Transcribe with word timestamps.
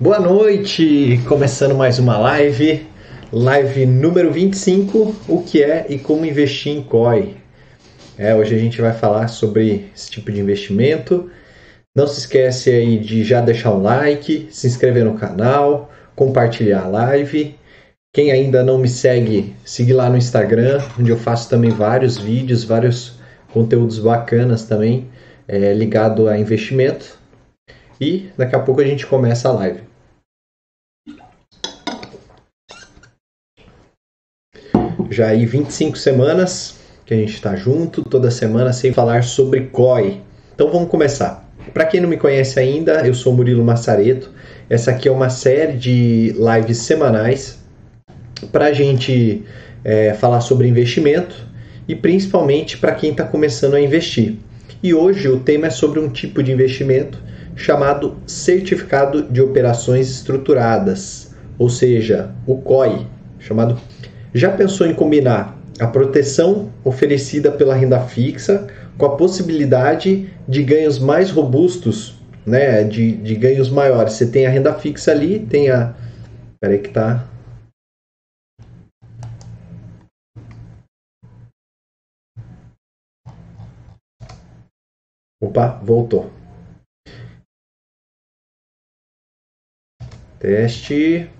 Boa 0.00 0.18
noite! 0.18 1.20
Começando 1.28 1.76
mais 1.76 1.98
uma 1.98 2.18
live, 2.18 2.84
live 3.30 3.86
número 3.86 4.32
25, 4.32 5.14
o 5.28 5.42
que 5.42 5.62
é 5.62 5.86
e 5.88 5.98
como 5.98 6.24
investir 6.24 6.72
em 6.72 6.82
COI. 6.82 7.36
É, 8.18 8.34
hoje 8.34 8.54
a 8.54 8.58
gente 8.58 8.80
vai 8.80 8.92
falar 8.92 9.28
sobre 9.28 9.90
esse 9.94 10.10
tipo 10.10 10.32
de 10.32 10.40
investimento. 10.40 11.30
Não 11.94 12.06
se 12.06 12.20
esquece 12.20 12.70
aí 12.70 12.98
de 12.98 13.22
já 13.22 13.40
deixar 13.40 13.72
um 13.72 13.82
like, 13.82 14.48
se 14.50 14.66
inscrever 14.66 15.04
no 15.04 15.14
canal, 15.14 15.92
compartilhar 16.16 16.84
a 16.84 16.88
live. 16.88 17.54
Quem 18.12 18.32
ainda 18.32 18.64
não 18.64 18.78
me 18.78 18.88
segue, 18.88 19.54
siga 19.64 19.94
lá 19.94 20.10
no 20.10 20.16
Instagram, 20.16 20.82
onde 20.98 21.10
eu 21.10 21.18
faço 21.18 21.48
também 21.48 21.70
vários 21.70 22.18
vídeos, 22.18 22.64
vários 22.64 23.20
conteúdos 23.52 23.98
bacanas 23.98 24.64
também, 24.64 25.08
é, 25.46 25.72
ligado 25.74 26.28
a 26.28 26.36
investimento. 26.36 27.21
E 28.00 28.30
daqui 28.36 28.54
a 28.54 28.60
pouco 28.60 28.80
a 28.80 28.84
gente 28.84 29.06
começa 29.06 29.48
a 29.48 29.52
live. 29.52 29.80
Já 35.10 35.28
aí 35.28 35.44
25 35.44 35.96
semanas 35.98 36.80
que 37.04 37.12
a 37.12 37.16
gente 37.16 37.34
está 37.34 37.54
junto, 37.54 38.02
toda 38.02 38.30
semana, 38.30 38.72
sem 38.72 38.92
falar 38.92 39.22
sobre 39.22 39.66
COI. 39.66 40.22
Então 40.54 40.70
vamos 40.70 40.88
começar. 40.88 41.46
Para 41.72 41.84
quem 41.84 42.00
não 42.00 42.08
me 42.08 42.16
conhece 42.16 42.58
ainda, 42.58 43.06
eu 43.06 43.14
sou 43.14 43.34
Murilo 43.34 43.64
Massareto. 43.64 44.30
Essa 44.68 44.90
aqui 44.90 45.08
é 45.08 45.12
uma 45.12 45.28
série 45.28 45.74
de 45.74 46.34
lives 46.38 46.78
semanais 46.78 47.58
para 48.50 48.66
a 48.66 48.72
gente 48.72 49.44
é, 49.84 50.14
falar 50.14 50.40
sobre 50.40 50.66
investimento 50.66 51.46
e 51.86 51.94
principalmente 51.94 52.78
para 52.78 52.94
quem 52.94 53.10
está 53.10 53.24
começando 53.24 53.74
a 53.74 53.80
investir. 53.80 54.36
E 54.82 54.94
hoje 54.94 55.28
o 55.28 55.40
tema 55.40 55.66
é 55.66 55.70
sobre 55.70 56.00
um 56.00 56.08
tipo 56.08 56.42
de 56.42 56.52
investimento 56.52 57.18
chamado 57.54 58.16
Certificado 58.26 59.22
de 59.22 59.40
Operações 59.40 60.08
Estruturadas, 60.10 61.34
ou 61.58 61.68
seja, 61.68 62.30
o 62.46 62.56
COI, 62.56 63.06
chamado 63.38 63.78
já 64.34 64.50
pensou 64.50 64.86
em 64.86 64.94
combinar 64.94 65.58
a 65.78 65.86
proteção 65.86 66.70
oferecida 66.84 67.50
pela 67.50 67.74
renda 67.74 68.00
fixa 68.00 68.66
com 68.96 69.06
a 69.06 69.16
possibilidade 69.16 70.32
de 70.48 70.62
ganhos 70.62 70.98
mais 70.98 71.30
robustos, 71.30 72.18
né, 72.46 72.82
de, 72.84 73.12
de 73.16 73.34
ganhos 73.34 73.68
maiores? 73.68 74.14
Você 74.14 74.26
tem 74.26 74.46
a 74.46 74.50
renda 74.50 74.72
fixa 74.74 75.10
ali, 75.10 75.40
tem 75.40 75.70
a. 75.70 75.94
Peraí 76.60 76.78
que 76.78 76.90
tá. 76.90 77.28
Opa, 85.42 85.80
voltou. 85.82 86.41
Teste. 90.42 91.30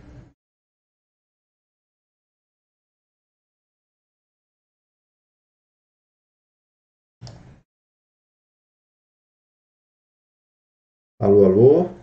Alô, 11.19 11.45
alô. 11.45 12.02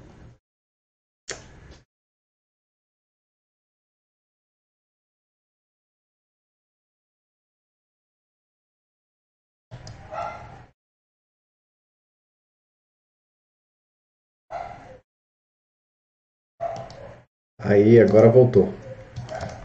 Aí, 17.61 17.99
agora 17.99 18.30
voltou. 18.30 18.70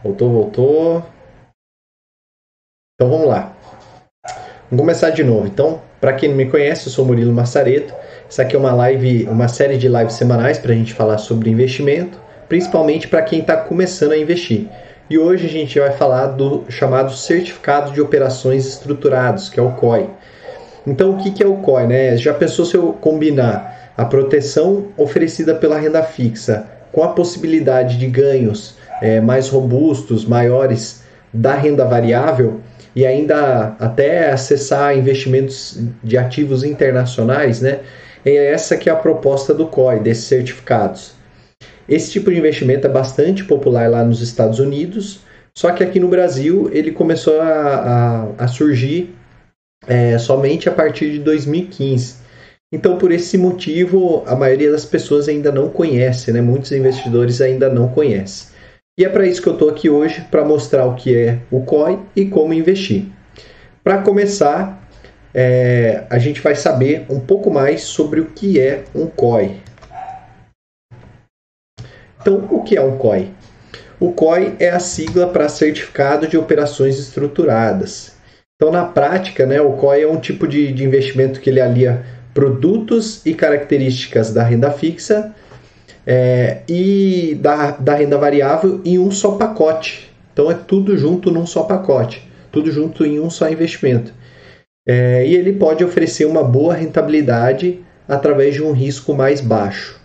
Voltou, 0.02 0.28
voltou. 0.28 1.04
Então 2.94 3.08
vamos 3.08 3.28
lá. 3.28 3.56
Vamos 4.68 4.82
começar 4.82 5.10
de 5.10 5.22
novo. 5.22 5.46
Então, 5.46 5.80
para 6.00 6.12
quem 6.12 6.28
não 6.28 6.36
me 6.36 6.50
conhece, 6.50 6.88
eu 6.88 6.92
sou 6.92 7.04
Murilo 7.04 7.32
Massareto. 7.32 7.94
Essa 8.28 8.42
aqui 8.42 8.56
é 8.56 8.58
uma 8.58 8.74
live, 8.74 9.28
uma 9.28 9.46
série 9.46 9.78
de 9.78 9.88
lives 9.88 10.14
semanais 10.14 10.58
para 10.58 10.72
a 10.72 10.74
gente 10.74 10.92
falar 10.92 11.18
sobre 11.18 11.50
investimento, 11.50 12.18
principalmente 12.48 13.06
para 13.06 13.22
quem 13.22 13.38
está 13.38 13.56
começando 13.56 14.10
a 14.10 14.18
investir. 14.18 14.68
E 15.08 15.16
hoje 15.16 15.46
a 15.46 15.50
gente 15.50 15.78
vai 15.78 15.92
falar 15.92 16.26
do 16.26 16.64
chamado 16.68 17.12
Certificado 17.12 17.92
de 17.92 18.00
Operações 18.00 18.66
Estruturados, 18.66 19.48
que 19.48 19.60
é 19.60 19.62
o 19.62 19.70
COI. 19.70 20.10
Então, 20.84 21.12
o 21.12 21.22
que 21.22 21.42
é 21.42 21.46
o 21.46 21.58
COI? 21.58 21.86
Né? 21.86 22.16
Já 22.16 22.34
pensou 22.34 22.64
se 22.64 22.76
eu 22.76 22.92
combinar 22.94 23.92
a 23.96 24.04
proteção 24.04 24.88
oferecida 24.96 25.54
pela 25.54 25.78
renda 25.78 26.02
fixa 26.02 26.73
com 26.94 27.02
a 27.02 27.08
possibilidade 27.08 27.98
de 27.98 28.06
ganhos 28.06 28.76
é, 29.02 29.20
mais 29.20 29.48
robustos, 29.48 30.24
maiores 30.24 31.02
da 31.32 31.54
renda 31.54 31.84
variável 31.84 32.60
e 32.94 33.04
ainda 33.04 33.74
até 33.80 34.30
acessar 34.30 34.96
investimentos 34.96 35.80
de 36.02 36.16
ativos 36.16 36.62
internacionais, 36.62 37.60
né? 37.60 37.80
É 38.24 38.52
essa 38.52 38.76
que 38.76 38.88
é 38.88 38.92
a 38.92 38.96
proposta 38.96 39.52
do 39.52 39.66
COI, 39.66 39.98
desses 39.98 40.24
certificados. 40.24 41.12
Esse 41.88 42.12
tipo 42.12 42.30
de 42.30 42.38
investimento 42.38 42.86
é 42.86 42.90
bastante 42.90 43.44
popular 43.44 43.90
lá 43.90 44.04
nos 44.04 44.22
Estados 44.22 44.60
Unidos, 44.60 45.20
só 45.52 45.72
que 45.72 45.82
aqui 45.82 45.98
no 45.98 46.08
Brasil 46.08 46.70
ele 46.72 46.92
começou 46.92 47.40
a, 47.40 48.28
a, 48.38 48.44
a 48.44 48.48
surgir 48.48 49.14
é, 49.86 50.16
somente 50.16 50.68
a 50.68 50.72
partir 50.72 51.10
de 51.10 51.18
2015. 51.18 52.23
Então, 52.74 52.98
por 52.98 53.12
esse 53.12 53.38
motivo, 53.38 54.24
a 54.26 54.34
maioria 54.34 54.68
das 54.68 54.84
pessoas 54.84 55.28
ainda 55.28 55.52
não 55.52 55.68
conhece, 55.68 56.32
né? 56.32 56.40
muitos 56.40 56.72
investidores 56.72 57.40
ainda 57.40 57.68
não 57.68 57.86
conhecem. 57.86 58.48
E 58.98 59.04
é 59.04 59.08
para 59.08 59.24
isso 59.24 59.40
que 59.40 59.48
eu 59.48 59.52
estou 59.52 59.70
aqui 59.70 59.88
hoje, 59.88 60.26
para 60.28 60.44
mostrar 60.44 60.84
o 60.84 60.96
que 60.96 61.16
é 61.16 61.38
o 61.52 61.60
COI 61.60 62.00
e 62.16 62.24
como 62.24 62.52
investir. 62.52 63.04
Para 63.84 63.98
começar, 63.98 64.84
é, 65.32 66.02
a 66.10 66.18
gente 66.18 66.40
vai 66.40 66.56
saber 66.56 67.06
um 67.08 67.20
pouco 67.20 67.48
mais 67.48 67.82
sobre 67.82 68.18
o 68.18 68.26
que 68.26 68.58
é 68.58 68.82
um 68.92 69.06
COI. 69.06 69.54
Então, 72.20 72.44
o 72.50 72.64
que 72.64 72.76
é 72.76 72.82
um 72.82 72.98
COI? 72.98 73.30
O 74.00 74.10
COI 74.10 74.56
é 74.58 74.70
a 74.70 74.80
sigla 74.80 75.28
para 75.28 75.48
Certificado 75.48 76.26
de 76.26 76.36
Operações 76.36 76.98
Estruturadas. 76.98 78.16
Então, 78.56 78.72
na 78.72 78.84
prática, 78.84 79.46
né, 79.46 79.60
o 79.60 79.74
COI 79.74 80.02
é 80.02 80.08
um 80.08 80.18
tipo 80.18 80.48
de, 80.48 80.72
de 80.72 80.82
investimento 80.82 81.38
que 81.38 81.48
ele 81.48 81.60
alia 81.60 82.04
produtos 82.34 83.24
e 83.24 83.32
características 83.32 84.32
da 84.32 84.42
renda 84.42 84.70
fixa 84.72 85.32
é, 86.06 86.62
e 86.68 87.38
da, 87.40 87.70
da 87.70 87.94
renda 87.94 88.18
variável 88.18 88.80
em 88.84 88.98
um 88.98 89.10
só 89.10 89.32
pacote. 89.36 90.12
Então, 90.32 90.50
é 90.50 90.54
tudo 90.54 90.98
junto 90.98 91.30
num 91.30 91.46
só 91.46 91.62
pacote, 91.62 92.28
tudo 92.50 92.70
junto 92.72 93.06
em 93.06 93.20
um 93.20 93.30
só 93.30 93.48
investimento. 93.48 94.12
É, 94.86 95.26
e 95.26 95.34
ele 95.34 95.52
pode 95.52 95.84
oferecer 95.84 96.26
uma 96.26 96.42
boa 96.42 96.74
rentabilidade 96.74 97.78
através 98.06 98.54
de 98.54 98.62
um 98.62 98.72
risco 98.72 99.14
mais 99.14 99.40
baixo. 99.40 99.98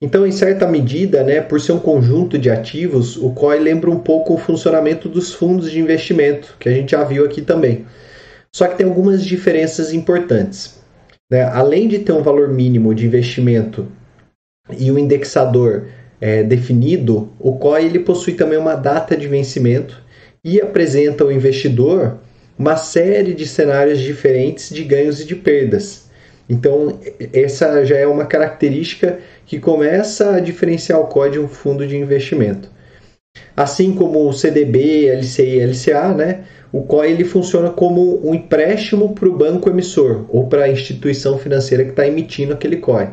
Então, 0.00 0.26
em 0.26 0.32
certa 0.32 0.66
medida, 0.66 1.22
né, 1.22 1.40
por 1.40 1.60
ser 1.60 1.72
um 1.72 1.78
conjunto 1.78 2.38
de 2.38 2.50
ativos, 2.50 3.16
o 3.16 3.30
COI 3.30 3.58
lembra 3.60 3.90
um 3.90 4.00
pouco 4.00 4.34
o 4.34 4.38
funcionamento 4.38 5.08
dos 5.08 5.32
fundos 5.32 5.70
de 5.70 5.78
investimento, 5.78 6.56
que 6.58 6.68
a 6.68 6.72
gente 6.72 6.90
já 6.90 7.04
viu 7.04 7.24
aqui 7.24 7.40
também. 7.40 7.86
Só 8.54 8.66
que 8.66 8.76
tem 8.76 8.86
algumas 8.86 9.24
diferenças 9.24 9.92
importantes. 9.92 10.83
Né? 11.30 11.42
Além 11.42 11.88
de 11.88 11.98
ter 11.98 12.12
um 12.12 12.22
valor 12.22 12.48
mínimo 12.48 12.94
de 12.94 13.06
investimento 13.06 13.86
e 14.78 14.90
um 14.90 14.98
indexador 14.98 15.88
é, 16.20 16.42
definido, 16.42 17.32
o 17.38 17.58
COI 17.58 17.86
ele 17.86 17.98
possui 17.98 18.34
também 18.34 18.58
uma 18.58 18.74
data 18.74 19.16
de 19.16 19.28
vencimento 19.28 20.02
e 20.42 20.60
apresenta 20.60 21.24
ao 21.24 21.32
investidor 21.32 22.18
uma 22.58 22.76
série 22.76 23.34
de 23.34 23.46
cenários 23.46 23.98
diferentes 24.00 24.70
de 24.70 24.84
ganhos 24.84 25.20
e 25.20 25.24
de 25.24 25.34
perdas. 25.34 26.04
Então, 26.48 27.00
essa 27.32 27.84
já 27.84 27.96
é 27.96 28.06
uma 28.06 28.26
característica 28.26 29.18
que 29.46 29.58
começa 29.58 30.36
a 30.36 30.40
diferenciar 30.40 31.00
o 31.00 31.06
COI 31.06 31.30
de 31.30 31.38
um 31.38 31.48
fundo 31.48 31.86
de 31.86 31.96
investimento. 31.96 32.70
Assim 33.56 33.94
como 33.94 34.28
o 34.28 34.32
CDB, 34.32 35.10
LCI 35.10 35.42
e 35.42 35.66
LCA, 35.66 36.14
né, 36.14 36.44
o 36.76 36.82
COI 36.82 37.12
ele 37.12 37.24
funciona 37.24 37.70
como 37.70 38.20
um 38.26 38.34
empréstimo 38.34 39.14
para 39.14 39.28
o 39.28 39.36
banco 39.36 39.70
emissor 39.70 40.24
ou 40.28 40.46
para 40.46 40.64
a 40.64 40.68
instituição 40.68 41.38
financeira 41.38 41.84
que 41.84 41.90
está 41.90 42.06
emitindo 42.06 42.52
aquele 42.52 42.76
COI. 42.78 43.08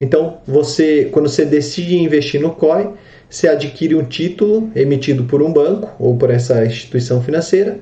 Então, 0.00 0.38
você, 0.46 1.08
quando 1.10 1.28
você 1.28 1.44
decide 1.44 1.96
investir 1.96 2.40
no 2.40 2.50
COI, 2.50 2.90
você 3.28 3.48
adquire 3.48 3.94
um 3.94 4.04
título 4.04 4.70
emitido 4.74 5.24
por 5.24 5.42
um 5.42 5.52
banco 5.52 5.90
ou 5.98 6.16
por 6.16 6.30
essa 6.30 6.64
instituição 6.64 7.22
financeira 7.22 7.78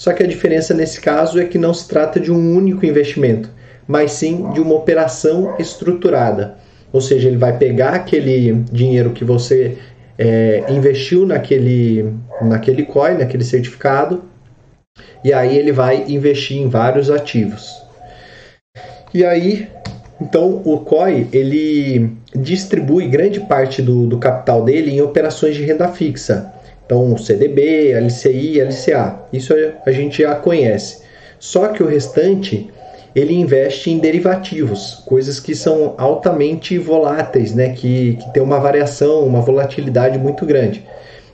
só 0.00 0.14
que 0.14 0.22
a 0.22 0.26
diferença 0.26 0.72
nesse 0.72 0.98
caso 0.98 1.38
é 1.38 1.44
que 1.44 1.58
não 1.58 1.74
se 1.74 1.86
trata 1.86 2.18
de 2.18 2.32
um 2.32 2.56
único 2.56 2.86
investimento, 2.86 3.50
mas 3.86 4.12
sim 4.12 4.50
de 4.52 4.58
uma 4.58 4.74
operação 4.74 5.56
estruturada. 5.58 6.54
Ou 6.90 7.02
seja, 7.02 7.28
ele 7.28 7.36
vai 7.36 7.58
pegar 7.58 7.90
aquele 7.90 8.64
dinheiro 8.72 9.10
que 9.10 9.24
você 9.26 9.76
é, 10.18 10.64
investiu 10.70 11.26
naquele, 11.26 12.14
naquele 12.40 12.84
coin, 12.84 13.18
naquele 13.18 13.44
certificado, 13.44 14.24
e 15.24 15.32
aí 15.32 15.56
ele 15.56 15.72
vai 15.72 16.04
investir 16.08 16.56
em 16.58 16.68
vários 16.68 17.10
ativos. 17.10 17.82
E 19.12 19.24
aí, 19.24 19.68
Então, 20.20 20.60
o 20.66 20.80
COI 20.80 21.28
ele 21.32 22.12
distribui 22.36 23.08
grande 23.08 23.40
parte 23.40 23.80
do, 23.80 24.06
do 24.06 24.18
capital 24.18 24.62
dele 24.62 24.90
em 24.90 25.00
operações 25.00 25.56
de 25.56 25.64
renda 25.64 25.88
fixa. 25.88 26.52
Então, 26.84 27.16
CDB, 27.16 27.94
LCI, 27.94 28.60
LCA. 28.60 29.20
Isso 29.32 29.54
a 29.86 29.90
gente 29.90 30.22
já 30.22 30.34
conhece. 30.34 31.02
Só 31.38 31.68
que 31.68 31.82
o 31.82 31.86
restante 31.86 32.68
ele 33.14 33.34
investe 33.34 33.90
em 33.90 33.98
derivativos, 33.98 35.02
coisas 35.06 35.40
que 35.40 35.54
são 35.54 35.94
altamente 35.96 36.76
voláteis, 36.76 37.54
né? 37.54 37.70
que, 37.70 38.16
que 38.16 38.32
tem 38.34 38.42
uma 38.42 38.60
variação, 38.60 39.24
uma 39.24 39.40
volatilidade 39.40 40.18
muito 40.18 40.44
grande. 40.44 40.84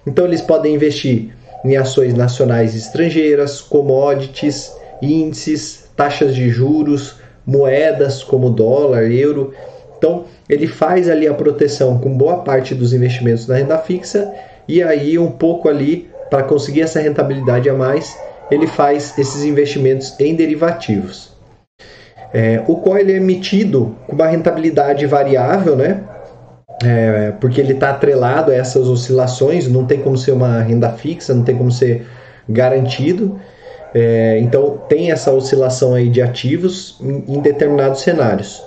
Então, 0.07 0.27
eles 0.27 0.41
podem 0.41 0.75
investir 0.77 1.36
em 1.65 1.77
ações 1.77 2.15
nacionais 2.15 2.75
e 2.75 2.79
estrangeiras, 2.79 3.61
commodities, 3.61 4.73
índices, 5.03 5.89
taxas 5.97 6.35
de 6.35 6.49
juros, 6.51 7.17
moedas 7.47 8.23
como 8.23 8.51
dólar, 8.51 9.11
euro. 9.11 9.53
Então, 9.97 10.25
ele 10.49 10.67
faz 10.67 11.09
ali 11.09 11.27
a 11.27 11.35
proteção 11.35 11.99
com 11.99 12.17
boa 12.17 12.39
parte 12.39 12.75
dos 12.75 12.93
investimentos 12.93 13.47
na 13.47 13.57
renda 13.57 13.79
fixa 13.79 14.33
e 14.69 14.83
aí 14.83 15.19
um 15.19 15.31
pouco 15.31 15.69
ali 15.69 16.11
para 16.31 16.43
conseguir 16.43 16.83
essa 16.83 17.01
rentabilidade 17.01 17.69
a 17.71 17.75
mais, 17.75 18.19
ele 18.51 18.67
faz 18.67 19.17
esses 19.17 19.45
investimentos 19.45 20.19
em 20.19 20.35
derivativos. 20.35 21.35
É, 22.33 22.63
o 22.67 22.97
ele 22.97 23.13
é 23.13 23.17
emitido 23.17 23.97
com 24.07 24.15
uma 24.15 24.27
rentabilidade 24.27 25.07
variável, 25.07 25.77
né? 25.77 26.03
É, 26.85 27.33
porque 27.41 27.61
ele 27.61 27.73
está 27.73 27.91
atrelado 27.91 28.51
a 28.51 28.55
essas 28.55 28.87
oscilações, 28.87 29.67
não 29.67 29.87
tem 29.87 30.01
como 30.01 30.17
ser 30.17 30.33
uma 30.33 30.61
renda 30.61 30.91
fixa, 30.91 31.33
não 31.33 31.43
tem 31.43 31.57
como 31.57 31.73
ser 31.73 32.07
garantido. 32.49 33.41
É, 33.95 34.39
então 34.41 34.79
tem 34.89 35.11
essa 35.11 35.33
oscilação 35.33 35.95
aí 35.95 36.09
de 36.09 36.21
ativos 36.21 36.99
em, 37.01 37.37
em, 37.37 37.41
determinados 37.41 38.03
cenários. 38.03 38.63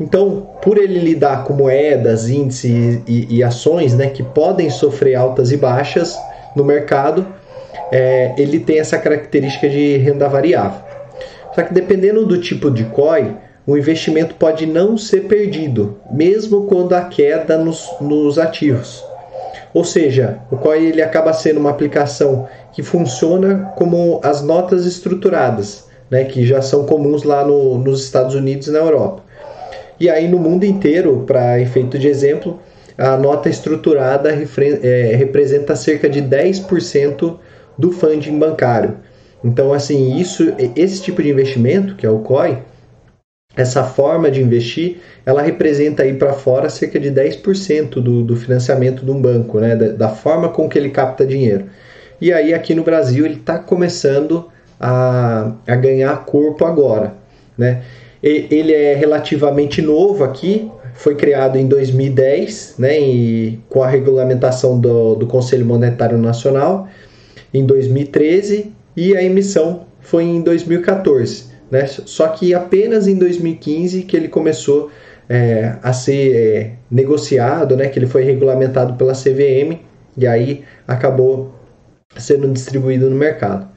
Então, 0.00 0.46
por 0.62 0.78
ele 0.78 0.98
lidar 0.98 1.44
com 1.44 1.52
moedas, 1.52 2.28
índices 2.28 3.02
e, 3.06 3.26
e, 3.30 3.42
ações, 3.42 3.94
né, 3.94 4.08
que 4.08 4.22
podem 4.22 4.68
sofrer 4.70 5.14
altas 5.14 5.52
e 5.52 5.56
baixas 5.56 6.18
no 6.54 6.64
mercado, 6.64 7.26
é, 7.90 8.34
ele 8.38 8.60
tem 8.60 8.78
essa 8.78 8.98
característica 8.98 9.68
de 9.68 9.96
renda 9.98 10.28
variável. 10.28 10.80
Só 11.54 11.62
que 11.62 11.72
dependendo 11.72 12.26
do 12.26 12.38
tipo 12.38 12.70
de 12.70 12.84
COI, 12.84 13.34
o 13.66 13.76
investimento 13.76 14.36
pode 14.36 14.64
não 14.64 14.96
ser 14.96 15.22
perdido, 15.22 15.98
mesmo 16.10 16.66
quando 16.66 16.94
há 16.94 17.02
queda 17.02 17.58
nos, 17.58 17.88
nos 18.00 18.38
ativos. 18.38 19.04
Ou 19.74 19.84
seja, 19.84 20.38
o 20.50 20.56
COI 20.56 20.86
ele 20.86 21.02
acaba 21.02 21.32
sendo 21.32 21.58
uma 21.58 21.70
aplicação 21.70 22.48
que 22.72 22.82
funciona 22.82 23.72
como 23.76 24.20
as 24.22 24.40
notas 24.40 24.86
estruturadas, 24.86 25.84
né, 26.10 26.24
que 26.24 26.46
já 26.46 26.62
são 26.62 26.86
comuns 26.86 27.24
lá 27.24 27.44
no, 27.44 27.76
nos 27.78 28.04
Estados 28.04 28.34
Unidos 28.34 28.68
e 28.68 28.70
na 28.70 28.78
Europa. 28.78 29.22
E 29.98 30.08
aí 30.08 30.28
no 30.28 30.38
mundo 30.38 30.64
inteiro, 30.64 31.24
para 31.26 31.60
efeito 31.60 31.98
de 31.98 32.06
exemplo, 32.06 32.60
a 32.96 33.16
nota 33.16 33.48
estruturada 33.48 34.30
é, 34.30 35.16
representa 35.16 35.74
cerca 35.74 36.08
de 36.08 36.22
10% 36.22 37.36
do 37.76 37.90
funding 37.90 38.38
bancário. 38.38 38.96
Então, 39.44 39.72
assim, 39.72 40.16
isso, 40.16 40.54
esse 40.74 41.02
tipo 41.02 41.22
de 41.22 41.30
investimento, 41.30 41.94
que 41.94 42.06
é 42.06 42.10
o 42.10 42.20
COI, 42.20 42.58
essa 43.56 43.82
forma 43.82 44.30
de 44.30 44.42
investir, 44.42 44.98
ela 45.24 45.40
representa 45.40 46.02
aí 46.02 46.12
para 46.12 46.34
fora 46.34 46.68
cerca 46.68 47.00
de 47.00 47.10
10% 47.10 47.94
do, 47.94 48.22
do 48.22 48.36
financiamento 48.36 49.04
de 49.04 49.10
um 49.10 49.20
banco, 49.20 49.58
né? 49.58 49.74
Da, 49.74 49.88
da, 49.88 50.08
forma 50.10 50.50
com 50.50 50.68
que 50.68 50.78
ele 50.78 50.90
capta 50.90 51.24
dinheiro. 51.24 51.64
E 52.20 52.32
aí 52.32 52.52
aqui 52.52 52.74
no 52.74 52.84
Brasil 52.84 53.24
ele 53.24 53.36
está 53.36 53.58
começando 53.58 54.48
a, 54.78 55.52
a 55.66 55.74
ganhar 55.74 56.24
corpo 56.26 56.66
agora, 56.66 57.14
né? 57.56 57.82
E, 58.22 58.46
ele 58.50 58.74
é 58.74 58.94
relativamente 58.94 59.80
novo 59.80 60.22
aqui, 60.22 60.70
foi 60.92 61.14
criado 61.14 61.56
em 61.56 61.66
2010, 61.66 62.74
né? 62.78 63.00
E, 63.00 63.58
com 63.70 63.82
a 63.82 63.88
regulamentação 63.88 64.78
do, 64.78 65.14
do 65.14 65.26
Conselho 65.26 65.64
Monetário 65.64 66.18
Nacional 66.18 66.88
em 67.54 67.64
2013 67.64 68.70
e 68.94 69.16
a 69.16 69.22
emissão 69.22 69.86
foi 70.00 70.24
em 70.24 70.42
2014. 70.42 71.55
Né? 71.70 71.86
Só 71.86 72.28
que 72.28 72.54
apenas 72.54 73.06
em 73.06 73.16
2015 73.16 74.02
que 74.02 74.16
ele 74.16 74.28
começou 74.28 74.90
é, 75.28 75.76
a 75.82 75.92
ser 75.92 76.36
é, 76.36 76.72
negociado, 76.90 77.76
né? 77.76 77.88
que 77.88 77.98
ele 77.98 78.06
foi 78.06 78.22
regulamentado 78.22 78.94
pela 78.94 79.12
CVM 79.12 79.80
e 80.16 80.26
aí 80.26 80.64
acabou 80.86 81.54
sendo 82.16 82.48
distribuído 82.48 83.10
no 83.10 83.16
mercado. 83.16 83.68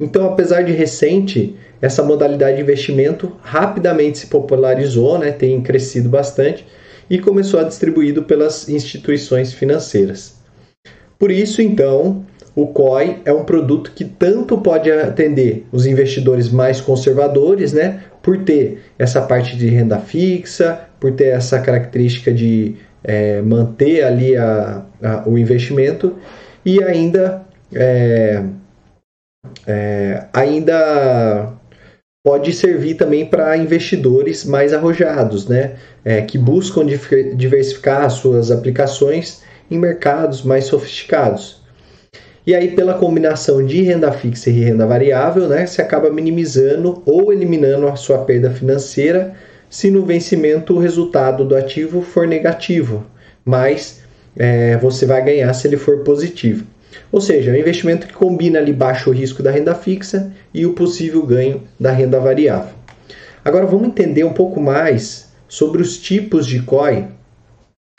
Então, 0.00 0.26
apesar 0.26 0.62
de 0.62 0.72
recente, 0.72 1.56
essa 1.82 2.02
modalidade 2.02 2.56
de 2.56 2.62
investimento 2.62 3.36
rapidamente 3.40 4.18
se 4.18 4.26
popularizou, 4.28 5.18
né? 5.18 5.32
tem 5.32 5.60
crescido 5.60 6.08
bastante 6.08 6.64
e 7.10 7.18
começou 7.18 7.58
a 7.58 7.64
distribuído 7.64 8.22
pelas 8.22 8.68
instituições 8.68 9.52
financeiras. 9.52 10.36
Por 11.18 11.32
isso, 11.32 11.60
então, 11.60 12.24
o 12.58 12.66
COI 12.66 13.22
é 13.24 13.32
um 13.32 13.44
produto 13.44 13.92
que 13.92 14.04
tanto 14.04 14.58
pode 14.58 14.90
atender 14.90 15.64
os 15.70 15.86
investidores 15.86 16.50
mais 16.50 16.80
conservadores, 16.80 17.72
né, 17.72 18.02
por 18.20 18.38
ter 18.38 18.82
essa 18.98 19.22
parte 19.22 19.56
de 19.56 19.68
renda 19.68 20.00
fixa, 20.00 20.80
por 20.98 21.12
ter 21.12 21.26
essa 21.26 21.60
característica 21.60 22.32
de 22.32 22.74
é, 23.04 23.40
manter 23.42 24.02
ali 24.02 24.36
a, 24.36 24.82
a, 25.00 25.28
o 25.28 25.38
investimento 25.38 26.16
e 26.66 26.82
ainda 26.82 27.42
é, 27.72 28.42
é, 29.64 30.24
ainda 30.32 31.52
pode 32.26 32.52
servir 32.52 32.94
também 32.94 33.24
para 33.24 33.56
investidores 33.56 34.44
mais 34.44 34.74
arrojados, 34.74 35.46
né, 35.46 35.76
é, 36.04 36.22
que 36.22 36.36
buscam 36.36 36.84
diversificar 37.36 38.10
suas 38.10 38.50
aplicações 38.50 39.44
em 39.70 39.78
mercados 39.78 40.42
mais 40.42 40.64
sofisticados. 40.64 41.57
E 42.48 42.54
aí, 42.54 42.74
pela 42.74 42.94
combinação 42.94 43.62
de 43.62 43.82
renda 43.82 44.10
fixa 44.10 44.48
e 44.48 44.54
renda 44.54 44.86
variável, 44.86 45.46
né, 45.46 45.66
você 45.66 45.82
acaba 45.82 46.08
minimizando 46.08 47.02
ou 47.04 47.30
eliminando 47.30 47.86
a 47.86 47.94
sua 47.94 48.24
perda 48.24 48.50
financeira 48.50 49.34
se 49.68 49.90
no 49.90 50.06
vencimento 50.06 50.74
o 50.74 50.78
resultado 50.78 51.44
do 51.44 51.54
ativo 51.54 52.00
for 52.00 52.26
negativo, 52.26 53.04
mas 53.44 54.00
é, 54.34 54.78
você 54.78 55.04
vai 55.04 55.22
ganhar 55.22 55.52
se 55.52 55.68
ele 55.68 55.76
for 55.76 55.98
positivo. 55.98 56.64
Ou 57.12 57.20
seja, 57.20 57.50
é 57.50 57.54
um 57.54 57.58
investimento 57.58 58.06
que 58.06 58.14
combina 58.14 58.58
ali 58.58 58.72
baixo 58.72 59.10
risco 59.10 59.42
da 59.42 59.50
renda 59.50 59.74
fixa 59.74 60.32
e 60.54 60.64
o 60.64 60.72
possível 60.72 61.26
ganho 61.26 61.64
da 61.78 61.92
renda 61.92 62.18
variável. 62.18 62.72
Agora 63.44 63.66
vamos 63.66 63.88
entender 63.88 64.24
um 64.24 64.32
pouco 64.32 64.58
mais 64.58 65.30
sobre 65.46 65.82
os 65.82 65.98
tipos 65.98 66.46
de 66.46 66.62
COI. 66.62 67.08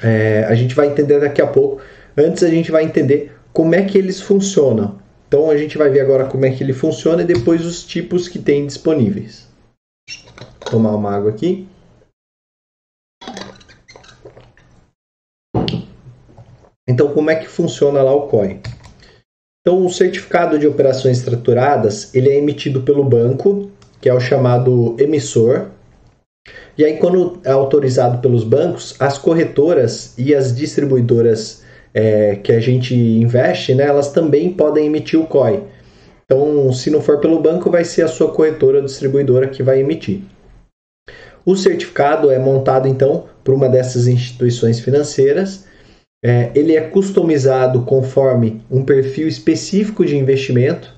É, 0.02 0.44
a 0.50 0.56
gente 0.56 0.74
vai 0.74 0.88
entender 0.88 1.20
daqui 1.20 1.40
a 1.40 1.46
pouco. 1.46 1.80
Antes 2.18 2.42
a 2.42 2.50
gente 2.50 2.72
vai 2.72 2.84
entender 2.84 3.32
como 3.60 3.76
é 3.76 3.84
que 3.84 3.98
eles 3.98 4.22
funcionam. 4.22 4.98
Então 5.28 5.52
a 5.52 5.58
gente 5.58 5.78
vai 5.78 5.90
ver 5.90 6.00
agora 6.00 6.26
como 6.26 6.46
é 6.46 6.50
que 6.50 6.64
ele 6.64 6.72
funciona 6.72 7.24
e 7.24 7.26
depois 7.26 7.66
os 7.66 7.84
tipos 7.84 8.30
que 8.30 8.40
tem 8.40 8.66
disponíveis. 8.66 9.50
Vou 10.62 10.72
tomar 10.72 10.96
uma 10.96 11.14
água 11.14 11.32
aqui. 11.32 11.68
Então 16.88 17.14
como 17.14 17.30
é 17.30 17.36
que 17.36 17.50
funciona 17.50 18.02
lá 18.02 18.16
o 18.16 18.30
COI? 18.30 18.62
Então 19.60 19.86
o 19.86 19.90
certificado 19.90 20.58
de 20.58 20.66
operações 20.66 21.18
estruturadas 21.18 22.16
ele 22.16 22.30
é 22.30 22.38
emitido 22.38 22.84
pelo 22.84 23.04
banco, 23.04 23.70
que 24.00 24.08
é 24.08 24.14
o 24.14 24.22
chamado 24.22 24.96
emissor. 24.98 25.68
E 26.78 26.86
aí 26.86 26.96
quando 26.96 27.42
é 27.44 27.52
autorizado 27.52 28.20
pelos 28.20 28.46
bancos, 28.46 28.96
as 29.02 29.18
corretoras 29.18 30.18
e 30.18 30.34
as 30.34 30.56
distribuidoras 30.56 31.68
é, 31.94 32.36
que 32.36 32.52
a 32.52 32.60
gente 32.60 32.96
investe, 32.96 33.74
né, 33.74 33.86
elas 33.86 34.12
também 34.12 34.52
podem 34.52 34.86
emitir 34.86 35.20
o 35.20 35.28
COI. 35.28 35.64
Então, 36.26 36.72
se 36.72 36.92
não 36.92 37.02
for 37.02 37.20
pelo 37.20 37.42
banco, 37.42 37.72
vai 37.72 37.84
ser 37.84 38.04
a 38.04 38.08
sua 38.08 38.32
corretora 38.32 38.82
distribuidora 38.82 39.48
que 39.48 39.64
vai 39.64 39.80
emitir. 39.80 40.22
O 41.44 41.56
certificado 41.56 42.30
é 42.30 42.38
montado 42.38 42.88
então 42.88 43.26
por 43.44 43.56
uma 43.56 43.68
dessas 43.68 44.08
instituições 44.08 44.80
financeiras. 44.80 45.66
É, 46.24 46.52
ele 46.54 46.76
é 46.76 46.82
customizado 46.82 47.82
conforme 47.82 48.62
um 48.70 48.84
perfil 48.84 49.28
específico 49.28 50.06
de 50.06 50.16
investimento. 50.18 50.94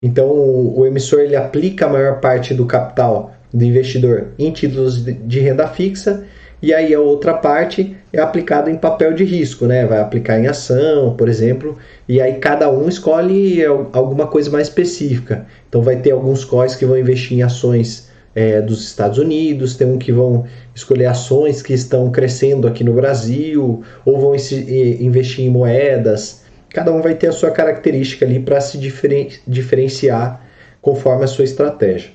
Então, 0.00 0.28
o, 0.28 0.80
o 0.80 0.86
emissor 0.86 1.20
ele 1.20 1.34
aplica 1.34 1.86
a 1.86 1.88
maior 1.88 2.20
parte 2.20 2.54
do 2.54 2.66
capital 2.66 3.34
do 3.52 3.64
investidor 3.64 4.28
em 4.38 4.52
títulos 4.52 5.04
de, 5.04 5.12
de 5.12 5.40
renda 5.40 5.66
fixa 5.66 6.24
e 6.60 6.74
aí 6.74 6.92
a 6.92 7.00
outra 7.00 7.34
parte 7.34 7.96
é 8.12 8.20
aplicada 8.20 8.70
em 8.70 8.76
papel 8.76 9.12
de 9.12 9.24
risco, 9.24 9.66
né? 9.66 9.86
Vai 9.86 10.00
aplicar 10.00 10.38
em 10.38 10.46
ação, 10.46 11.14
por 11.16 11.28
exemplo, 11.28 11.76
e 12.08 12.20
aí 12.20 12.34
cada 12.34 12.70
um 12.70 12.88
escolhe 12.88 13.64
alguma 13.64 14.26
coisa 14.26 14.50
mais 14.50 14.68
específica. 14.68 15.46
Então 15.68 15.82
vai 15.82 15.96
ter 15.96 16.10
alguns 16.10 16.44
COIs 16.44 16.74
que 16.74 16.84
vão 16.84 16.98
investir 16.98 17.38
em 17.38 17.42
ações 17.42 18.08
é, 18.34 18.60
dos 18.60 18.84
Estados 18.84 19.18
Unidos, 19.18 19.76
tem 19.76 19.86
um 19.86 19.98
que 19.98 20.12
vão 20.12 20.44
escolher 20.74 21.06
ações 21.06 21.62
que 21.62 21.72
estão 21.72 22.10
crescendo 22.10 22.66
aqui 22.66 22.82
no 22.82 22.92
Brasil, 22.92 23.82
ou 24.04 24.20
vão 24.20 24.34
investir 24.34 25.44
em 25.44 25.50
moedas. 25.50 26.42
Cada 26.70 26.92
um 26.92 27.00
vai 27.00 27.14
ter 27.14 27.28
a 27.28 27.32
sua 27.32 27.50
característica 27.50 28.24
ali 28.24 28.40
para 28.40 28.60
se 28.60 28.78
diferen 28.78 29.28
diferenciar 29.46 30.44
conforme 30.80 31.24
a 31.24 31.26
sua 31.26 31.44
estratégia. 31.44 32.10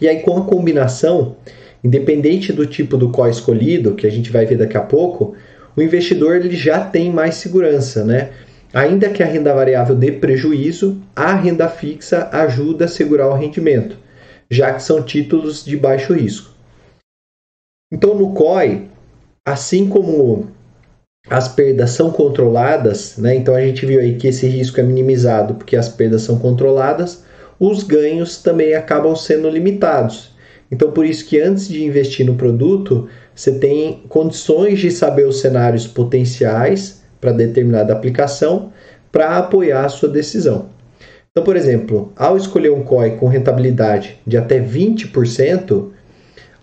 E 0.00 0.08
aí 0.08 0.20
com 0.20 0.36
a 0.36 0.44
combinação 0.44 1.36
independente 1.82 2.52
do 2.52 2.66
tipo 2.66 2.96
do 2.96 3.10
COI 3.10 3.30
escolhido, 3.30 3.94
que 3.94 4.06
a 4.06 4.10
gente 4.10 4.30
vai 4.30 4.44
ver 4.46 4.56
daqui 4.56 4.76
a 4.76 4.82
pouco, 4.82 5.34
o 5.76 5.82
investidor 5.82 6.36
ele 6.36 6.54
já 6.54 6.84
tem 6.84 7.10
mais 7.10 7.36
segurança, 7.36 8.04
né? 8.04 8.30
Ainda 8.72 9.08
que 9.10 9.22
a 9.22 9.26
renda 9.26 9.54
variável 9.54 9.96
dê 9.96 10.12
prejuízo, 10.12 11.00
a 11.14 11.34
renda 11.34 11.68
fixa 11.68 12.28
ajuda 12.32 12.84
a 12.84 12.88
segurar 12.88 13.28
o 13.28 13.34
rendimento, 13.34 13.96
já 14.48 14.72
que 14.72 14.82
são 14.82 15.02
títulos 15.02 15.64
de 15.64 15.76
baixo 15.76 16.12
risco. 16.12 16.54
Então, 17.92 18.14
no 18.14 18.32
COI, 18.32 18.88
assim 19.44 19.88
como 19.88 20.48
as 21.28 21.48
perdas 21.48 21.90
são 21.90 22.10
controladas, 22.10 23.16
né? 23.16 23.34
então 23.34 23.54
a 23.54 23.60
gente 23.60 23.84
viu 23.84 24.00
aí 24.00 24.16
que 24.16 24.28
esse 24.28 24.46
risco 24.46 24.80
é 24.80 24.82
minimizado 24.82 25.54
porque 25.54 25.76
as 25.76 25.88
perdas 25.88 26.22
são 26.22 26.38
controladas, 26.38 27.24
os 27.58 27.82
ganhos 27.82 28.42
também 28.42 28.74
acabam 28.74 29.14
sendo 29.14 29.48
limitados. 29.50 30.29
Então, 30.70 30.92
por 30.92 31.04
isso 31.04 31.26
que 31.26 31.40
antes 31.40 31.68
de 31.68 31.84
investir 31.84 32.24
no 32.24 32.36
produto, 32.36 33.08
você 33.34 33.52
tem 33.52 34.04
condições 34.08 34.78
de 34.78 34.90
saber 34.90 35.26
os 35.26 35.40
cenários 35.40 35.86
potenciais 35.86 37.02
para 37.20 37.32
determinada 37.32 37.92
aplicação 37.92 38.72
para 39.10 39.36
apoiar 39.36 39.84
a 39.84 39.88
sua 39.88 40.08
decisão. 40.08 40.68
Então, 41.30 41.44
por 41.44 41.56
exemplo, 41.56 42.12
ao 42.16 42.36
escolher 42.36 42.70
um 42.70 42.82
COI 42.82 43.16
com 43.16 43.26
rentabilidade 43.26 44.18
de 44.26 44.36
até 44.36 44.60
20%, 44.60 45.88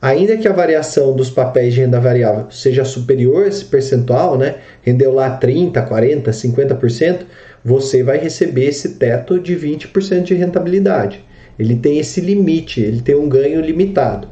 ainda 0.02 0.38
que 0.38 0.48
a 0.48 0.54
variação 0.54 1.16
dos 1.16 1.30
papéis 1.30 1.74
de 1.74 1.82
renda 1.82 2.00
variável 2.00 2.52
seja 2.52 2.86
superior 2.86 3.46
a 3.46 3.48
esse 3.48 3.66
percentual, 3.66 4.38
né, 4.38 4.56
rendeu 4.82 5.14
lá 5.14 5.32
30, 5.38 5.82
40, 5.82 6.32
50%, 6.32 7.20
você 7.64 8.04
vai 8.04 8.18
receber 8.18 8.66
esse 8.66 8.96
teto 8.96 9.40
de 9.40 9.56
20% 9.56 10.24
de 10.24 10.34
rentabilidade. 10.36 11.26
Ele 11.58 11.76
tem 11.76 12.00
esse 12.00 12.22
limite, 12.22 12.82
ele 12.82 13.02
tem 13.02 13.16
um 13.16 13.28
ganho 13.28 13.62
limitado. 13.62 14.28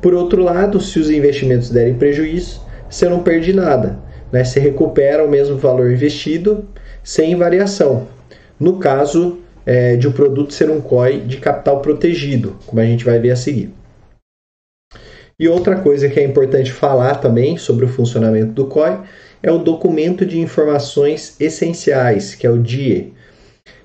Por 0.00 0.14
outro 0.14 0.42
lado, 0.42 0.80
se 0.80 0.98
os 0.98 1.10
investimentos 1.10 1.70
derem 1.70 1.94
prejuízo, 1.94 2.60
você 2.88 3.08
não 3.08 3.22
perde 3.22 3.52
nada. 3.52 3.98
Né? 4.32 4.44
Você 4.44 4.60
recupera 4.60 5.24
o 5.24 5.30
mesmo 5.30 5.56
valor 5.56 5.90
investido 5.90 6.64
sem 7.02 7.34
variação. 7.36 8.08
No 8.58 8.78
caso 8.78 9.38
é, 9.64 9.96
de 9.96 10.06
o 10.06 10.10
um 10.10 10.12
produto 10.12 10.52
ser 10.52 10.70
um 10.70 10.80
COI 10.80 11.20
de 11.20 11.38
capital 11.38 11.80
protegido, 11.80 12.56
como 12.66 12.80
a 12.80 12.84
gente 12.84 13.04
vai 13.04 13.18
ver 13.18 13.32
a 13.32 13.36
seguir. 13.36 13.72
E 15.38 15.48
outra 15.48 15.76
coisa 15.76 16.08
que 16.08 16.18
é 16.18 16.24
importante 16.24 16.72
falar 16.72 17.16
também 17.16 17.58
sobre 17.58 17.84
o 17.84 17.88
funcionamento 17.88 18.52
do 18.52 18.66
COI 18.66 19.00
é 19.42 19.52
o 19.52 19.58
documento 19.58 20.24
de 20.24 20.38
informações 20.38 21.38
essenciais, 21.38 22.34
que 22.34 22.46
é 22.46 22.50
o 22.50 22.58
DIE. 22.58 23.12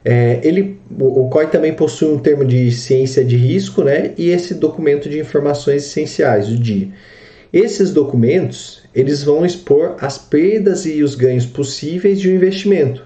É, 0.03 0.39
ele, 0.43 0.79
o 1.00 1.29
COI 1.29 1.48
também 1.48 1.74
possui 1.74 2.12
um 2.12 2.17
termo 2.17 2.43
de 2.43 2.72
ciência 2.72 3.24
de 3.24 3.38
risco 3.38 3.84
né, 3.84 4.13
e 4.17 4.29
esse 4.29 4.55
documento 4.55 5.08
de 5.08 5.20
informações 5.20 5.84
essenciais, 5.86 6.50
o 6.50 6.58
DIE. 6.58 6.91
Esses 7.53 7.91
documentos 7.91 8.81
eles 8.96 9.24
vão 9.24 9.46
expor 9.46 9.96
as 10.00 10.17
perdas 10.17 10.86
e 10.86 11.03
os 11.03 11.15
ganhos 11.15 11.46
possíveis 11.46 12.20
de 12.20 12.29
um 12.29 12.36
investimento. 12.36 13.05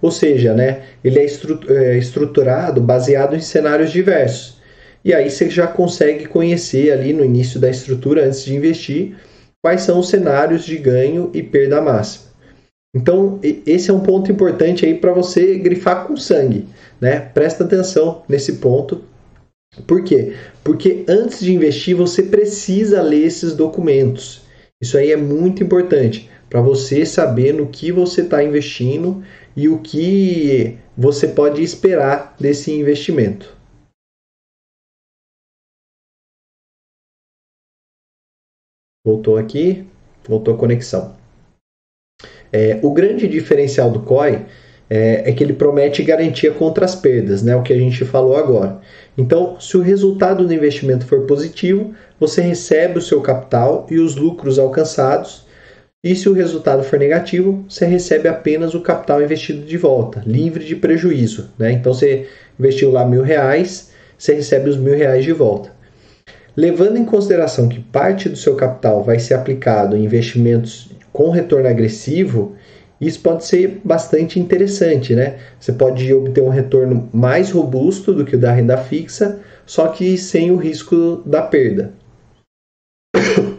Ou 0.00 0.10
seja, 0.10 0.54
né, 0.54 0.82
ele 1.02 1.18
é, 1.18 1.26
é 1.68 1.98
estruturado 1.98 2.80
baseado 2.80 3.34
em 3.34 3.40
cenários 3.40 3.90
diversos. 3.90 4.58
E 5.04 5.12
aí 5.14 5.30
você 5.30 5.48
já 5.48 5.66
consegue 5.66 6.26
conhecer 6.26 6.92
ali 6.92 7.12
no 7.12 7.24
início 7.24 7.58
da 7.58 7.70
estrutura, 7.70 8.26
antes 8.26 8.44
de 8.44 8.54
investir, 8.54 9.16
quais 9.62 9.82
são 9.82 9.98
os 9.98 10.08
cenários 10.08 10.64
de 10.64 10.76
ganho 10.76 11.30
e 11.34 11.42
perda 11.42 11.80
máxima. 11.80 12.27
Então, 12.94 13.38
esse 13.42 13.90
é 13.90 13.92
um 13.92 14.02
ponto 14.02 14.32
importante 14.32 14.86
aí 14.86 14.94
para 14.94 15.12
você 15.12 15.58
grifar 15.58 16.06
com 16.06 16.16
sangue, 16.16 16.66
né? 17.00 17.20
Presta 17.20 17.64
atenção 17.64 18.22
nesse 18.28 18.54
ponto. 18.54 19.04
Por 19.86 20.02
quê? 20.02 20.34
Porque 20.64 21.04
antes 21.06 21.40
de 21.40 21.52
investir, 21.52 21.94
você 21.94 22.22
precisa 22.22 23.02
ler 23.02 23.26
esses 23.26 23.54
documentos. 23.54 24.42
Isso 24.80 24.96
aí 24.96 25.12
é 25.12 25.16
muito 25.16 25.62
importante 25.62 26.30
para 26.48 26.62
você 26.62 27.04
saber 27.04 27.52
no 27.52 27.68
que 27.68 27.92
você 27.92 28.22
está 28.22 28.42
investindo 28.42 29.22
e 29.54 29.68
o 29.68 29.80
que 29.80 30.78
você 30.96 31.28
pode 31.28 31.62
esperar 31.62 32.34
desse 32.40 32.72
investimento. 32.72 33.56
Voltou 39.04 39.36
aqui, 39.36 39.86
voltou 40.26 40.54
a 40.54 40.58
conexão. 40.58 41.16
É, 42.52 42.78
o 42.82 42.92
grande 42.92 43.28
diferencial 43.28 43.90
do 43.90 44.00
COI 44.00 44.44
é, 44.90 45.28
é, 45.28 45.32
que 45.32 45.44
ele 45.44 45.52
promete 45.52 46.02
garantia 46.02 46.50
contra 46.50 46.84
as 46.84 46.94
perdas, 46.94 47.42
né, 47.42 47.54
o 47.54 47.62
que 47.62 47.72
a 47.72 47.78
gente 47.78 48.04
falou 48.04 48.36
agora. 48.36 48.80
Então, 49.16 49.60
se 49.60 49.76
o 49.76 49.82
resultado 49.82 50.46
do 50.46 50.54
investimento 50.54 51.04
for 51.04 51.26
positivo, 51.26 51.92
você 52.18 52.40
recebe 52.40 52.98
o 52.98 53.02
seu 53.02 53.20
capital 53.20 53.86
e 53.90 53.98
os 53.98 54.16
lucros 54.16 54.58
alcançados, 54.58 55.46
e 56.02 56.14
se 56.14 56.28
o 56.28 56.32
resultado 56.32 56.84
for 56.84 56.98
negativo, 56.98 57.64
você 57.68 57.84
recebe 57.84 58.28
apenas 58.28 58.72
o 58.72 58.80
capital 58.80 59.20
investido 59.20 59.66
de 59.66 59.76
volta, 59.76 60.22
livre 60.24 60.64
de 60.64 60.76
prejuízo. 60.76 61.50
Né? 61.58 61.72
Então, 61.72 61.92
você 61.92 62.26
investiu 62.58 62.90
lá 62.90 63.04
mil 63.04 63.22
reais, 63.22 63.90
você 64.16 64.32
recebe 64.32 64.70
os 64.70 64.76
mil 64.76 64.96
reais 64.96 65.24
de 65.24 65.32
volta. 65.32 65.70
Levando 66.56 66.96
em 66.96 67.04
consideração 67.04 67.68
que 67.68 67.80
parte 67.80 68.28
do 68.28 68.36
seu 68.36 68.56
capital 68.56 69.02
vai 69.02 69.18
ser 69.18 69.34
aplicado 69.34 69.96
em 69.96 70.04
investimentos 70.04 70.88
com 71.18 71.30
retorno 71.30 71.66
agressivo, 71.66 72.54
isso 73.00 73.18
pode 73.18 73.44
ser 73.44 73.80
bastante 73.82 74.38
interessante, 74.38 75.16
né? 75.16 75.40
Você 75.58 75.72
pode 75.72 76.14
obter 76.14 76.40
um 76.40 76.48
retorno 76.48 77.08
mais 77.12 77.50
robusto 77.50 78.14
do 78.14 78.24
que 78.24 78.36
o 78.36 78.38
da 78.38 78.52
renda 78.52 78.76
fixa, 78.76 79.40
só 79.66 79.88
que 79.88 80.16
sem 80.16 80.52
o 80.52 80.56
risco 80.56 81.20
da 81.26 81.42
perda. 81.42 81.92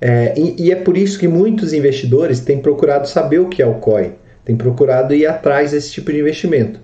É, 0.00 0.38
e, 0.38 0.64
e, 0.64 0.70
é 0.70 0.76
por 0.76 0.98
isso 0.98 1.18
que 1.18 1.26
muitos 1.26 1.72
investidores 1.72 2.40
têm 2.40 2.60
procurado 2.60 3.08
saber 3.08 3.38
o 3.38 3.48
que 3.48 3.62
é 3.62 3.66
o 3.66 3.76
COI, 3.76 4.12
têm 4.44 4.54
procurado 4.54 5.14
ir 5.14 5.24
atrás 5.24 5.70
desse 5.70 5.92
tipo 5.92 6.12
de 6.12 6.18
investimento. 6.18 6.78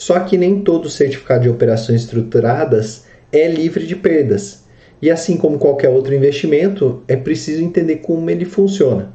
Só 0.00 0.18
que 0.18 0.36
nem 0.36 0.64
todo 0.64 0.90
certificado 0.90 1.44
de 1.44 1.50
operações 1.50 2.00
estruturadas 2.00 3.04
é 3.30 3.46
livre 3.46 3.86
de 3.86 3.94
perdas. 3.94 4.64
E 5.00 5.10
assim 5.10 5.36
como 5.36 5.58
qualquer 5.58 5.88
outro 5.88 6.14
investimento, 6.14 7.02
é 7.06 7.16
preciso 7.16 7.62
entender 7.62 7.96
como 7.96 8.28
ele 8.28 8.44
funciona. 8.44 9.12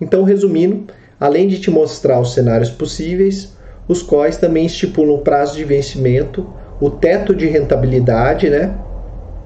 Então, 0.00 0.22
resumindo, 0.22 0.84
além 1.18 1.48
de 1.48 1.58
te 1.58 1.70
mostrar 1.70 2.20
os 2.20 2.34
cenários 2.34 2.70
possíveis, 2.70 3.56
os 3.88 4.02
quais 4.02 4.36
também 4.36 4.66
estipulam 4.66 5.16
o 5.16 5.22
prazo 5.22 5.56
de 5.56 5.64
vencimento, 5.64 6.46
o 6.80 6.90
teto 6.90 7.34
de 7.34 7.46
rentabilidade, 7.46 8.50
né? 8.50 8.74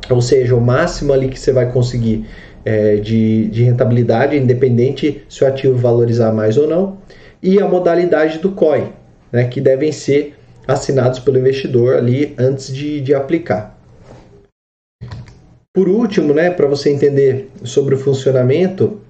ou 0.08 0.20
seja, 0.20 0.54
o 0.56 0.60
máximo 0.60 1.12
ali 1.12 1.28
que 1.28 1.38
você 1.38 1.52
vai 1.52 1.70
conseguir 1.70 2.26
é, 2.64 2.96
de, 2.96 3.46
de 3.46 3.62
rentabilidade, 3.62 4.36
independente 4.36 5.22
se 5.28 5.44
o 5.44 5.46
ativo 5.46 5.76
valorizar 5.76 6.32
mais 6.32 6.56
ou 6.58 6.66
não, 6.66 6.98
e 7.42 7.60
a 7.60 7.68
modalidade 7.68 8.38
do 8.38 8.50
COI, 8.50 8.92
né? 9.32 9.44
que 9.44 9.60
devem 9.60 9.92
ser 9.92 10.34
assinados 10.66 11.18
pelo 11.20 11.38
investidor 11.38 11.96
ali 11.96 12.34
antes 12.38 12.74
de, 12.74 13.00
de 13.00 13.14
aplicar. 13.14 13.79
Por 15.72 15.88
último, 15.88 16.34
né, 16.34 16.50
para 16.50 16.66
você 16.66 16.90
entender 16.90 17.48
sobre 17.62 17.94
o 17.94 17.98
funcionamento, 17.98 19.00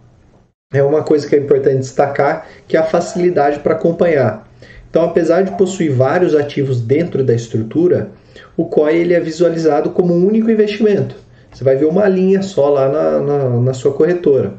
é 0.71 0.83
uma 0.83 1.03
coisa 1.03 1.27
que 1.27 1.35
é 1.35 1.39
importante 1.39 1.79
destacar, 1.79 2.47
que 2.69 2.77
é 2.77 2.81
a 2.81 2.85
facilidade 2.85 3.61
para 3.61 3.75
acompanhar. 3.75 4.47
Então, 4.91 5.03
apesar 5.03 5.41
de 5.41 5.57
possuir 5.57 5.91
vários 5.91 6.35
ativos 6.35 6.83
dentro 6.83 7.25
da 7.25 7.33
estrutura, 7.33 8.11
o 8.59 8.67
COI 8.67 8.99
ele 8.99 9.15
é 9.15 9.21
visualizado 9.21 9.89
como 9.91 10.13
um 10.13 10.27
único 10.27 10.51
investimento. 10.51 11.17
Você 11.51 11.65
vai 11.65 11.77
ver 11.77 11.87
uma 11.87 12.07
linha 12.07 12.43
só 12.43 12.69
lá 12.69 12.91
na, 12.91 13.21
na, 13.21 13.61
na 13.61 13.73
sua 13.73 13.95
corretora. 13.95 14.55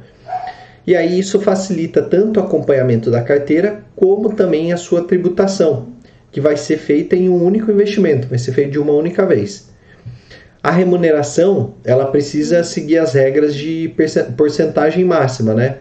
E 0.88 0.96
aí 0.96 1.20
isso 1.20 1.40
facilita 1.40 2.02
tanto 2.02 2.40
o 2.40 2.44
acompanhamento 2.44 3.12
da 3.12 3.22
carteira, 3.22 3.84
como 3.96 4.34
também 4.34 4.74
a 4.74 4.78
sua 4.78 5.04
tributação, 5.04 5.90
que 6.32 6.42
vai 6.42 6.58
ser 6.58 6.78
feita 6.78 7.16
em 7.16 7.30
um 7.30 7.46
único 7.46 7.70
investimento, 7.70 8.28
vai 8.28 8.40
ser 8.40 8.54
feita 8.54 8.72
de 8.72 8.80
uma 8.80 8.94
única 8.94 9.24
vez. 9.24 9.71
A 10.64 10.70
remuneração, 10.70 11.74
ela 11.84 12.06
precisa 12.06 12.64
seguir 12.64 13.00
as 13.00 13.14
regras 13.14 13.56
de 13.56 13.94
porcentagem 14.38 15.04
máxima, 15.04 15.54
né? 15.56 15.80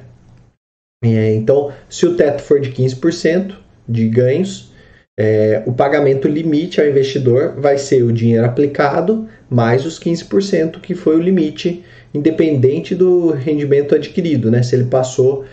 É, 1.04 1.34
então, 1.34 1.72
se 1.88 2.06
o 2.06 2.16
teto 2.16 2.42
for 2.42 2.60
de 2.60 2.70
15% 2.70 3.54
de 3.88 4.08
ganhos, 4.08 4.72
é, 5.18 5.62
o 5.66 5.72
pagamento 5.72 6.28
limite 6.28 6.80
ao 6.80 6.86
investidor 6.86 7.54
vai 7.58 7.76
ser 7.76 8.02
o 8.02 8.12
dinheiro 8.12 8.46
aplicado 8.46 9.28
mais 9.50 9.84
os 9.84 9.98
15% 9.98 10.80
que 10.80 10.94
foi 10.94 11.16
o 11.16 11.20
limite, 11.20 11.84
independente 12.14 12.94
do 12.94 13.32
rendimento 13.32 13.94
adquirido, 13.94 14.50
né? 14.50 14.62
Se 14.62 14.76
ele 14.76 14.84
passou 14.84 15.44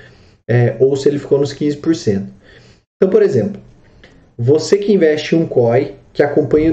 é, 0.47 0.77
ou 0.79 0.95
se 0.95 1.09
ele 1.09 1.19
ficou 1.19 1.39
nos 1.39 1.53
15%. 1.53 2.27
Então, 2.95 3.09
por 3.09 3.21
exemplo, 3.21 3.61
você 4.37 4.77
que 4.77 4.93
investe 4.93 5.35
em 5.35 5.39
um 5.39 5.45
COI 5.45 5.95
que 6.17 6.23
acompanha 6.23 6.71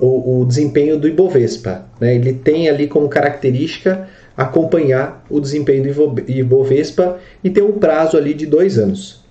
o, 0.00 0.40
o, 0.40 0.44
desempenho 0.44 0.98
do 0.98 1.06
Ibovespa. 1.06 1.86
Né? 2.00 2.16
Ele 2.16 2.32
tem 2.32 2.68
ali 2.68 2.88
como 2.88 3.08
característica 3.08 4.08
acompanhar 4.36 5.24
o 5.30 5.38
desempenho 5.38 5.84
do 5.84 6.24
Ibovespa 6.28 7.20
e 7.44 7.50
tem 7.50 7.62
um 7.62 7.78
prazo 7.78 8.16
ali 8.16 8.34
de 8.34 8.46
dois 8.46 8.76
anos. 8.76 9.22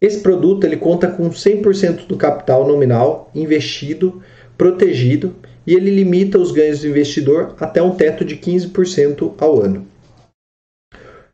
Esse 0.00 0.20
produto 0.20 0.64
ele 0.64 0.76
conta 0.76 1.08
com 1.08 1.28
100% 1.28 2.06
do 2.06 2.16
capital 2.16 2.68
nominal 2.68 3.28
investido, 3.34 4.22
protegido 4.56 5.34
e 5.66 5.74
ele 5.74 5.90
limita 5.90 6.38
os 6.38 6.52
ganhos 6.52 6.82
do 6.82 6.86
investidor 6.86 7.56
até 7.58 7.82
um 7.82 7.96
teto 7.96 8.24
de 8.24 8.36
15% 8.36 9.32
ao 9.38 9.60
ano. 9.60 9.88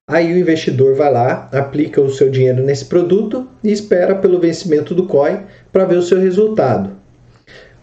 Aí 0.09 0.33
o 0.33 0.39
investidor 0.39 0.95
vai 0.95 1.13
lá, 1.13 1.51
aplica 1.53 2.01
o 2.01 2.09
seu 2.09 2.31
dinheiro 2.31 2.65
nesse 2.65 2.87
produto 2.87 3.47
e 3.63 3.71
espera 3.71 4.15
pelo 4.15 4.41
vencimento 4.41 4.95
do 4.95 5.07
COI 5.07 5.43
para 5.71 5.85
ver 5.85 5.97
o 5.97 6.03
seu 6.03 6.19
resultado. 6.19 7.04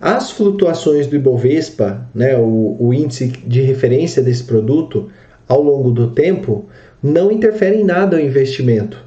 As 0.01 0.31
flutuações 0.31 1.05
do 1.05 1.15
Ibovespa, 1.15 2.09
né, 2.15 2.35
o, 2.35 2.75
o 2.79 2.91
índice 2.91 3.27
de 3.27 3.61
referência 3.61 4.19
desse 4.19 4.43
produto, 4.43 5.11
ao 5.47 5.61
longo 5.61 5.91
do 5.91 6.09
tempo, 6.09 6.65
não 7.03 7.31
interferem 7.31 7.81
em 7.81 7.83
nada 7.83 8.17
no 8.17 8.23
investimento. 8.23 9.05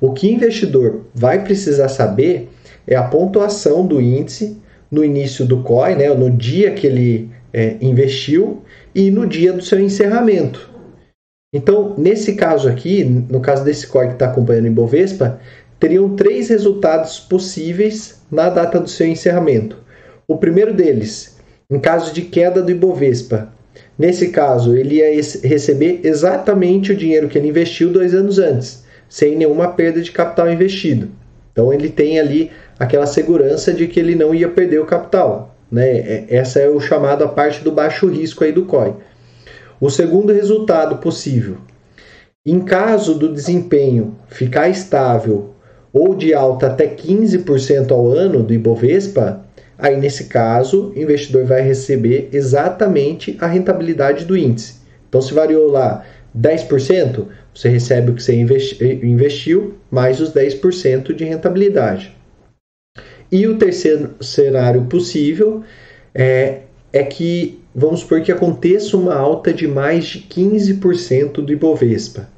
O 0.00 0.12
que 0.12 0.28
o 0.28 0.30
investidor 0.30 1.02
vai 1.14 1.44
precisar 1.44 1.90
saber 1.90 2.48
é 2.86 2.96
a 2.96 3.02
pontuação 3.02 3.86
do 3.86 4.00
índice 4.00 4.56
no 4.90 5.04
início 5.04 5.44
do 5.44 5.62
COI, 5.62 5.96
né, 5.96 6.08
no 6.14 6.30
dia 6.30 6.70
que 6.70 6.86
ele 6.86 7.30
é, 7.52 7.76
investiu 7.82 8.62
e 8.94 9.10
no 9.10 9.26
dia 9.26 9.52
do 9.52 9.62
seu 9.62 9.78
encerramento. 9.78 10.70
Então, 11.54 11.94
nesse 11.98 12.36
caso 12.36 12.70
aqui, 12.70 13.04
no 13.04 13.40
caso 13.40 13.62
desse 13.62 13.86
COI 13.86 14.08
que 14.08 14.12
está 14.14 14.26
acompanhando 14.26 14.64
o 14.64 14.68
Ibovespa, 14.68 15.38
teriam 15.78 16.16
três 16.16 16.48
resultados 16.48 17.20
possíveis 17.20 18.22
na 18.30 18.48
data 18.48 18.80
do 18.80 18.88
seu 18.88 19.06
encerramento. 19.06 19.82
O 20.26 20.36
primeiro 20.36 20.72
deles, 20.72 21.36
em 21.70 21.78
caso 21.78 22.12
de 22.12 22.22
queda 22.22 22.62
do 22.62 22.70
Ibovespa, 22.70 23.52
nesse 23.98 24.28
caso 24.28 24.76
ele 24.76 24.96
ia 24.96 25.10
receber 25.42 26.00
exatamente 26.04 26.92
o 26.92 26.96
dinheiro 26.96 27.28
que 27.28 27.38
ele 27.38 27.48
investiu 27.48 27.90
dois 27.90 28.14
anos 28.14 28.38
antes, 28.38 28.84
sem 29.08 29.36
nenhuma 29.36 29.68
perda 29.68 30.00
de 30.00 30.12
capital 30.12 30.50
investido. 30.50 31.08
Então 31.52 31.72
ele 31.72 31.88
tem 31.88 32.18
ali 32.18 32.50
aquela 32.78 33.06
segurança 33.06 33.72
de 33.72 33.86
que 33.86 34.00
ele 34.00 34.14
não 34.14 34.34
ia 34.34 34.48
perder 34.48 34.80
o 34.80 34.86
capital. 34.86 35.54
Né? 35.70 35.98
É, 35.98 36.24
essa 36.28 36.58
é 36.58 36.68
o 36.68 36.80
chamado 36.80 37.24
a 37.24 37.28
parte 37.28 37.62
do 37.62 37.72
baixo 37.72 38.06
risco 38.06 38.44
aí 38.44 38.52
do 38.52 38.64
COI. 38.64 38.94
O 39.80 39.90
segundo 39.90 40.32
resultado 40.32 40.98
possível, 40.98 41.56
em 42.44 42.60
caso 42.60 43.14
do 43.14 43.32
desempenho 43.32 44.16
ficar 44.28 44.68
estável 44.68 45.54
ou 45.92 46.14
de 46.14 46.32
alta 46.32 46.68
até 46.68 46.86
15% 46.86 47.90
ao 47.90 48.06
ano 48.06 48.42
do 48.42 48.54
Ibovespa, 48.54 49.44
aí 49.82 49.96
nesse 49.96 50.26
caso 50.26 50.92
o 50.94 50.98
investidor 50.98 51.44
vai 51.44 51.60
receber 51.60 52.28
exatamente 52.32 53.36
a 53.40 53.48
rentabilidade 53.48 54.24
do 54.24 54.36
índice. 54.36 54.76
Então 55.08 55.20
se 55.20 55.34
variou 55.34 55.68
lá 55.68 56.04
10%, 56.38 57.26
você 57.52 57.68
recebe 57.68 58.12
o 58.12 58.14
que 58.14 58.22
você 58.22 58.34
investiu 59.02 59.74
mais 59.90 60.20
os 60.20 60.32
10% 60.32 61.12
de 61.12 61.24
rentabilidade. 61.24 62.16
E 63.30 63.46
o 63.46 63.58
terceiro 63.58 64.14
cenário 64.20 64.84
possível 64.84 65.64
é, 66.14 66.60
é 66.92 67.02
que 67.02 67.60
vamos 67.74 68.00
supor 68.00 68.20
que 68.22 68.30
aconteça 68.30 68.96
uma 68.96 69.14
alta 69.14 69.52
de 69.52 69.66
mais 69.66 70.04
de 70.04 70.20
15% 70.20 71.32
do 71.44 71.52
Ibovespa. 71.52 72.28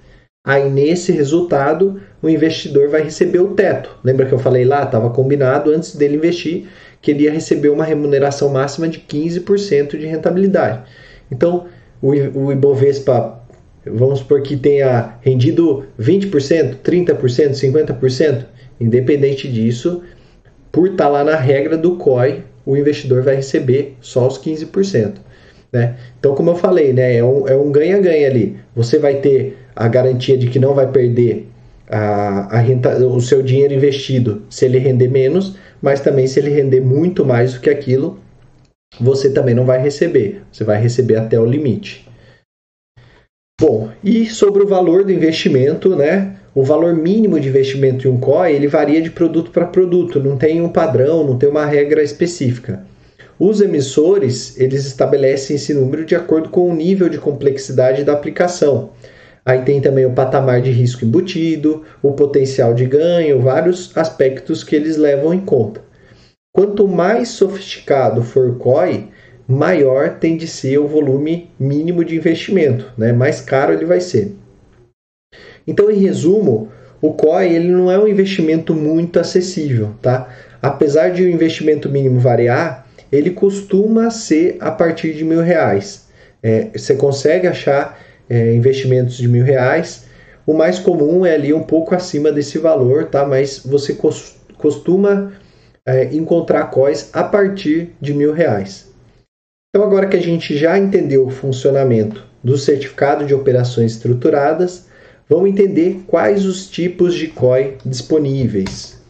Aí 0.46 0.68
nesse 0.68 1.10
resultado, 1.10 2.00
o 2.22 2.28
investidor 2.28 2.88
vai 2.88 3.02
receber 3.02 3.40
o 3.40 3.54
teto. 3.54 3.98
Lembra 4.04 4.26
que 4.26 4.32
eu 4.32 4.38
falei 4.38 4.64
lá, 4.64 4.82
estava 4.82 5.10
combinado 5.10 5.70
antes 5.70 5.96
dele 5.96 6.16
investir 6.16 6.68
que 7.04 7.10
ele 7.10 7.24
ia 7.24 7.30
receber 7.30 7.68
uma 7.68 7.84
remuneração 7.84 8.48
máxima 8.48 8.88
de 8.88 8.98
15% 8.98 9.98
de 9.98 10.06
rentabilidade. 10.06 10.80
Então, 11.30 11.66
o 12.00 12.50
Ibovespa, 12.50 13.42
vamos 13.84 14.20
supor 14.20 14.40
que 14.40 14.56
tenha 14.56 15.16
rendido 15.20 15.84
20%, 16.00 16.76
30%, 16.82 17.18
50%, 17.50 18.46
independente 18.80 19.46
disso, 19.46 20.02
por 20.72 20.88
estar 20.88 21.08
lá 21.08 21.22
na 21.22 21.36
regra 21.36 21.76
do 21.76 21.96
COI, 21.96 22.42
o 22.64 22.74
investidor 22.74 23.22
vai 23.22 23.36
receber 23.36 23.96
só 24.00 24.26
os 24.26 24.38
15%. 24.38 25.16
Né? 25.70 25.96
Então, 26.18 26.34
como 26.34 26.52
eu 26.52 26.56
falei, 26.56 26.94
né, 26.94 27.16
é 27.16 27.22
um, 27.22 27.46
é 27.46 27.54
um 27.54 27.70
ganha-ganha 27.70 28.28
ali. 28.28 28.56
Você 28.74 28.98
vai 28.98 29.16
ter 29.16 29.58
a 29.76 29.86
garantia 29.88 30.38
de 30.38 30.46
que 30.46 30.58
não 30.58 30.74
vai 30.74 30.90
perder 30.90 31.48
a, 31.86 32.56
a 32.56 32.58
renta, 32.60 32.96
o 33.06 33.20
seu 33.20 33.42
dinheiro 33.42 33.74
investido 33.74 34.42
se 34.48 34.64
ele 34.64 34.78
render 34.78 35.08
menos, 35.08 35.56
mas 35.84 36.00
também 36.00 36.26
se 36.26 36.40
ele 36.40 36.48
render 36.48 36.80
muito 36.80 37.26
mais 37.26 37.52
do 37.52 37.60
que 37.60 37.68
aquilo, 37.68 38.18
você 38.98 39.30
também 39.30 39.54
não 39.54 39.66
vai 39.66 39.82
receber. 39.82 40.40
Você 40.50 40.64
vai 40.64 40.80
receber 40.80 41.16
até 41.16 41.38
o 41.38 41.44
limite. 41.44 42.08
Bom, 43.60 43.90
e 44.02 44.24
sobre 44.24 44.62
o 44.62 44.66
valor 44.66 45.04
do 45.04 45.12
investimento, 45.12 45.94
né? 45.94 46.36
O 46.54 46.64
valor 46.64 46.94
mínimo 46.94 47.38
de 47.38 47.50
investimento 47.50 48.08
em 48.08 48.10
um 48.10 48.18
COI 48.18 48.54
ele 48.54 48.66
varia 48.66 49.02
de 49.02 49.10
produto 49.10 49.50
para 49.50 49.66
produto, 49.66 50.18
não 50.18 50.38
tem 50.38 50.62
um 50.62 50.70
padrão, 50.70 51.22
não 51.22 51.36
tem 51.36 51.50
uma 51.50 51.66
regra 51.66 52.02
específica. 52.02 52.82
Os 53.38 53.60
emissores 53.60 54.58
eles 54.58 54.86
estabelecem 54.86 55.56
esse 55.56 55.74
número 55.74 56.06
de 56.06 56.16
acordo 56.16 56.48
com 56.48 56.66
o 56.66 56.74
nível 56.74 57.10
de 57.10 57.18
complexidade 57.18 58.04
da 58.04 58.14
aplicação. 58.14 58.88
Aí 59.44 59.62
tem 59.62 59.80
também 59.80 60.06
o 60.06 60.12
patamar 60.12 60.62
de 60.62 60.70
risco 60.70 61.04
embutido, 61.04 61.84
o 62.02 62.12
potencial 62.12 62.72
de 62.72 62.86
ganho, 62.86 63.42
vários 63.42 63.94
aspectos 63.96 64.64
que 64.64 64.74
eles 64.74 64.96
levam 64.96 65.34
em 65.34 65.40
conta. 65.40 65.82
Quanto 66.54 66.88
mais 66.88 67.28
sofisticado 67.28 68.22
for 68.22 68.50
o 68.50 68.54
COI, 68.56 69.08
maior 69.46 70.18
tem 70.18 70.36
de 70.36 70.46
ser 70.46 70.78
o 70.78 70.88
volume 70.88 71.50
mínimo 71.58 72.04
de 72.04 72.16
investimento, 72.16 72.90
né? 72.96 73.12
mais 73.12 73.40
caro 73.40 73.72
ele 73.72 73.84
vai 73.84 74.00
ser. 74.00 74.34
Então, 75.66 75.90
em 75.90 75.98
resumo, 75.98 76.70
o 77.00 77.12
COI 77.12 77.54
ele 77.54 77.68
não 77.68 77.90
é 77.90 77.98
um 77.98 78.08
investimento 78.08 78.74
muito 78.74 79.18
acessível, 79.18 79.94
tá? 80.00 80.28
Apesar 80.62 81.10
de 81.10 81.22
o 81.22 81.28
investimento 81.28 81.90
mínimo 81.90 82.18
variar, 82.18 82.86
ele 83.12 83.30
costuma 83.30 84.10
ser 84.10 84.56
a 84.60 84.70
partir 84.70 85.12
de 85.12 85.24
mil 85.24 85.42
reais. 85.42 86.06
É, 86.42 86.68
você 86.74 86.94
consegue 86.94 87.46
achar 87.46 87.98
é, 88.28 88.54
investimentos 88.54 89.16
de 89.16 89.28
mil 89.28 89.44
reais. 89.44 90.06
O 90.46 90.52
mais 90.52 90.78
comum 90.78 91.24
é 91.24 91.34
ali 91.34 91.52
um 91.52 91.62
pouco 91.62 91.94
acima 91.94 92.30
desse 92.30 92.58
valor, 92.58 93.06
tá? 93.06 93.24
Mas 93.24 93.58
você 93.58 93.96
costuma 94.56 95.32
é, 95.86 96.14
encontrar 96.14 96.70
COIs 96.70 97.10
a 97.12 97.24
partir 97.24 97.90
de 98.00 98.12
mil 98.12 98.32
reais. 98.32 98.92
Então, 99.70 99.86
agora 99.86 100.06
que 100.06 100.16
a 100.16 100.22
gente 100.22 100.56
já 100.56 100.78
entendeu 100.78 101.26
o 101.26 101.30
funcionamento 101.30 102.24
do 102.42 102.56
certificado 102.58 103.24
de 103.24 103.34
operações 103.34 103.92
estruturadas, 103.92 104.86
vamos 105.28 105.48
entender 105.48 106.02
quais 106.06 106.44
os 106.44 106.68
tipos 106.68 107.14
de 107.14 107.28
COI 107.28 107.78
disponíveis. 107.84 109.02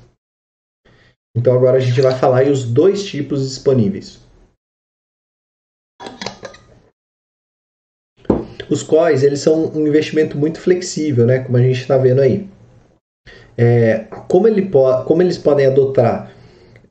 Então 1.36 1.52
agora 1.52 1.78
a 1.78 1.80
gente 1.80 2.00
vai 2.00 2.16
falar 2.16 2.44
os 2.44 2.64
dois 2.64 3.04
tipos 3.04 3.42
disponíveis. 3.48 4.20
Os 8.68 8.82
COIs 8.82 9.22
eles 9.22 9.40
são 9.40 9.70
um 9.74 9.86
investimento 9.86 10.36
muito 10.36 10.60
flexível, 10.60 11.26
né? 11.26 11.40
como 11.40 11.56
a 11.56 11.62
gente 11.62 11.80
está 11.80 11.96
vendo 11.96 12.20
aí. 12.20 12.48
É, 13.56 14.04
como, 14.28 14.48
ele 14.48 14.70
como 15.06 15.22
eles 15.22 15.38
podem 15.38 15.66
adotar 15.66 16.32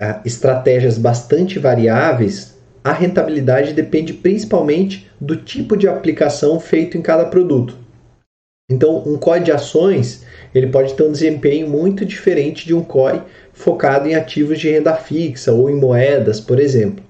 uh, 0.02 0.22
estratégias 0.26 0.98
bastante 0.98 1.60
variáveis, 1.60 2.58
a 2.84 2.92
rentabilidade 2.92 3.74
depende 3.74 4.14
principalmente 4.14 5.10
do 5.20 5.38
tipo 5.38 5.78
de 5.78 5.88
aplicação 5.88 6.60
feito 6.60 6.98
em 6.98 7.02
cada 7.02 7.26
produto. 7.26 7.78
Então, 8.70 9.04
um 9.06 9.18
COI 9.18 9.42
de 9.42 9.52
ações 9.52 10.26
ele 10.54 10.68
pode 10.68 10.94
ter 10.94 11.04
um 11.04 11.12
desempenho 11.12 11.68
muito 11.68 12.06
diferente 12.06 12.66
de 12.66 12.74
um 12.74 12.84
COI 12.84 13.22
focado 13.52 14.08
em 14.08 14.16
ativos 14.16 14.60
de 14.60 14.70
renda 14.70 14.96
fixa 14.96 15.52
ou 15.52 15.70
em 15.70 15.76
moedas, 15.76 16.40
por 16.40 16.60
exemplo. 16.60 17.04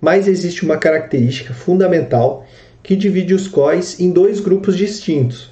Mas 0.00 0.28
existe 0.28 0.64
uma 0.64 0.76
característica 0.76 1.54
fundamental 1.54 2.46
que 2.84 2.94
divide 2.94 3.34
os 3.34 3.48
COIs 3.48 3.98
em 3.98 4.12
dois 4.12 4.38
grupos 4.38 4.76
distintos. 4.76 5.50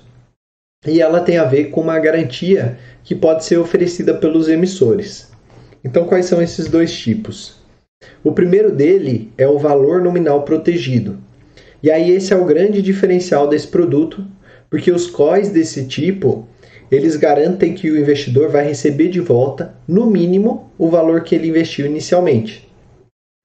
E 0.86 1.00
ela 1.00 1.20
tem 1.20 1.38
a 1.38 1.44
ver 1.44 1.70
com 1.70 1.80
uma 1.80 1.98
garantia 1.98 2.78
que 3.02 3.14
pode 3.14 3.44
ser 3.44 3.58
oferecida 3.58 4.14
pelos 4.14 4.48
emissores. 4.48 5.32
Então, 5.82 6.04
quais 6.06 6.26
são 6.26 6.40
esses 6.40 6.68
dois 6.68 6.96
tipos? 6.96 7.56
O 8.22 8.32
primeiro 8.32 8.70
dele 8.70 9.32
é 9.36 9.48
o 9.48 9.58
valor 9.58 10.00
nominal 10.02 10.42
protegido. 10.44 11.18
E 11.82 11.90
aí 11.90 12.10
esse 12.10 12.32
é 12.32 12.36
o 12.36 12.44
grande 12.44 12.80
diferencial 12.80 13.48
desse 13.48 13.66
produto 13.66 14.24
porque 14.72 14.90
os 14.90 15.06
COIs 15.06 15.50
desse 15.50 15.86
tipo, 15.86 16.48
eles 16.90 17.14
garantem 17.16 17.74
que 17.74 17.90
o 17.90 17.98
investidor 17.98 18.48
vai 18.48 18.66
receber 18.66 19.08
de 19.08 19.20
volta, 19.20 19.74
no 19.86 20.06
mínimo, 20.06 20.70
o 20.78 20.88
valor 20.88 21.24
que 21.24 21.34
ele 21.34 21.48
investiu 21.48 21.84
inicialmente, 21.84 22.66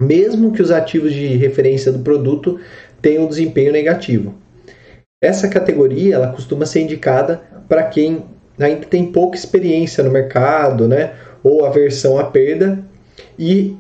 mesmo 0.02 0.54
que 0.54 0.62
os 0.62 0.72
ativos 0.72 1.12
de 1.12 1.28
referência 1.36 1.92
do 1.92 2.00
produto 2.00 2.62
tenham 3.02 3.26
um 3.26 3.28
desempenho 3.28 3.72
negativo. 3.72 4.36
Essa 5.22 5.48
categoria 5.48 6.16
ela 6.16 6.32
costuma 6.32 6.66
ser 6.66 6.82
indicada 6.82 7.42
para 7.68 7.84
quem 7.84 8.24
ainda 8.60 8.86
tem 8.86 9.12
pouca 9.12 9.38
experiência 9.38 10.04
no 10.04 10.12
mercado, 10.12 10.88
né, 10.88 11.14
ou 11.44 11.66
aversão 11.66 12.18
à 12.18 12.26
perda 12.26 12.84
e 13.38 13.76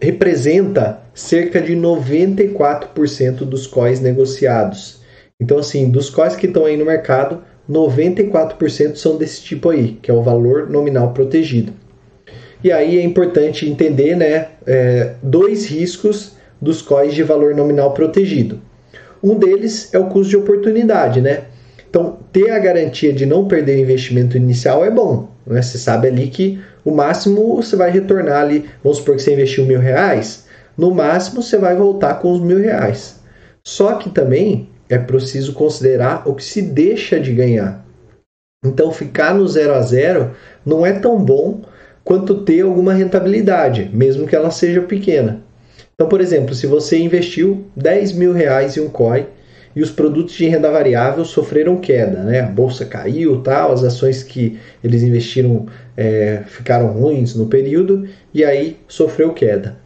representa 0.00 1.00
cerca 1.14 1.60
de 1.60 1.76
94% 1.76 3.38
dos 3.38 3.66
COIs 3.66 4.00
negociados. 4.00 5.00
Então, 5.40 5.58
assim, 5.58 5.90
dos 5.90 6.10
quais 6.10 6.36
que 6.36 6.46
estão 6.46 6.64
aí 6.64 6.76
no 6.76 6.84
mercado, 6.84 7.42
94% 7.68 8.96
são 8.96 9.16
desse 9.16 9.42
tipo 9.42 9.70
aí, 9.70 9.98
que 10.02 10.10
é 10.10 10.14
o 10.14 10.22
valor 10.22 10.68
nominal 10.68 11.12
protegido. 11.12 11.72
E 12.62 12.70
aí 12.70 12.98
é 12.98 13.02
importante 13.02 13.68
entender 13.68 14.16
né, 14.16 14.48
é, 14.66 15.14
dois 15.22 15.66
riscos 15.66 16.36
dos 16.60 16.82
COIs 16.82 17.14
de 17.14 17.22
valor 17.22 17.54
nominal 17.54 17.92
protegido. 17.92 18.60
Um 19.22 19.36
deles 19.36 19.92
é 19.92 19.98
o 19.98 20.06
custo 20.06 20.30
de 20.30 20.36
oportunidade, 20.36 21.20
né? 21.20 21.44
Então, 21.88 22.18
ter 22.32 22.50
a 22.50 22.58
garantia 22.58 23.12
de 23.12 23.26
não 23.26 23.48
perder 23.48 23.76
o 23.76 23.80
investimento 23.80 24.36
inicial 24.36 24.84
é 24.84 24.90
bom. 24.90 25.28
Né? 25.46 25.60
Você 25.60 25.76
sabe 25.76 26.08
ali 26.08 26.28
que 26.28 26.60
o 26.84 26.90
máximo 26.92 27.56
você 27.56 27.74
vai 27.74 27.90
retornar 27.90 28.42
ali, 28.42 28.70
vamos 28.82 28.98
supor 28.98 29.16
que 29.16 29.22
você 29.22 29.32
investiu 29.32 29.66
mil 29.66 29.80
reais, 29.80 30.46
no 30.76 30.94
máximo 30.94 31.42
você 31.42 31.58
vai 31.58 31.74
voltar 31.74 32.14
com 32.14 32.32
os 32.32 32.40
mil 32.40 32.58
reais. 32.58 33.20
Só 33.66 33.94
que 33.94 34.08
também 34.08 34.68
é 34.88 34.98
preciso 34.98 35.52
considerar 35.52 36.22
o 36.26 36.34
que 36.34 36.44
se 36.44 36.62
deixa 36.62 37.18
de 37.18 37.32
ganhar. 37.32 37.84
Então, 38.64 38.92
ficar 38.92 39.34
no 39.34 39.46
zero 39.48 39.74
a 39.74 39.80
zero 39.80 40.32
não 40.64 40.84
é 40.86 40.92
tão 40.92 41.18
bom 41.18 41.62
quanto 42.04 42.44
ter 42.44 42.62
alguma 42.62 42.92
rentabilidade, 42.92 43.90
mesmo 43.92 44.26
que 44.26 44.36
ela 44.36 44.50
seja 44.50 44.82
pequena. 44.82 45.42
Então, 46.00 46.08
por 46.08 46.22
exemplo, 46.22 46.54
se 46.54 46.66
você 46.66 46.96
investiu 46.96 47.66
10 47.76 48.12
mil 48.12 48.32
reais 48.32 48.74
em 48.74 48.80
um 48.80 48.88
COI 48.88 49.26
e 49.76 49.82
os 49.82 49.90
produtos 49.90 50.32
de 50.34 50.48
renda 50.48 50.70
variável 50.70 51.26
sofreram 51.26 51.76
queda, 51.76 52.22
né? 52.22 52.40
A 52.40 52.46
bolsa 52.46 52.86
caiu, 52.86 53.42
tal, 53.42 53.70
as 53.70 53.84
ações 53.84 54.22
que 54.22 54.58
eles 54.82 55.02
investiram 55.02 55.66
é, 55.94 56.40
ficaram 56.46 56.86
ruins 56.86 57.34
no 57.34 57.48
período 57.48 58.08
e 58.32 58.42
aí 58.42 58.78
sofreu 58.88 59.34
queda. 59.34 59.76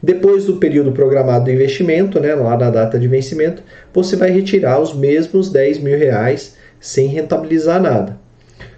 Depois 0.00 0.44
do 0.44 0.58
período 0.58 0.92
programado 0.92 1.46
do 1.46 1.50
investimento, 1.50 2.20
né, 2.20 2.32
lá 2.36 2.56
na 2.56 2.70
data 2.70 2.96
de 2.96 3.08
vencimento, 3.08 3.60
você 3.92 4.14
vai 4.14 4.30
retirar 4.30 4.78
os 4.78 4.94
mesmos 4.94 5.50
10 5.50 5.80
mil 5.80 5.98
reais 5.98 6.54
sem 6.78 7.08
rentabilizar 7.08 7.82
nada. 7.82 8.16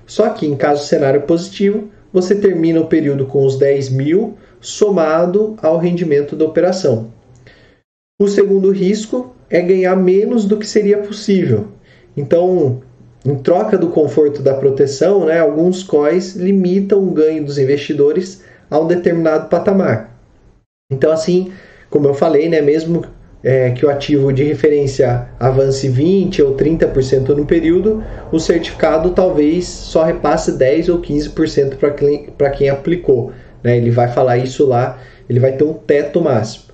Só 0.06 0.30
que 0.30 0.46
em 0.46 0.56
caso 0.56 0.86
cenário 0.86 1.20
positivo, 1.20 1.90
você 2.10 2.34
termina 2.34 2.80
o 2.80 2.86
período 2.86 3.26
com 3.26 3.44
os 3.44 3.58
10 3.58 3.90
mil 3.90 4.38
somado 4.60 5.56
ao 5.62 5.78
rendimento 5.78 6.36
da 6.36 6.44
operação. 6.44 7.12
O 8.20 8.26
segundo 8.26 8.70
risco 8.70 9.34
é 9.48 9.60
ganhar 9.60 9.96
menos 9.96 10.44
do 10.44 10.56
que 10.56 10.66
seria 10.66 10.98
possível. 10.98 11.68
Então, 12.16 12.80
em 13.24 13.36
troca 13.36 13.78
do 13.78 13.88
conforto 13.88 14.42
da 14.42 14.54
proteção, 14.54 15.26
né, 15.26 15.38
alguns 15.38 15.82
COIs 15.82 16.34
limitam 16.34 17.02
o 17.02 17.10
ganho 17.10 17.44
dos 17.44 17.58
investidores 17.58 18.42
a 18.70 18.78
um 18.78 18.86
determinado 18.86 19.48
patamar. 19.48 20.18
Então, 20.90 21.12
assim, 21.12 21.52
como 21.90 22.06
eu 22.06 22.14
falei, 22.14 22.48
né, 22.48 22.60
mesmo 22.60 23.04
é, 23.42 23.70
que 23.70 23.86
o 23.86 23.90
ativo 23.90 24.32
de 24.32 24.42
referência 24.42 25.28
avance 25.38 25.88
20% 25.88 26.44
ou 26.44 26.56
30% 26.56 27.28
no 27.36 27.46
período, 27.46 28.02
o 28.32 28.38
certificado 28.38 29.10
talvez 29.10 29.66
só 29.66 30.02
repasse 30.02 30.52
10% 30.52 30.88
ou 30.88 31.00
15% 31.00 31.76
para 32.36 32.50
quem 32.50 32.68
aplicou. 32.68 33.32
Né? 33.68 33.76
Ele 33.76 33.90
vai 33.90 34.08
falar 34.08 34.38
isso 34.38 34.64
lá, 34.64 34.98
ele 35.28 35.38
vai 35.38 35.52
ter 35.52 35.64
um 35.64 35.74
teto 35.74 36.22
máximo. 36.22 36.64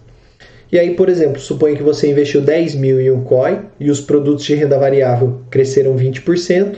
E 0.70 0.78
aí, 0.78 0.94
por 0.94 1.08
exemplo, 1.08 1.40
suponha 1.40 1.76
que 1.76 1.82
você 1.82 2.08
investiu 2.08 2.40
10 2.40 2.76
mil 2.76 3.00
em 3.00 3.10
um 3.10 3.24
COI 3.24 3.62
e 3.80 3.90
os 3.90 4.00
produtos 4.00 4.44
de 4.44 4.54
renda 4.54 4.78
variável 4.78 5.40
cresceram 5.50 5.96
20%, 5.96 6.76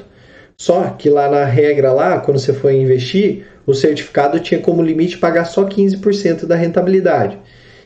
só 0.59 0.85
que 0.91 1.11
lá 1.11 1.29
na 1.31 1.45
regra, 1.45 1.93
lá, 1.93 2.19
quando 2.19 2.39
você 2.39 2.55
foi 2.55 2.81
investir, 2.81 3.45
o 3.67 3.75
certificado 3.75 4.41
tinha 4.41 4.59
como 4.59 4.83
limite 4.83 5.19
pagar 5.19 5.45
só 5.45 5.67
15% 5.67 6.47
da 6.47 6.57
rentabilidade. 6.57 7.39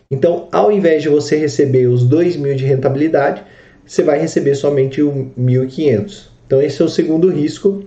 Então, 0.09 0.49
ao 0.53 0.71
invés 0.71 1.03
de 1.03 1.09
você 1.09 1.37
receber 1.37 1.89
os 1.89 2.05
2 2.05 2.37
mil 2.37 2.55
de 2.55 2.65
rentabilidade, 2.65 3.43
você 3.85 4.05
vai 4.05 4.21
receber 4.21 4.55
somente 4.55 5.03
o 5.03 5.33
1.500. 5.37 6.29
Então, 6.47 6.63
esse 6.63 6.81
é 6.81 6.85
o 6.85 6.89
segundo 6.89 7.29
risco, 7.29 7.85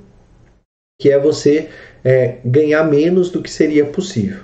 que 1.00 1.10
é 1.10 1.20
você 1.20 1.70
é, 2.04 2.36
ganhar 2.44 2.84
menos 2.84 3.30
do 3.30 3.42
que 3.42 3.50
seria 3.50 3.86
possível. 3.86 4.40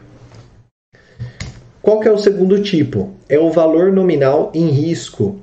Qual 1.81 1.99
que 1.99 2.07
é 2.07 2.11
o 2.11 2.17
segundo 2.17 2.61
tipo? 2.61 3.13
É 3.27 3.39
o 3.39 3.51
valor 3.51 3.91
nominal 3.91 4.51
em 4.53 4.69
risco. 4.69 5.39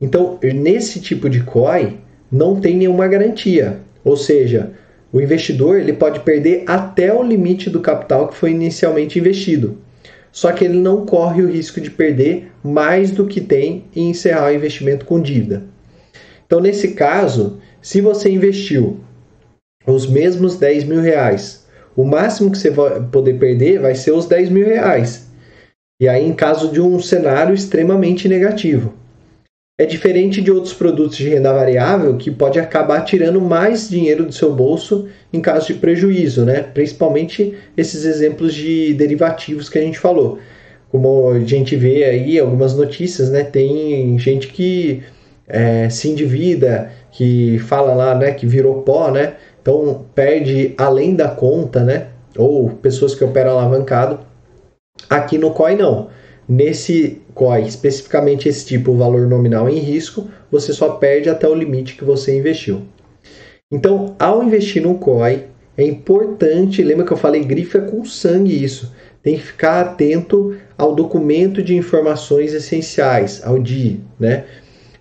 Então, 0.00 0.38
nesse 0.42 1.00
tipo 1.00 1.28
de 1.28 1.42
COI, 1.42 1.98
não 2.30 2.60
tem 2.60 2.76
nenhuma 2.76 3.06
garantia. 3.06 3.80
Ou 4.04 4.16
seja, 4.16 4.72
o 5.12 5.20
investidor 5.20 5.78
ele 5.78 5.92
pode 5.92 6.20
perder 6.20 6.64
até 6.66 7.12
o 7.12 7.22
limite 7.22 7.70
do 7.70 7.80
capital 7.80 8.28
que 8.28 8.36
foi 8.36 8.50
inicialmente 8.50 9.18
investido 9.18 9.78
só 10.34 10.50
que 10.50 10.64
ele 10.64 10.78
não 10.78 11.06
corre 11.06 11.42
o 11.42 11.48
risco 11.48 11.80
de 11.80 11.92
perder 11.92 12.50
mais 12.60 13.12
do 13.12 13.24
que 13.24 13.40
tem 13.40 13.84
e 13.94 14.00
encerrar 14.00 14.50
o 14.50 14.54
investimento 14.54 15.04
com 15.04 15.20
dívida. 15.20 15.62
Então, 16.44 16.58
nesse 16.58 16.88
caso, 16.88 17.60
se 17.80 18.00
você 18.00 18.28
investiu 18.28 18.98
os 19.86 20.06
mesmos 20.06 20.56
10 20.56 20.84
mil 20.84 21.00
reais, 21.00 21.64
o 21.96 22.04
máximo 22.04 22.50
que 22.50 22.58
você 22.58 22.70
vai 22.70 23.00
poder 23.00 23.38
perder 23.38 23.80
vai 23.80 23.94
ser 23.94 24.12
os 24.12 24.26
10 24.26 24.48
mil 24.50 24.66
reais. 24.66 25.28
E 26.00 26.08
aí, 26.08 26.26
em 26.26 26.34
caso 26.34 26.72
de 26.72 26.80
um 26.80 27.00
cenário 27.00 27.54
extremamente 27.54 28.28
negativo. 28.28 28.92
É 29.76 29.84
diferente 29.84 30.40
de 30.40 30.52
outros 30.52 30.72
produtos 30.72 31.16
de 31.16 31.28
renda 31.28 31.52
variável 31.52 32.16
que 32.16 32.30
pode 32.30 32.60
acabar 32.60 33.00
tirando 33.04 33.40
mais 33.40 33.88
dinheiro 33.88 34.24
do 34.24 34.32
seu 34.32 34.54
bolso 34.54 35.08
em 35.32 35.40
caso 35.40 35.66
de 35.66 35.74
prejuízo, 35.74 36.44
né? 36.44 36.62
Principalmente 36.62 37.54
esses 37.76 38.04
exemplos 38.04 38.54
de 38.54 38.94
derivativos 38.94 39.68
que 39.68 39.76
a 39.76 39.80
gente 39.80 39.98
falou. 39.98 40.38
Como 40.90 41.30
a 41.30 41.40
gente 41.40 41.74
vê 41.74 42.04
aí 42.04 42.38
algumas 42.38 42.76
notícias, 42.76 43.30
né? 43.30 43.42
Tem 43.42 44.16
gente 44.16 44.46
que 44.46 45.02
é, 45.48 45.88
se 45.90 46.08
endivida, 46.08 46.92
que 47.10 47.58
fala 47.58 47.94
lá, 47.94 48.14
né? 48.14 48.32
Que 48.32 48.46
virou 48.46 48.82
pó, 48.82 49.10
né? 49.10 49.34
Então 49.64 50.04
perde 50.14 50.74
além 50.76 51.14
da 51.14 51.28
conta, 51.28 51.82
né? 51.82 52.08
Ou 52.36 52.68
pessoas 52.68 53.14
que 53.14 53.24
operam 53.24 53.52
alavancado. 53.52 54.20
Aqui 55.08 55.38
no 55.38 55.52
COI 55.52 55.74
não. 55.74 56.08
Nesse 56.46 57.22
COI, 57.32 57.62
especificamente 57.62 58.46
esse 58.46 58.66
tipo, 58.66 58.92
o 58.92 58.98
valor 58.98 59.26
nominal 59.26 59.66
em 59.66 59.78
risco, 59.78 60.28
você 60.52 60.70
só 60.74 60.90
perde 60.90 61.30
até 61.30 61.48
o 61.48 61.54
limite 61.54 61.96
que 61.96 62.04
você 62.04 62.36
investiu. 62.36 62.82
Então, 63.72 64.14
ao 64.18 64.44
investir 64.44 64.82
no 64.82 64.98
COI, 64.98 65.46
é 65.78 65.82
importante, 65.82 66.82
lembra 66.82 67.06
que 67.06 67.12
eu 67.14 67.16
falei, 67.16 67.42
grifa 67.42 67.80
com 67.80 68.04
sangue 68.04 68.62
isso. 68.62 68.92
Tem 69.22 69.36
que 69.36 69.46
ficar 69.46 69.80
atento 69.80 70.54
ao 70.76 70.94
documento 70.94 71.62
de 71.62 71.74
informações 71.74 72.52
essenciais, 72.52 73.40
ao 73.42 73.58
DI, 73.58 74.02
né? 74.20 74.44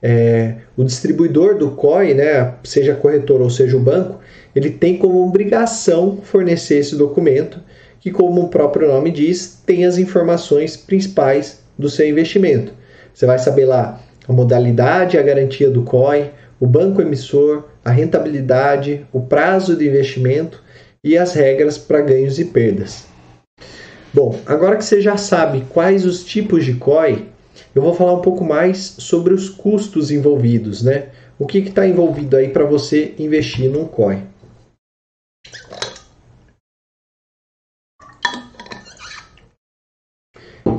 É, 0.02 0.56
o 0.78 0.84
distribuidor 0.84 1.58
do 1.58 1.72
COI, 1.72 2.14
né, 2.14 2.56
seja 2.64 2.94
corretor 2.94 3.42
ou 3.42 3.50
seja 3.50 3.78
o 3.78 3.80
banco, 3.80 4.20
ele 4.56 4.70
tem 4.70 4.98
como 4.98 5.26
obrigação 5.26 6.20
fornecer 6.24 6.78
esse 6.78 6.96
documento, 6.96 7.60
que, 8.00 8.12
como 8.12 8.42
o 8.42 8.50
próprio 8.50 8.88
nome 8.88 9.12
diz, 9.12 9.62
tem 9.66 9.86
as 9.86 9.98
informações 9.98 10.76
principais 10.76 11.62
do 11.78 11.90
seu 11.90 12.08
investimento. 12.08 12.74
Você 13.14 13.26
vai 13.26 13.40
saber 13.40 13.66
lá 13.66 14.02
a 14.28 14.34
modalidade, 14.34 15.18
a 15.18 15.22
garantia 15.22 15.70
do 15.70 15.84
COI, 15.84 16.32
o 16.60 16.68
banco 16.68 17.02
emissor, 17.02 17.66
a 17.84 17.92
rentabilidade, 17.92 19.06
o 19.12 19.22
prazo 19.22 19.76
de 19.76 19.88
investimento 19.88 20.62
e 21.04 21.18
as 21.18 21.34
regras 21.34 21.78
para 21.78 22.02
ganhos 22.02 22.40
e 22.40 22.46
perdas. 22.46 23.06
Bom, 24.14 24.38
agora 24.46 24.78
que 24.78 24.86
você 24.86 25.02
já 25.02 25.18
sabe 25.18 25.66
quais 25.70 26.06
os 26.06 26.24
tipos 26.24 26.64
de 26.64 26.76
COI, 26.76 27.26
eu 27.74 27.82
vou 27.82 27.94
falar 27.94 28.14
um 28.14 28.22
pouco 28.22 28.44
mais 28.44 28.96
sobre 28.98 29.34
os 29.34 29.50
custos 29.50 30.12
envolvidos, 30.12 30.84
né? 30.84 31.08
O 31.40 31.48
que 31.48 31.58
está 31.58 31.88
envolvido 31.88 32.38
aí 32.38 32.50
para 32.50 32.64
você 32.64 33.14
investir 33.18 33.70
num 33.70 33.86
COI? 33.86 34.20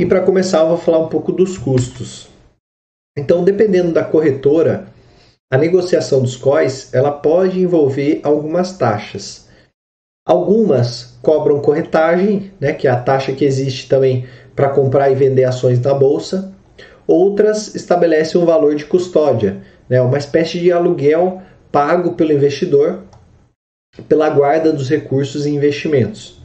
E 0.05 0.07
para 0.07 0.21
começar, 0.21 0.59
eu 0.59 0.69
vou 0.69 0.77
falar 0.77 0.99
um 0.99 1.09
pouco 1.09 1.33
dos 1.33 1.57
custos. 1.57 2.29
Então, 3.17 3.43
dependendo 3.43 3.91
da 3.91 4.05
corretora, 4.05 4.85
a 5.51 5.57
negociação 5.57 6.21
dos 6.21 6.37
COIs 6.37 6.93
ela 6.93 7.11
pode 7.11 7.59
envolver 7.59 8.21
algumas 8.23 8.77
taxas. 8.77 9.49
Algumas 10.29 11.17
cobram 11.23 11.59
corretagem, 11.59 12.53
né, 12.61 12.75
que 12.75 12.87
é 12.87 12.91
a 12.91 13.01
taxa 13.01 13.33
que 13.33 13.47
existe 13.47 13.89
também 13.89 14.27
para 14.55 14.69
comprar 14.69 15.11
e 15.11 15.15
vender 15.15 15.45
ações 15.45 15.81
na 15.81 15.95
bolsa. 15.95 16.53
Outras 17.07 17.75
estabelecem 17.75 18.39
um 18.39 18.45
valor 18.45 18.75
de 18.75 18.85
custódia, 18.85 19.63
né, 19.89 20.03
uma 20.03 20.19
espécie 20.19 20.61
de 20.61 20.71
aluguel 20.71 21.41
pago 21.73 22.13
pelo 22.13 22.35
investidor 22.35 23.05
pela 24.07 24.29
guarda 24.29 24.71
dos 24.71 24.91
recursos 24.91 25.47
e 25.47 25.51
investimentos. 25.51 26.43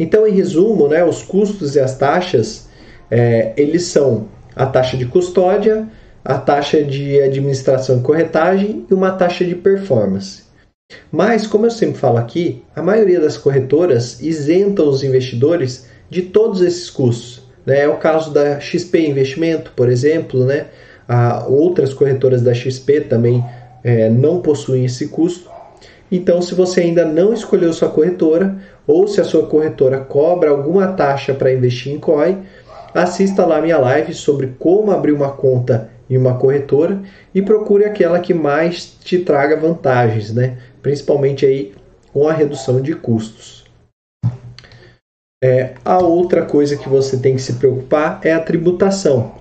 Então, 0.00 0.26
em 0.26 0.32
resumo, 0.32 0.88
né, 0.88 1.04
os 1.04 1.22
custos 1.22 1.76
e 1.76 1.80
as 1.80 1.98
taxas 1.98 2.67
é, 3.10 3.52
eles 3.56 3.84
são 3.84 4.28
a 4.54 4.66
taxa 4.66 4.96
de 4.96 5.06
custódia, 5.06 5.88
a 6.24 6.36
taxa 6.38 6.82
de 6.82 7.20
administração 7.20 7.98
e 7.98 8.02
corretagem 8.02 8.86
e 8.90 8.94
uma 8.94 9.12
taxa 9.12 9.44
de 9.44 9.54
performance. 9.54 10.42
Mas, 11.12 11.46
como 11.46 11.66
eu 11.66 11.70
sempre 11.70 11.98
falo 11.98 12.18
aqui, 12.18 12.62
a 12.74 12.82
maioria 12.82 13.20
das 13.20 13.36
corretoras 13.36 14.20
isenta 14.20 14.82
os 14.82 15.02
investidores 15.04 15.86
de 16.10 16.22
todos 16.22 16.62
esses 16.62 16.88
custos. 16.90 17.42
Né? 17.64 17.82
É 17.82 17.88
o 17.88 17.98
caso 17.98 18.32
da 18.32 18.58
XP 18.58 19.06
Investimento, 19.06 19.72
por 19.76 19.88
exemplo, 19.88 20.44
né? 20.44 20.66
Outras 21.46 21.94
corretoras 21.94 22.42
da 22.42 22.54
XP 22.54 23.02
também 23.02 23.44
é, 23.84 24.10
não 24.10 24.40
possuem 24.40 24.84
esse 24.84 25.08
custo. 25.08 25.50
Então, 26.10 26.40
se 26.40 26.54
você 26.54 26.80
ainda 26.80 27.04
não 27.04 27.32
escolheu 27.34 27.72
sua 27.72 27.88
corretora, 27.88 28.56
ou 28.86 29.06
se 29.06 29.20
a 29.20 29.24
sua 29.24 29.46
corretora 29.46 29.98
cobra 29.98 30.50
alguma 30.50 30.88
taxa 30.88 31.34
para 31.34 31.52
investir 31.52 31.92
em 31.92 31.98
COI, 31.98 32.38
assista 33.02 33.44
lá 33.44 33.60
minha 33.60 33.78
live 33.78 34.14
sobre 34.14 34.54
como 34.58 34.90
abrir 34.90 35.12
uma 35.12 35.30
conta 35.30 35.90
em 36.08 36.16
uma 36.16 36.38
corretora 36.38 37.02
e 37.34 37.42
procure 37.42 37.84
aquela 37.84 38.18
que 38.20 38.32
mais 38.32 38.96
te 39.00 39.18
traga 39.18 39.56
vantagens, 39.56 40.32
né? 40.32 40.58
Principalmente 40.82 41.44
aí 41.44 41.74
com 42.12 42.26
a 42.26 42.32
redução 42.32 42.80
de 42.80 42.94
custos. 42.94 43.64
É, 45.42 45.74
a 45.84 45.98
outra 45.98 46.44
coisa 46.44 46.76
que 46.76 46.88
você 46.88 47.16
tem 47.16 47.36
que 47.36 47.42
se 47.42 47.54
preocupar 47.54 48.20
é 48.24 48.32
a 48.32 48.40
tributação. 48.40 49.32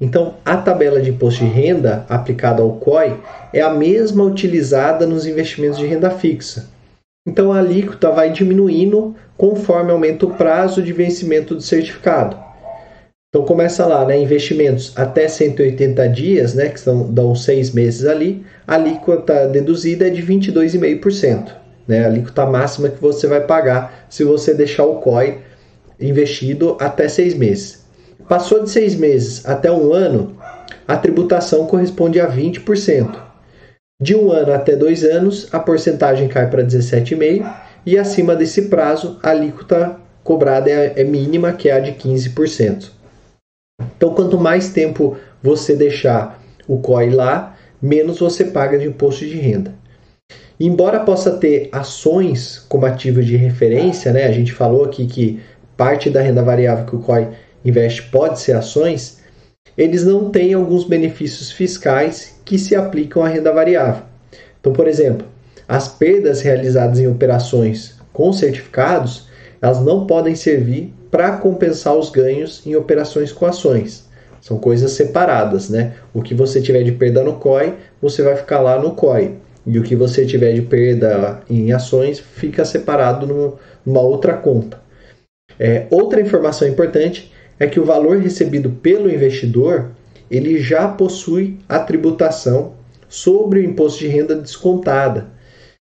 Então, 0.00 0.34
a 0.44 0.56
tabela 0.56 1.00
de 1.00 1.10
imposto 1.10 1.44
de 1.44 1.50
renda 1.50 2.06
aplicada 2.08 2.62
ao 2.62 2.72
COI 2.74 3.18
é 3.52 3.60
a 3.60 3.70
mesma 3.70 4.24
utilizada 4.24 5.06
nos 5.06 5.26
investimentos 5.26 5.78
de 5.78 5.86
renda 5.86 6.10
fixa. 6.10 6.68
Então, 7.26 7.52
a 7.52 7.58
alíquota 7.58 8.10
vai 8.10 8.30
diminuindo 8.30 9.14
conforme 9.36 9.92
aumenta 9.92 10.26
o 10.26 10.34
prazo 10.34 10.82
de 10.82 10.92
vencimento 10.92 11.54
do 11.54 11.60
certificado. 11.60 12.49
Então, 13.32 13.46
começa 13.46 13.86
lá, 13.86 14.04
né? 14.04 14.20
Investimentos 14.20 14.92
até 14.96 15.28
180 15.28 16.08
dias, 16.08 16.52
né? 16.52 16.68
Que 16.68 16.80
são, 16.80 17.12
dão 17.12 17.32
seis 17.32 17.70
meses 17.70 18.04
ali, 18.04 18.44
a 18.66 18.74
alíquota 18.74 19.46
deduzida 19.46 20.08
é 20.08 20.10
de 20.10 20.20
22,5%. 20.20 21.52
Né? 21.86 22.04
A 22.04 22.06
alíquota 22.06 22.44
máxima 22.44 22.88
que 22.88 23.00
você 23.00 23.28
vai 23.28 23.40
pagar 23.40 24.06
se 24.10 24.24
você 24.24 24.52
deixar 24.52 24.84
o 24.84 24.96
COI 24.96 25.38
investido 26.00 26.76
até 26.80 27.08
seis 27.08 27.32
meses. 27.34 27.84
Passou 28.28 28.64
de 28.64 28.70
seis 28.70 28.96
meses 28.96 29.46
até 29.46 29.70
um 29.70 29.92
ano, 29.92 30.36
a 30.86 30.96
tributação 30.96 31.66
corresponde 31.66 32.20
a 32.20 32.28
20%. 32.28 33.16
De 34.02 34.16
um 34.16 34.32
ano 34.32 34.52
até 34.52 34.74
dois 34.74 35.04
anos, 35.04 35.48
a 35.52 35.60
porcentagem 35.60 36.26
cai 36.26 36.50
para 36.50 36.64
17,5% 36.64 37.52
e 37.86 37.96
acima 37.96 38.34
desse 38.34 38.62
prazo, 38.62 39.20
a 39.22 39.30
alíquota 39.30 39.96
cobrada 40.24 40.68
é, 40.68 40.94
é 40.96 41.04
mínima, 41.04 41.52
que 41.52 41.68
é 41.68 41.72
a 41.72 41.80
de 41.80 41.92
15%. 41.92 42.99
Quanto 44.20 44.38
mais 44.38 44.68
tempo 44.68 45.16
você 45.42 45.74
deixar 45.74 46.38
o 46.68 46.76
COI 46.76 47.08
lá, 47.08 47.56
menos 47.80 48.18
você 48.18 48.44
paga 48.44 48.78
de 48.78 48.86
imposto 48.86 49.24
de 49.24 49.38
renda. 49.38 49.72
Embora 50.60 51.00
possa 51.00 51.38
ter 51.38 51.70
ações 51.72 52.62
como 52.68 52.84
ativo 52.84 53.22
de 53.22 53.34
referência, 53.34 54.12
né? 54.12 54.26
a 54.26 54.30
gente 54.30 54.52
falou 54.52 54.84
aqui 54.84 55.06
que 55.06 55.40
parte 55.74 56.10
da 56.10 56.20
renda 56.20 56.42
variável 56.42 56.84
que 56.84 56.96
o 56.96 56.98
COI 56.98 57.28
investe 57.64 58.02
pode 58.10 58.40
ser 58.40 58.52
ações, 58.52 59.22
eles 59.74 60.04
não 60.04 60.28
têm 60.28 60.52
alguns 60.52 60.84
benefícios 60.84 61.50
fiscais 61.50 62.38
que 62.44 62.58
se 62.58 62.76
aplicam 62.76 63.22
à 63.22 63.28
renda 63.28 63.50
variável. 63.50 64.02
Então, 64.60 64.70
por 64.70 64.86
exemplo, 64.86 65.26
as 65.66 65.88
perdas 65.88 66.42
realizadas 66.42 66.98
em 66.98 67.08
operações 67.08 67.98
com 68.12 68.34
certificados, 68.34 69.28
elas 69.62 69.80
não 69.80 70.06
podem 70.06 70.34
servir 70.34 70.92
para 71.10 71.38
compensar 71.38 71.96
os 71.96 72.10
ganhos 72.10 72.66
em 72.66 72.76
operações 72.76 73.32
com 73.32 73.46
ações. 73.46 74.09
São 74.40 74.58
coisas 74.58 74.92
separadas, 74.92 75.68
né? 75.68 75.94
O 76.14 76.22
que 76.22 76.34
você 76.34 76.60
tiver 76.60 76.82
de 76.82 76.92
perda 76.92 77.22
no 77.22 77.34
COI, 77.34 77.74
você 78.00 78.22
vai 78.22 78.36
ficar 78.36 78.60
lá 78.60 78.78
no 78.78 78.92
COI. 78.92 79.36
E 79.66 79.78
o 79.78 79.82
que 79.82 79.94
você 79.94 80.24
tiver 80.24 80.52
de 80.54 80.62
perda 80.62 81.42
em 81.48 81.72
ações 81.72 82.18
fica 82.18 82.64
separado 82.64 83.58
numa 83.84 84.00
outra 84.00 84.34
conta. 84.34 84.80
É, 85.58 85.86
outra 85.90 86.20
informação 86.20 86.66
importante 86.66 87.30
é 87.58 87.66
que 87.66 87.78
o 87.78 87.84
valor 87.84 88.18
recebido 88.18 88.70
pelo 88.70 89.10
investidor 89.10 89.90
ele 90.30 90.58
já 90.58 90.88
possui 90.88 91.58
a 91.68 91.78
tributação 91.78 92.74
sobre 93.08 93.60
o 93.60 93.64
imposto 93.64 93.98
de 93.98 94.06
renda 94.06 94.34
descontada. 94.34 95.28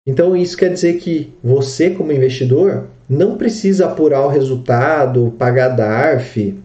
Então 0.07 0.37
isso 0.37 0.57
quer 0.57 0.71
dizer 0.71 0.99
que 0.99 1.33
você 1.43 1.91
como 1.91 2.13
investidor 2.13 2.89
não 3.09 3.39
precisa 3.39 3.87
apurar 3.87 4.27
o 4.27 4.29
resultado, 4.29 5.35
pagar 5.39 5.69
DARF. 5.69 6.59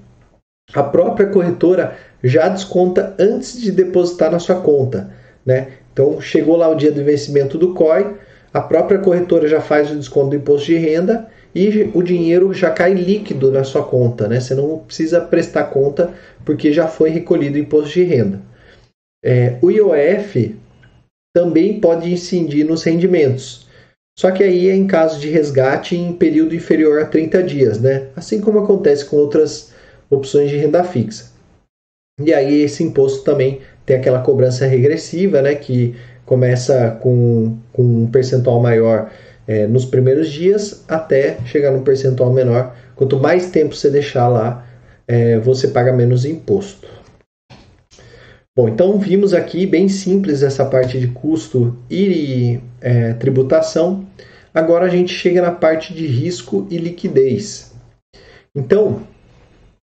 A 0.73 0.83
própria 0.83 1.27
corretora 1.27 1.95
já 2.23 2.47
desconta 2.47 3.15
antes 3.17 3.59
de 3.59 3.71
depositar 3.71 4.31
na 4.31 4.39
sua 4.39 4.61
conta, 4.61 5.09
né? 5.45 5.69
Então 5.91 6.21
chegou 6.21 6.55
lá 6.55 6.67
o 6.69 6.75
dia 6.75 6.91
do 6.91 7.03
vencimento 7.03 7.57
do 7.57 7.73
COI, 7.73 8.15
a 8.53 8.61
própria 8.61 8.99
corretora 8.99 9.47
já 9.47 9.61
faz 9.61 9.91
o 9.91 9.95
desconto 9.95 10.29
do 10.29 10.35
imposto 10.35 10.67
de 10.67 10.77
renda 10.77 11.27
e 11.53 11.89
o 11.93 12.03
dinheiro 12.03 12.53
já 12.53 12.69
cai 12.69 12.93
líquido 12.93 13.51
na 13.51 13.63
sua 13.63 13.83
conta, 13.83 14.27
né? 14.27 14.39
Você 14.39 14.53
não 14.53 14.79
precisa 14.79 15.21
prestar 15.21 15.65
conta 15.65 16.13
porque 16.45 16.71
já 16.71 16.87
foi 16.87 17.09
recolhido 17.09 17.57
o 17.57 17.59
imposto 17.59 17.93
de 17.93 18.03
renda. 18.03 18.41
É, 19.23 19.57
o 19.61 19.69
IOF 19.69 20.55
também 21.35 21.79
pode 21.79 22.11
incidir 22.11 22.65
nos 22.65 22.83
rendimentos. 22.83 23.67
Só 24.17 24.31
que 24.31 24.43
aí 24.43 24.67
é 24.67 24.75
em 24.75 24.85
caso 24.85 25.19
de 25.19 25.29
resgate 25.29 25.95
em 25.95 26.13
período 26.13 26.53
inferior 26.53 27.01
a 27.01 27.05
30 27.05 27.41
dias, 27.43 27.79
né? 27.79 28.07
Assim 28.15 28.41
como 28.41 28.59
acontece 28.59 29.05
com 29.05 29.15
outras 29.15 29.73
opções 30.09 30.49
de 30.49 30.57
renda 30.57 30.83
fixa. 30.83 31.31
E 32.21 32.33
aí 32.33 32.61
esse 32.61 32.83
imposto 32.83 33.23
também 33.23 33.61
tem 33.85 33.95
aquela 33.95 34.21
cobrança 34.21 34.65
regressiva, 34.65 35.41
né? 35.41 35.55
Que 35.55 35.95
começa 36.25 36.97
com, 37.01 37.57
com 37.71 38.03
um 38.03 38.07
percentual 38.07 38.61
maior 38.61 39.09
é, 39.47 39.65
nos 39.65 39.85
primeiros 39.85 40.29
dias 40.29 40.83
até 40.87 41.37
chegar 41.45 41.71
num 41.71 41.83
percentual 41.83 42.31
menor. 42.31 42.75
Quanto 42.95 43.17
mais 43.19 43.49
tempo 43.49 43.73
você 43.73 43.89
deixar 43.89 44.27
lá, 44.27 44.67
é, 45.07 45.39
você 45.39 45.69
paga 45.69 45.91
menos 45.91 46.25
imposto. 46.25 46.87
Bom, 48.55 48.67
então 48.67 48.99
vimos 48.99 49.33
aqui 49.33 49.65
bem 49.65 49.87
simples 49.87 50.43
essa 50.43 50.65
parte 50.65 50.99
de 50.99 51.07
custo 51.07 51.77
e 51.89 52.59
é, 52.81 53.13
tributação. 53.13 54.05
Agora 54.53 54.85
a 54.85 54.89
gente 54.89 55.13
chega 55.13 55.41
na 55.41 55.51
parte 55.51 55.93
de 55.93 56.05
risco 56.05 56.67
e 56.69 56.77
liquidez. 56.77 57.73
Então, 58.53 59.01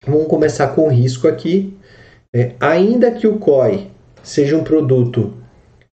vamos 0.06 0.28
começar 0.28 0.68
com 0.68 0.88
o 0.88 0.90
risco 0.90 1.28
aqui. 1.28 1.78
É, 2.34 2.52
ainda 2.60 3.12
que 3.12 3.28
o 3.28 3.38
COI 3.38 3.88
seja 4.24 4.58
um 4.58 4.64
produto 4.64 5.34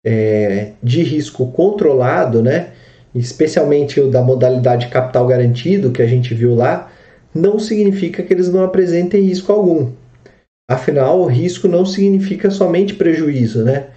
é, 0.06 0.72
de 0.82 1.04
risco 1.04 1.52
controlado, 1.52 2.42
né? 2.42 2.72
especialmente 3.14 4.00
o 4.00 4.10
da 4.10 4.22
modalidade 4.22 4.88
capital 4.88 5.26
garantido 5.26 5.92
que 5.92 6.02
a 6.02 6.08
gente 6.08 6.34
viu 6.34 6.56
lá, 6.56 6.92
não 7.34 7.60
significa 7.60 8.24
que 8.24 8.34
eles 8.34 8.50
não 8.50 8.64
apresentem 8.64 9.22
risco 9.22 9.52
algum. 9.52 9.92
Afinal, 10.70 11.20
o 11.20 11.26
risco 11.26 11.68
não 11.68 11.86
significa 11.86 12.52
somente 12.52 12.94
prejuízo, 12.94 13.64
né? 13.64 13.88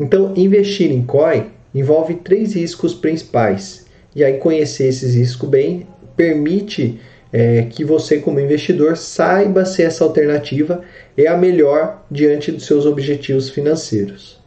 Então, 0.00 0.32
investir 0.36 0.90
em 0.90 1.02
COI 1.02 1.46
envolve 1.74 2.14
três 2.14 2.54
riscos 2.54 2.94
principais. 2.94 3.86
E 4.14 4.24
aí, 4.24 4.38
conhecer 4.38 4.88
esses 4.88 5.14
riscos 5.14 5.48
bem 5.48 5.86
permite 6.16 7.00
é, 7.32 7.62
que 7.62 7.84
você, 7.84 8.18
como 8.18 8.40
investidor, 8.40 8.96
saiba 8.96 9.64
se 9.64 9.82
essa 9.82 10.04
alternativa 10.04 10.82
é 11.16 11.26
a 11.26 11.36
melhor 11.36 12.04
diante 12.10 12.50
dos 12.50 12.66
seus 12.66 12.86
objetivos 12.86 13.50
financeiros. 13.50 14.38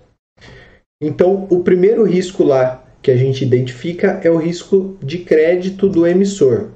Então, 1.02 1.48
o 1.50 1.64
primeiro 1.64 2.04
risco 2.04 2.44
lá 2.44 2.84
que 3.02 3.12
a 3.12 3.18
gente 3.18 3.44
identifica 3.44 4.20
é 4.24 4.30
o 4.30 4.38
risco 4.38 4.98
de 5.02 5.20
crédito 5.20 5.90
do 5.90 6.06
emissor. 6.06 6.70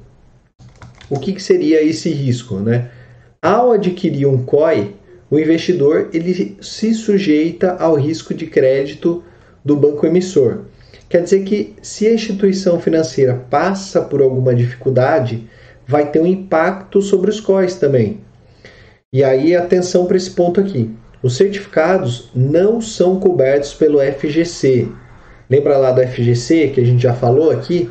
O 1.10 1.20
que, 1.20 1.34
que 1.34 1.42
seria 1.42 1.84
esse 1.84 2.10
risco? 2.10 2.56
Né? 2.56 2.90
Ao 3.42 3.72
adquirir 3.72 4.26
um 4.26 4.44
COI, 4.44 4.96
o 5.30 5.38
investidor 5.38 6.10
ele 6.14 6.58
se 6.62 6.94
sujeita 6.94 7.74
ao 7.74 7.96
risco 7.96 8.34
de 8.34 8.48
crédito 8.48 9.24
do 9.64 9.76
banco 9.76 10.06
emissor. 10.06 10.62
Quer 11.08 11.22
dizer 11.22 11.44
que 11.44 11.76
se 11.82 12.08
a 12.08 12.14
instituição 12.14 12.80
financeira 12.80 13.36
passa 13.50 14.02
por 14.02 14.22
alguma 14.22 14.56
dificuldade, 14.56 15.48
vai 15.88 16.12
ter 16.12 16.20
um 16.20 16.26
impacto 16.26 17.02
sobre 17.02 17.30
os 17.30 17.40
COIs 17.40 17.76
também. 17.76 18.22
E 19.14 19.24
aí, 19.24 19.56
atenção 19.56 20.06
para 20.06 20.18
esse 20.18 20.32
ponto 20.32 20.60
aqui. 20.60 20.92
Os 21.24 21.38
certificados 21.38 22.30
não 22.36 22.82
são 22.82 23.20
cobertos 23.20 23.74
pelo 23.74 24.00
FGC, 24.00 24.90
Lembra 25.50 25.78
lá 25.78 25.92
do 25.92 26.02
FGC 26.02 26.72
que 26.74 26.82
a 26.82 26.84
gente 26.84 27.04
já 27.04 27.14
falou 27.14 27.52
aqui? 27.52 27.90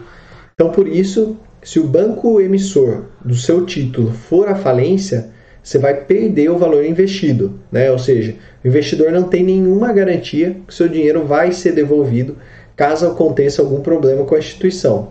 Então, 0.54 0.70
por 0.70 0.88
isso, 0.88 1.36
se 1.62 1.78
o 1.78 1.86
banco 1.86 2.40
emissor 2.40 3.04
do 3.24 3.34
seu 3.34 3.64
título 3.64 4.12
for 4.12 4.48
à 4.48 4.54
falência, 4.54 5.30
você 5.62 5.78
vai 5.78 5.94
perder 5.94 6.50
o 6.50 6.58
valor 6.58 6.84
investido, 6.84 7.58
né? 7.70 7.90
Ou 7.90 7.98
seja, 7.98 8.34
o 8.62 8.68
investidor 8.68 9.12
não 9.12 9.24
tem 9.24 9.44
nenhuma 9.44 9.92
garantia 9.92 10.56
que 10.66 10.74
seu 10.74 10.88
dinheiro 10.88 11.24
vai 11.24 11.52
ser 11.52 11.72
devolvido 11.72 12.36
caso 12.76 13.06
aconteça 13.06 13.62
algum 13.62 13.80
problema 13.80 14.24
com 14.24 14.34
a 14.34 14.38
instituição. 14.38 15.08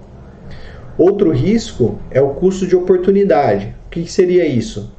Outro 0.97 1.31
risco 1.31 1.99
é 2.11 2.21
o 2.21 2.29
custo 2.29 2.67
de 2.67 2.75
oportunidade. 2.75 3.75
O 3.87 3.89
que 3.89 4.09
seria 4.09 4.45
isso? 4.45 4.93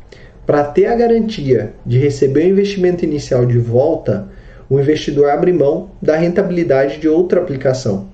Para 0.44 0.64
ter 0.64 0.86
a 0.86 0.94
garantia 0.96 1.72
de 1.86 1.98
receber 1.98 2.44
o 2.44 2.48
investimento 2.48 3.04
inicial 3.04 3.46
de 3.46 3.58
volta, 3.58 4.28
o 4.68 4.78
investidor 4.78 5.30
abre 5.30 5.52
mão 5.52 5.90
da 6.02 6.16
rentabilidade 6.16 6.98
de 6.98 7.08
outra 7.08 7.40
aplicação. 7.40 8.08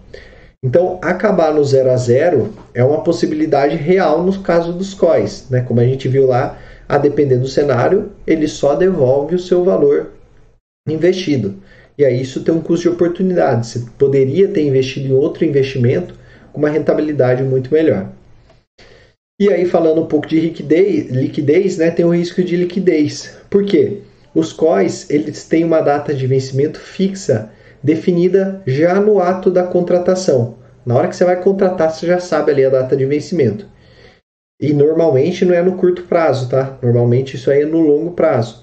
Então, 0.63 0.99
acabar 1.01 1.55
no 1.55 1.65
zero 1.65 1.91
a 1.91 1.97
zero 1.97 2.53
é 2.75 2.85
uma 2.85 3.03
possibilidade 3.03 3.77
real 3.77 4.23
no 4.23 4.39
caso 4.41 4.75
dos 4.75 4.93
COIs. 4.93 5.47
Né? 5.49 5.63
Como 5.63 5.81
a 5.81 5.85
gente 5.85 6.07
viu 6.07 6.27
lá, 6.27 6.59
a 6.87 6.99
depender 6.99 7.37
do 7.37 7.49
cenário, 7.49 8.11
ele 8.27 8.47
só 8.47 8.75
devolve 8.75 9.37
o 9.37 9.39
seu 9.39 9.65
valor 9.65 10.11
investido. 10.89 11.55
E 11.97 12.05
aí 12.05 12.21
isso 12.21 12.43
tem 12.43 12.55
um 12.55 12.61
custo 12.61 12.83
de 12.83 12.95
oportunidade. 12.95 13.67
Você 13.67 13.85
poderia 13.97 14.49
ter 14.49 14.67
investido 14.67 15.09
em 15.09 15.13
outro 15.13 15.45
investimento 15.45 16.15
com 16.53 16.59
uma 16.59 16.69
rentabilidade 16.69 17.43
muito 17.43 17.73
melhor. 17.73 18.09
E 19.41 19.49
aí, 19.49 19.65
falando 19.65 20.03
um 20.03 20.07
pouco 20.07 20.29
de 20.29 20.39
liquidez, 20.39 21.11
liquidez 21.11 21.79
né, 21.79 21.91
tem 21.91 22.05
o 22.05 22.15
risco 22.15 22.43
de 22.43 22.57
liquidez. 22.57 23.39
Por 23.49 23.65
quê? 23.65 24.03
Os 24.35 24.53
COIs 24.53 25.09
eles 25.09 25.45
têm 25.45 25.65
uma 25.65 25.81
data 25.81 26.15
de 26.15 26.27
vencimento 26.27 26.79
fixa 26.79 27.51
definida 27.83 28.63
já 28.67 29.01
no 29.01 29.19
ato 29.19 29.51
da 29.51 29.65
contratação. 29.65 30.57
Na 30.85 30.95
hora 30.97 31.09
que 31.09 31.17
você 31.17 31.25
vai 31.25 31.41
contratar, 31.43 31.91
você 31.91 32.07
já 32.07 32.19
sabe 32.21 32.53
ali 32.53 32.65
a 32.65 32.71
data 32.71 32.97
de 32.97 33.05
vencimento. 33.07 33.67
E 34.61 34.73
normalmente 34.73 35.45
não 35.45 35.55
é 35.55 35.63
no 35.63 35.77
curto 35.77 36.03
prazo, 36.03 36.49
tá? 36.49 36.79
Normalmente 36.83 37.37
isso 37.37 37.51
aí 37.51 37.63
é 37.63 37.67
no 37.67 37.81
longo 37.81 38.11
prazo. 38.11 38.63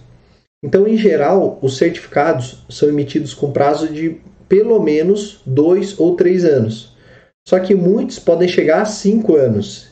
Então, 0.63 0.87
em 0.87 0.97
geral, 0.97 1.57
os 1.61 1.77
certificados 1.77 2.63
são 2.69 2.87
emitidos 2.89 3.33
com 3.33 3.51
prazo 3.51 3.91
de 3.91 4.17
pelo 4.47 4.81
menos 4.81 5.41
dois 5.45 5.99
ou 5.99 6.15
três 6.15 6.45
anos. 6.45 6.95
Só 7.47 7.57
que 7.59 7.73
muitos 7.73 8.19
podem 8.19 8.45
chegar 8.45 8.81
a 8.81 8.85
cinco 8.85 9.37
anos. 9.37 9.87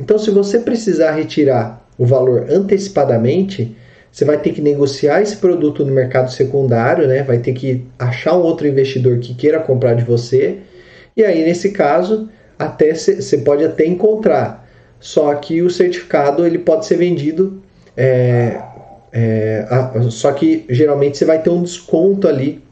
Então, 0.00 0.18
se 0.18 0.30
você 0.30 0.58
precisar 0.58 1.10
retirar 1.10 1.86
o 1.98 2.06
valor 2.06 2.46
antecipadamente, 2.48 3.76
você 4.10 4.24
vai 4.24 4.38
ter 4.38 4.54
que 4.54 4.62
negociar 4.62 5.20
esse 5.20 5.36
produto 5.36 5.84
no 5.84 5.92
mercado 5.92 6.32
secundário, 6.32 7.06
né? 7.06 7.22
Vai 7.22 7.36
ter 7.40 7.52
que 7.52 7.84
achar 7.98 8.34
um 8.34 8.40
outro 8.40 8.66
investidor 8.66 9.18
que 9.18 9.34
queira 9.34 9.60
comprar 9.60 9.92
de 9.92 10.02
você. 10.02 10.60
E 11.14 11.22
aí, 11.22 11.44
nesse 11.44 11.72
caso, 11.72 12.30
até 12.58 12.94
você 12.94 13.36
pode 13.36 13.62
até 13.62 13.84
encontrar. 13.84 14.66
Só 14.98 15.34
que 15.34 15.60
o 15.60 15.68
certificado 15.68 16.46
ele 16.46 16.58
pode 16.58 16.86
ser 16.86 16.96
vendido. 16.96 17.62
É, 17.94 18.62
é, 19.12 19.66
só 20.08 20.32
que 20.32 20.64
geralmente 20.70 21.18
você 21.18 21.26
vai 21.26 21.42
ter 21.42 21.50
um 21.50 21.62
desconto 21.62 22.26
ali 22.26 22.63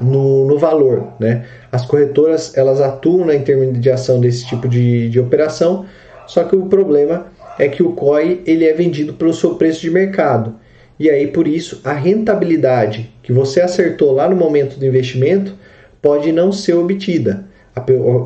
no, 0.00 0.46
no, 0.46 0.58
valor. 0.58 1.12
Né? 1.18 1.44
As 1.72 1.84
corretoras 1.84 2.56
elas 2.56 2.80
atuam 2.80 3.26
na 3.26 3.34
intermediação 3.34 4.20
desse 4.20 4.46
tipo 4.46 4.68
de, 4.68 5.08
de 5.08 5.18
operação, 5.18 5.86
só 6.26 6.44
que 6.44 6.54
o 6.54 6.66
problema 6.66 7.26
é 7.58 7.68
que 7.68 7.82
o 7.82 7.92
COI 7.92 8.42
ele 8.46 8.64
é 8.64 8.72
vendido 8.72 9.14
pelo 9.14 9.32
seu 9.32 9.56
preço 9.56 9.80
de 9.80 9.90
mercado. 9.90 10.54
E 10.98 11.08
aí, 11.08 11.28
por 11.28 11.46
isso, 11.46 11.80
a 11.84 11.92
rentabilidade 11.92 13.12
que 13.22 13.32
você 13.32 13.60
acertou 13.60 14.12
lá 14.12 14.28
no 14.28 14.36
momento 14.36 14.78
do 14.78 14.86
investimento 14.86 15.54
pode 16.02 16.32
não 16.32 16.50
ser 16.50 16.74
obtida. 16.74 17.46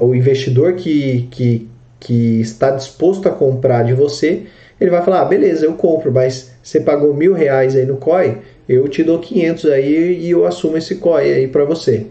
O 0.00 0.14
investidor 0.14 0.74
que, 0.74 1.28
que, 1.30 1.68
que 2.00 2.40
está 2.40 2.70
disposto 2.70 3.28
a 3.28 3.32
comprar 3.32 3.82
de 3.84 3.92
você, 3.92 4.44
ele 4.80 4.90
vai 4.90 5.02
falar: 5.02 5.20
ah, 5.20 5.24
beleza, 5.26 5.66
eu 5.66 5.74
compro, 5.74 6.10
mas 6.10 6.52
você 6.62 6.80
pagou 6.80 7.12
mil 7.12 7.34
reais 7.34 7.76
aí 7.76 7.84
no 7.84 7.98
COI, 7.98 8.38
eu 8.72 8.88
te 8.88 9.02
dou 9.02 9.18
500 9.18 9.66
aí 9.66 10.20
e 10.20 10.30
eu 10.30 10.46
assumo 10.46 10.76
esse 10.76 10.96
COI 10.96 11.32
aí 11.32 11.48
para 11.48 11.64
você. 11.64 12.06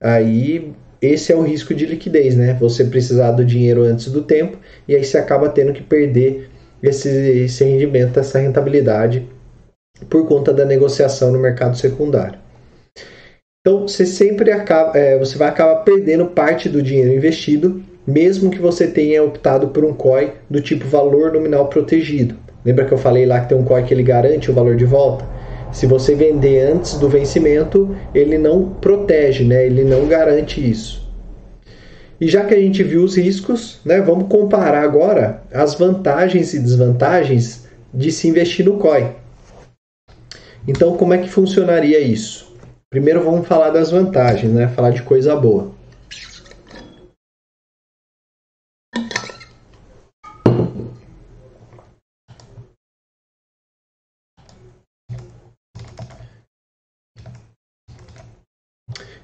Aí 0.00 0.72
esse 1.00 1.32
é 1.32 1.36
o 1.36 1.42
risco 1.42 1.74
de 1.74 1.86
liquidez, 1.86 2.36
né? 2.36 2.56
Você 2.60 2.84
precisar 2.84 3.32
do 3.32 3.44
dinheiro 3.44 3.82
antes 3.82 4.10
do 4.10 4.22
tempo 4.22 4.58
e 4.86 4.94
aí 4.94 5.04
você 5.04 5.18
acaba 5.18 5.48
tendo 5.48 5.72
que 5.72 5.82
perder 5.82 6.48
esse, 6.82 7.08
esse 7.08 7.64
rendimento, 7.64 8.18
essa 8.18 8.38
rentabilidade 8.38 9.26
por 10.08 10.26
conta 10.26 10.52
da 10.52 10.64
negociação 10.64 11.32
no 11.32 11.38
mercado 11.38 11.76
secundário. 11.76 12.38
Então 13.60 13.86
você 13.86 14.06
sempre 14.06 14.50
acaba, 14.50 14.96
é, 14.96 15.18
você 15.18 15.36
vai 15.36 15.48
acabar 15.48 15.82
perdendo 15.82 16.26
parte 16.26 16.68
do 16.68 16.82
dinheiro 16.82 17.12
investido, 17.12 17.82
mesmo 18.06 18.50
que 18.50 18.58
você 18.58 18.86
tenha 18.86 19.22
optado 19.22 19.68
por 19.68 19.84
um 19.84 19.92
COI 19.92 20.32
do 20.48 20.60
tipo 20.60 20.86
valor 20.88 21.32
nominal 21.32 21.68
protegido. 21.68 22.36
Lembra 22.64 22.86
que 22.86 22.92
eu 22.92 22.98
falei 22.98 23.26
lá 23.26 23.40
que 23.40 23.50
tem 23.50 23.58
um 23.58 23.64
COI 23.64 23.82
que 23.82 23.92
ele 23.92 24.02
garante 24.02 24.50
o 24.50 24.54
valor 24.54 24.76
de 24.76 24.84
volta? 24.84 25.24
Se 25.72 25.86
você 25.86 26.14
vender 26.14 26.60
antes 26.72 26.94
do 26.94 27.08
vencimento, 27.08 27.94
ele 28.14 28.38
não 28.38 28.70
protege, 28.70 29.44
né? 29.44 29.66
ele 29.66 29.84
não 29.84 30.06
garante 30.06 30.58
isso. 30.60 31.06
E 32.20 32.26
já 32.26 32.44
que 32.44 32.54
a 32.54 32.58
gente 32.58 32.82
viu 32.82 33.04
os 33.04 33.16
riscos, 33.16 33.80
né, 33.84 34.00
vamos 34.00 34.28
comparar 34.28 34.82
agora 34.82 35.42
as 35.52 35.74
vantagens 35.74 36.52
e 36.52 36.58
desvantagens 36.58 37.68
de 37.94 38.10
se 38.10 38.26
investir 38.26 38.64
no 38.64 38.76
COI. 38.78 39.12
Então, 40.66 40.96
como 40.96 41.14
é 41.14 41.18
que 41.18 41.28
funcionaria 41.28 42.00
isso? 42.00 42.52
Primeiro 42.90 43.22
vamos 43.22 43.46
falar 43.46 43.70
das 43.70 43.90
vantagens, 43.90 44.52
né? 44.52 44.68
Falar 44.68 44.90
de 44.90 45.02
coisa 45.02 45.36
boa. 45.36 45.70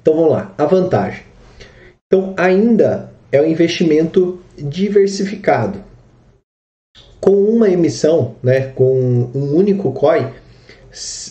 Então 0.04 0.16
vamos 0.16 0.32
lá, 0.32 0.54
a 0.58 0.66
vantagem. 0.66 1.22
Então 2.06 2.34
ainda 2.36 3.10
é 3.32 3.40
um 3.40 3.46
investimento 3.46 4.38
diversificado. 4.54 5.82
Com 7.18 7.32
uma 7.32 7.70
emissão, 7.70 8.34
né, 8.42 8.66
com 8.74 9.30
um 9.34 9.56
único 9.56 9.92
COI, 9.92 10.30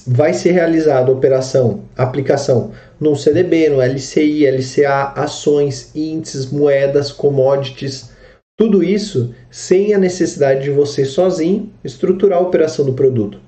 vai 0.07 0.33
ser 0.33 0.53
realizada 0.53 1.11
a 1.11 1.13
operação, 1.13 1.83
aplicação 1.95 2.71
no 2.99 3.15
CDB, 3.15 3.69
no 3.69 3.79
LCI, 3.79 4.47
LCA, 4.47 5.13
ações, 5.17 5.91
índices, 5.93 6.51
moedas, 6.51 7.11
commodities, 7.11 8.09
tudo 8.57 8.83
isso 8.83 9.35
sem 9.51 9.93
a 9.93 9.99
necessidade 9.99 10.63
de 10.63 10.71
você 10.71 11.05
sozinho 11.05 11.71
estruturar 11.83 12.39
a 12.39 12.41
operação 12.41 12.83
do 12.83 12.93
produto. 12.93 13.39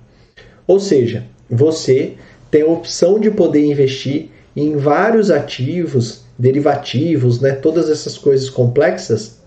Ou 0.67 0.79
seja, 0.79 1.25
você 1.49 2.13
tem 2.51 2.61
a 2.61 2.67
opção 2.67 3.19
de 3.19 3.31
poder 3.31 3.65
investir 3.65 4.34
em 4.55 4.77
vários 4.77 5.29
ativos, 5.29 6.23
derivativos, 6.37 7.41
né, 7.41 7.51
todas 7.51 7.89
essas 7.89 8.17
coisas 8.17 8.49
complexas, 8.49 9.39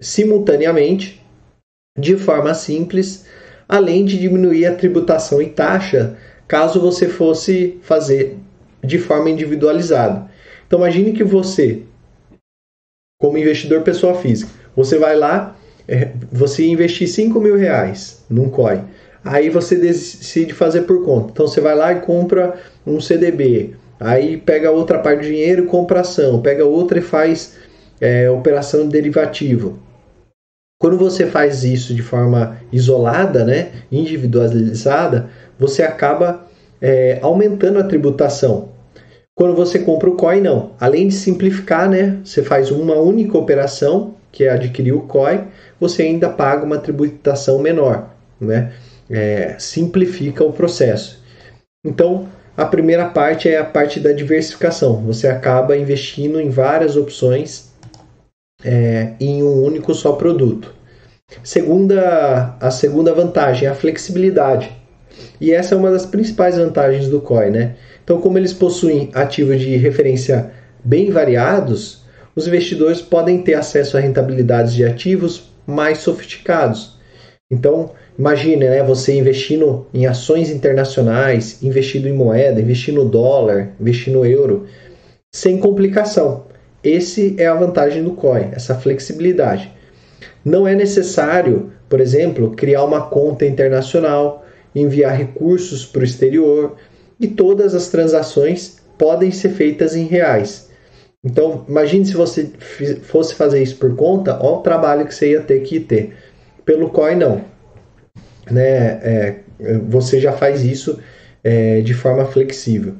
simultaneamente, 0.00 1.22
de 1.98 2.16
forma 2.16 2.54
simples, 2.54 3.26
além 3.68 4.04
de 4.04 4.18
diminuir 4.18 4.66
a 4.66 4.74
tributação 4.74 5.40
e 5.40 5.48
taxa 5.48 6.16
caso 6.46 6.80
você 6.80 7.08
fosse 7.08 7.78
fazer 7.82 8.36
de 8.82 8.98
forma 8.98 9.30
individualizada. 9.30 10.30
Então 10.66 10.78
imagine 10.78 11.12
que 11.12 11.24
você, 11.24 11.82
como 13.20 13.38
investidor 13.38 13.82
pessoa 13.82 14.14
física, 14.14 14.50
você 14.76 14.98
vai 14.98 15.16
lá, 15.16 15.56
é, 15.86 16.12
você 16.30 16.66
investir 16.66 17.08
5 17.08 17.40
mil 17.40 17.56
reais 17.56 18.24
num 18.28 18.48
COI. 18.48 18.82
Aí 19.24 19.48
você 19.48 19.76
decide 19.76 20.52
fazer 20.52 20.82
por 20.82 21.04
conta. 21.04 21.30
Então 21.32 21.46
você 21.46 21.60
vai 21.60 21.74
lá 21.74 21.92
e 21.92 22.00
compra 22.00 22.60
um 22.86 23.00
CDB, 23.00 23.74
Aí 23.98 24.36
pega 24.36 24.70
outra 24.70 24.98
parte 24.98 25.20
do 25.20 25.26
dinheiro 25.26 25.64
e 25.64 25.66
compra 25.66 26.00
ação, 26.00 26.40
pega 26.42 26.64
outra 26.64 26.98
e 26.98 27.02
faz 27.02 27.56
é, 28.00 28.28
operação 28.30 28.82
de 28.82 28.88
derivativo. 28.88 29.78
Quando 30.78 30.98
você 30.98 31.26
faz 31.26 31.64
isso 31.64 31.94
de 31.94 32.02
forma 32.02 32.58
isolada, 32.72 33.44
né, 33.44 33.72
individualizada, 33.90 35.30
você 35.58 35.82
acaba 35.82 36.46
é, 36.80 37.18
aumentando 37.22 37.78
a 37.78 37.84
tributação. 37.84 38.68
Quando 39.34 39.54
você 39.54 39.78
compra 39.78 40.10
o 40.10 40.16
COI, 40.16 40.40
não. 40.40 40.72
Além 40.78 41.08
de 41.08 41.14
simplificar, 41.14 41.88
né, 41.88 42.18
você 42.22 42.42
faz 42.42 42.70
uma 42.70 42.94
única 42.96 43.38
operação, 43.38 44.14
que 44.30 44.44
é 44.44 44.50
adquirir 44.50 44.92
o 44.92 45.02
COI, 45.02 45.44
você 45.80 46.02
ainda 46.02 46.28
paga 46.28 46.64
uma 46.64 46.78
tributação 46.78 47.58
menor. 47.58 48.10
Né? 48.40 48.72
É, 49.08 49.56
simplifica 49.58 50.44
o 50.44 50.52
processo. 50.52 51.22
Então, 51.84 52.28
a 52.56 52.64
primeira 52.64 53.06
parte 53.06 53.48
é 53.48 53.58
a 53.58 53.64
parte 53.64 53.98
da 53.98 54.12
diversificação. 54.12 55.02
Você 55.04 55.26
acaba 55.26 55.76
investindo 55.76 56.40
em 56.40 56.50
várias 56.50 56.96
opções 56.96 57.72
é, 58.64 59.12
em 59.18 59.42
um 59.42 59.62
único 59.62 59.92
só 59.94 60.12
produto. 60.12 60.72
Segunda, 61.42 62.56
a 62.60 62.70
segunda 62.70 63.12
vantagem 63.12 63.66
é 63.66 63.70
a 63.70 63.74
flexibilidade. 63.74 64.70
E 65.40 65.52
essa 65.52 65.74
é 65.74 65.78
uma 65.78 65.90
das 65.90 66.06
principais 66.06 66.56
vantagens 66.56 67.08
do 67.08 67.20
COI, 67.20 67.50
né? 67.50 67.76
Então, 68.02 68.20
como 68.20 68.38
eles 68.38 68.52
possuem 68.52 69.10
ativos 69.14 69.60
de 69.60 69.76
referência 69.76 70.52
bem 70.84 71.10
variados, 71.10 72.04
os 72.36 72.46
investidores 72.46 73.00
podem 73.00 73.42
ter 73.42 73.54
acesso 73.54 73.96
a 73.96 74.00
rentabilidades 74.00 74.74
de 74.74 74.84
ativos 74.84 75.50
mais 75.66 75.98
sofisticados. 75.98 76.98
Então, 77.50 77.92
Imagine, 78.16 78.68
né, 78.68 78.82
você 78.82 79.18
investindo 79.18 79.86
em 79.92 80.06
ações 80.06 80.48
internacionais, 80.48 81.60
investindo 81.62 82.08
em 82.08 82.12
moeda, 82.12 82.60
investindo 82.60 83.02
no 83.02 83.10
dólar, 83.10 83.72
investindo 83.80 84.18
no 84.18 84.26
euro, 84.26 84.66
sem 85.32 85.58
complicação. 85.58 86.44
Esse 86.82 87.34
é 87.38 87.46
a 87.46 87.54
vantagem 87.54 88.04
do 88.04 88.12
COI, 88.12 88.50
essa 88.52 88.76
flexibilidade. 88.76 89.72
Não 90.44 90.68
é 90.68 90.76
necessário, 90.76 91.72
por 91.88 92.00
exemplo, 92.00 92.52
criar 92.52 92.84
uma 92.84 93.08
conta 93.08 93.44
internacional, 93.46 94.46
enviar 94.72 95.16
recursos 95.16 95.84
para 95.84 96.02
o 96.02 96.04
exterior 96.04 96.76
e 97.18 97.26
todas 97.26 97.74
as 97.74 97.88
transações 97.88 98.78
podem 98.96 99.32
ser 99.32 99.48
feitas 99.48 99.96
em 99.96 100.04
reais. 100.04 100.70
Então, 101.24 101.64
imagine 101.68 102.06
se 102.06 102.14
você 102.14 102.48
fosse 103.02 103.34
fazer 103.34 103.60
isso 103.60 103.76
por 103.76 103.96
conta, 103.96 104.38
olha 104.40 104.58
o 104.58 104.60
trabalho 104.60 105.06
que 105.06 105.14
você 105.14 105.32
ia 105.32 105.40
ter 105.40 105.60
que 105.60 105.80
ter. 105.80 106.14
Pelo 106.64 106.90
COI, 106.90 107.16
não 107.16 107.53
né, 108.50 109.00
é, 109.02 109.34
você 109.88 110.20
já 110.20 110.32
faz 110.32 110.64
isso 110.64 110.98
é, 111.42 111.80
de 111.80 111.94
forma 111.94 112.24
flexível. 112.24 112.94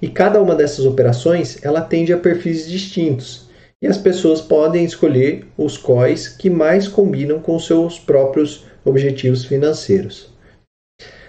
E 0.00 0.08
cada 0.08 0.40
uma 0.40 0.54
dessas 0.54 0.84
operações 0.84 1.58
ela 1.64 1.80
tende 1.80 2.12
a 2.12 2.18
perfis 2.18 2.68
distintos. 2.68 3.44
e 3.82 3.86
as 3.86 3.98
pessoas 3.98 4.40
podem 4.40 4.84
escolher 4.84 5.44
os 5.58 5.76
COIs 5.76 6.28
que 6.28 6.48
mais 6.48 6.88
combinam 6.88 7.38
com 7.38 7.58
seus 7.58 7.98
próprios 7.98 8.64
objetivos 8.84 9.44
financeiros. 9.44 10.32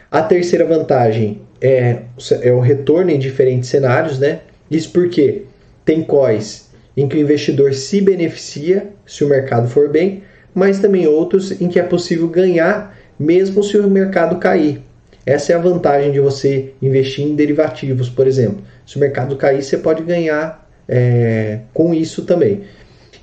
A 0.10 0.22
terceira 0.22 0.64
vantagem 0.64 1.42
é, 1.60 2.04
é 2.42 2.52
o 2.52 2.62
retorno 2.62 3.12
em 3.12 3.20
diferentes 3.20 3.68
cenários, 3.68 4.20
né? 4.20 4.42
Isso 4.72 4.92
porque 4.92 5.44
tem 5.84 6.02
COIs 6.04 6.70
em 6.96 7.08
que 7.10 7.18
o 7.18 7.20
investidor 7.20 7.74
se 7.74 8.00
beneficia 8.00 8.90
se 9.06 9.24
o 9.26 9.30
mercado 9.30 9.68
for 9.68 9.90
bem, 9.90 10.24
mas 10.54 10.80
também 10.80 11.08
outros 11.08 11.60
em 11.60 11.68
que 11.68 11.80
é 11.80 11.84
possível 11.84 12.28
ganhar 12.30 12.96
mesmo 13.20 13.64
se 13.64 13.78
o 13.78 13.90
mercado 13.90 14.38
cair. 14.38 14.82
Essa 15.26 15.54
é 15.54 15.56
a 15.56 15.60
vantagem 15.60 16.12
de 16.12 16.20
você 16.20 16.74
investir 16.82 17.26
em 17.26 17.36
derivativos, 17.36 18.10
por 18.10 18.28
exemplo. 18.28 18.64
Se 18.86 18.98
o 18.98 19.00
mercado 19.00 19.36
cair, 19.36 19.64
você 19.64 19.78
pode 19.78 20.04
ganhar 20.04 20.68
é, 20.88 21.60
com 21.74 21.94
isso 21.94 22.24
também. 22.26 22.62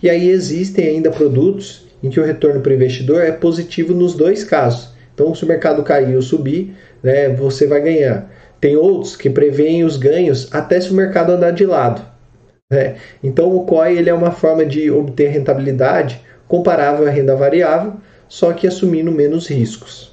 E 0.03 0.11
aí 0.11 0.29
existem 0.29 0.89
ainda 0.89 1.11
produtos 1.11 1.87
em 2.03 2.11
que 2.11 2.19
o 2.19 2.25
retorno 2.25 2.61
para 2.61 2.71
o 2.71 2.75
investidor 2.75 3.23
é 3.23 3.31
positivo 3.31 3.95
nos 3.95 4.15
dois 4.15 4.43
casos. 4.43 4.93
Então, 5.15 5.33
se 5.35 5.45
o 5.45 5.49
mercado 5.49 5.83
cair 5.85 6.17
ou 6.17 6.23
subir, 6.23 6.75
né, 7.03 7.29
você 7.29 7.67
vai 7.67 7.81
ganhar. 7.81 8.29
Tem 8.61 8.77
outros 8.77 9.15
que 9.15 9.31
preveem 9.31 9.85
os 9.85 9.97
ganhos 9.97 10.49
até 10.53 10.81
se 10.81 10.91
o 10.91 10.95
mercado 10.95 11.33
andar 11.33 11.53
de 11.53 11.65
lado. 11.65 12.03
Né? 12.71 12.97
Então, 13.23 13.55
o 13.55 13.65
COI 13.65 13.99
ele 13.99 14.11
é 14.11 14.15
uma 14.15 14.33
forma 14.33 14.65
de 14.65 14.91
obter 14.91 15.29
rentabilidade 15.29 16.21
comparável 16.49 17.07
à 17.07 17.11
renda 17.11 17.37
variável, 17.37 17.95
só 18.33 18.55
que 18.55 18.67
assumindo 18.67 19.13
menos 19.13 19.47
riscos. 19.47 20.11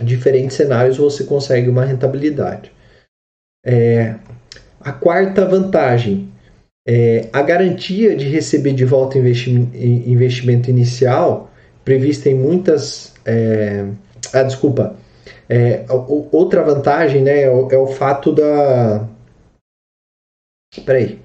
Em 0.00 0.04
diferentes 0.06 0.56
cenários 0.56 0.96
você 0.96 1.24
consegue 1.24 1.68
uma 1.68 1.84
rentabilidade. 1.84 2.72
É, 3.62 4.14
a 4.80 4.92
quarta 4.92 5.44
vantagem 5.44 6.32
é 6.88 7.28
a 7.30 7.42
garantia 7.42 8.16
de 8.16 8.26
receber 8.26 8.72
de 8.72 8.86
volta 8.86 9.18
investimento 9.18 10.70
inicial 10.70 11.50
prevista 11.84 12.30
em 12.30 12.34
muitas. 12.34 13.12
É, 13.26 13.84
ah, 14.32 14.42
desculpa. 14.42 14.96
É, 15.50 15.84
outra 16.32 16.62
vantagem 16.62 17.22
né, 17.22 17.42
é 17.42 17.50
o, 17.50 17.70
é 17.70 17.76
o 17.76 17.88
fato 17.88 18.32
da. 18.32 19.06
Peraí. 20.86 21.20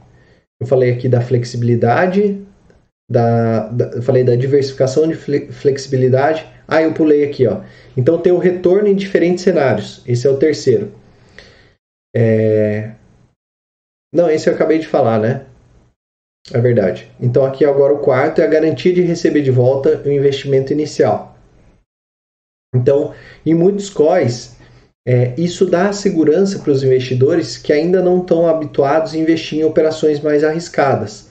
Eu 0.59 0.67
falei 0.67 0.91
aqui 0.91 1.07
da 1.07 1.21
flexibilidade, 1.21 2.42
da, 3.09 3.67
da, 3.69 4.01
falei 4.01 4.23
da 4.23 4.35
diversificação 4.35 5.07
de 5.07 5.15
flexibilidade. 5.15 6.45
Ah, 6.67 6.81
eu 6.81 6.93
pulei 6.93 7.23
aqui, 7.23 7.45
ó. 7.45 7.61
Então 7.95 8.19
tem 8.19 8.31
o 8.31 8.37
retorno 8.37 8.87
em 8.87 8.95
diferentes 8.95 9.43
cenários. 9.43 10.01
Esse 10.07 10.27
é 10.27 10.29
o 10.29 10.37
terceiro. 10.37 10.93
É... 12.15 12.91
Não, 14.13 14.29
esse 14.29 14.49
eu 14.49 14.53
acabei 14.53 14.79
de 14.79 14.87
falar, 14.87 15.19
né? 15.19 15.45
É 16.51 16.59
verdade. 16.59 17.11
Então 17.19 17.45
aqui 17.45 17.65
agora 17.65 17.93
o 17.93 17.99
quarto 17.99 18.41
é 18.41 18.45
a 18.45 18.49
garantia 18.49 18.93
de 18.93 19.01
receber 19.01 19.41
de 19.41 19.51
volta 19.51 20.01
o 20.05 20.11
investimento 20.11 20.73
inicial. 20.73 21.37
Então, 22.75 23.13
em 23.45 23.53
muitos 23.53 23.89
COIs, 23.89 24.57
é, 25.05 25.33
isso 25.37 25.65
dá 25.65 25.91
segurança 25.91 26.59
para 26.59 26.71
os 26.71 26.83
investidores 26.83 27.57
que 27.57 27.71
ainda 27.71 28.01
não 28.01 28.21
estão 28.21 28.47
habituados 28.47 29.13
a 29.13 29.17
investir 29.17 29.59
em 29.59 29.63
operações 29.63 30.19
mais 30.19 30.43
arriscadas, 30.43 31.29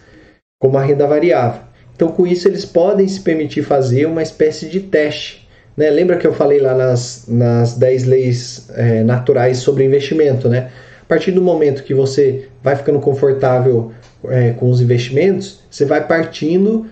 como 0.63 0.79
a 0.79 0.81
renda 0.81 1.09
variável. 1.09 1.61
Então, 1.93 2.07
com 2.13 2.25
isso, 2.25 2.47
eles 2.47 2.65
podem 2.65 3.09
se 3.09 3.19
permitir 3.19 3.65
fazer 3.65 4.07
uma 4.07 4.23
espécie 4.23 4.69
de 4.69 4.79
teste. 4.79 5.49
Né? 5.77 5.91
Lembra 5.91 6.17
que 6.17 6.25
eu 6.25 6.33
falei 6.33 6.61
lá 6.61 6.73
nas, 6.73 7.25
nas 7.27 7.77
10 7.77 8.05
leis 8.05 8.71
é, 8.77 9.03
naturais 9.03 9.59
sobre 9.59 9.85
investimento? 9.85 10.49
Né? 10.49 10.71
A 11.03 11.05
partir 11.05 11.33
do 11.33 11.43
momento 11.43 11.83
que 11.83 11.93
você 11.93 12.47
vai 12.63 12.77
ficando 12.77 13.01
confortável 13.01 13.91
é, 14.27 14.53
com 14.53 14.71
os 14.71 14.81
investimentos, 14.81 15.59
você 15.69 15.85
vai 15.85 16.07
partindo 16.07 16.87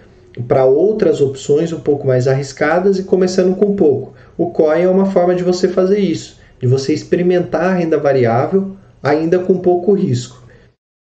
para 0.48 0.64
outras 0.64 1.20
opções 1.20 1.72
um 1.72 1.78
pouco 1.78 2.08
mais 2.08 2.26
arriscadas 2.26 2.98
e 2.98 3.04
começando 3.04 3.54
com 3.54 3.76
pouco. 3.76 4.14
O 4.36 4.50
COI 4.50 4.82
é 4.82 4.88
uma 4.88 5.06
forma 5.06 5.32
de 5.32 5.44
você 5.44 5.68
fazer 5.68 6.00
isso, 6.00 6.40
de 6.60 6.66
você 6.66 6.92
experimentar 6.92 7.66
a 7.66 7.74
renda 7.74 7.98
variável 7.98 8.72
ainda 9.00 9.38
com 9.38 9.58
pouco 9.58 9.92
risco. 9.92 10.42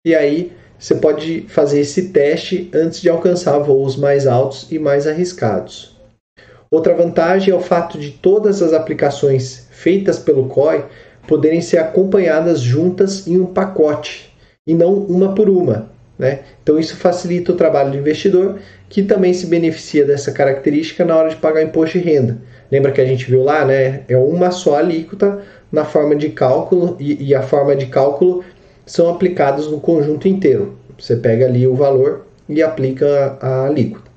E 0.06 0.14
aí 0.14 0.52
você 0.80 0.96
pode 0.96 1.42
fazer 1.50 1.82
esse 1.82 2.10
teste 2.10 2.72
antes 2.74 3.02
de 3.02 3.10
alcançar 3.10 3.60
voos 3.60 3.98
mais 3.98 4.26
altos 4.26 4.72
e 4.72 4.80
mais 4.80 5.06
arriscados. 5.06 6.00
Outra 6.72 6.96
vantagem 6.96 7.54
é 7.54 7.58
o 7.58 7.60
fato 7.60 8.00
de 8.00 8.12
todas 8.12 8.62
as 8.62 8.72
aplicações 8.72 9.68
feitas 9.72 10.18
pelo 10.18 10.48
COI 10.48 10.86
poderem 11.28 11.60
ser 11.62 11.80
acompanhadas 11.80 12.62
juntas 12.62 13.28
em 13.28 13.40
um 13.40 13.46
pacote 13.48 14.34
e 14.66 14.74
não 14.74 14.94
uma 14.94 15.36
por 15.36 15.50
uma. 15.50 15.92
Né? 16.18 16.42
Então 16.64 16.80
isso 16.80 16.96
facilita 16.96 17.52
o 17.52 17.56
trabalho 17.56 17.92
do 17.92 17.98
investidor, 17.98 18.60
que 18.88 19.04
também 19.04 19.34
se 19.34 19.48
beneficia 19.48 20.06
dessa 20.06 20.32
característica 20.32 21.04
na 21.04 21.16
hora 21.16 21.30
de 21.30 21.36
pagar 21.36 21.62
imposto 21.62 21.98
de 21.98 22.06
renda. 22.06 22.38
Lembra 22.72 22.92
que 22.92 23.02
a 23.02 23.06
gente 23.06 23.30
viu 23.30 23.44
lá, 23.44 23.66
né? 23.66 24.04
É 24.08 24.18
uma 24.18 24.52
só 24.52 24.76
alíquota 24.76 25.42
na 25.72 25.86
forma 25.86 26.16
de 26.16 26.30
cálculo 26.30 26.96
e, 27.00 27.30
e 27.30 27.36
a 27.36 27.42
forma 27.42 27.76
de 27.76 27.88
cálculo 27.88 28.44
são 28.90 29.08
aplicados 29.08 29.68
no 29.70 29.80
conjunto 29.80 30.28
inteiro. 30.28 30.76
Você 30.98 31.16
pega 31.16 31.46
ali 31.46 31.68
o 31.68 31.76
valor 31.76 32.26
e 32.50 32.64
aplica 32.64 33.38
a 33.40 33.68
alíquota. 33.68 34.10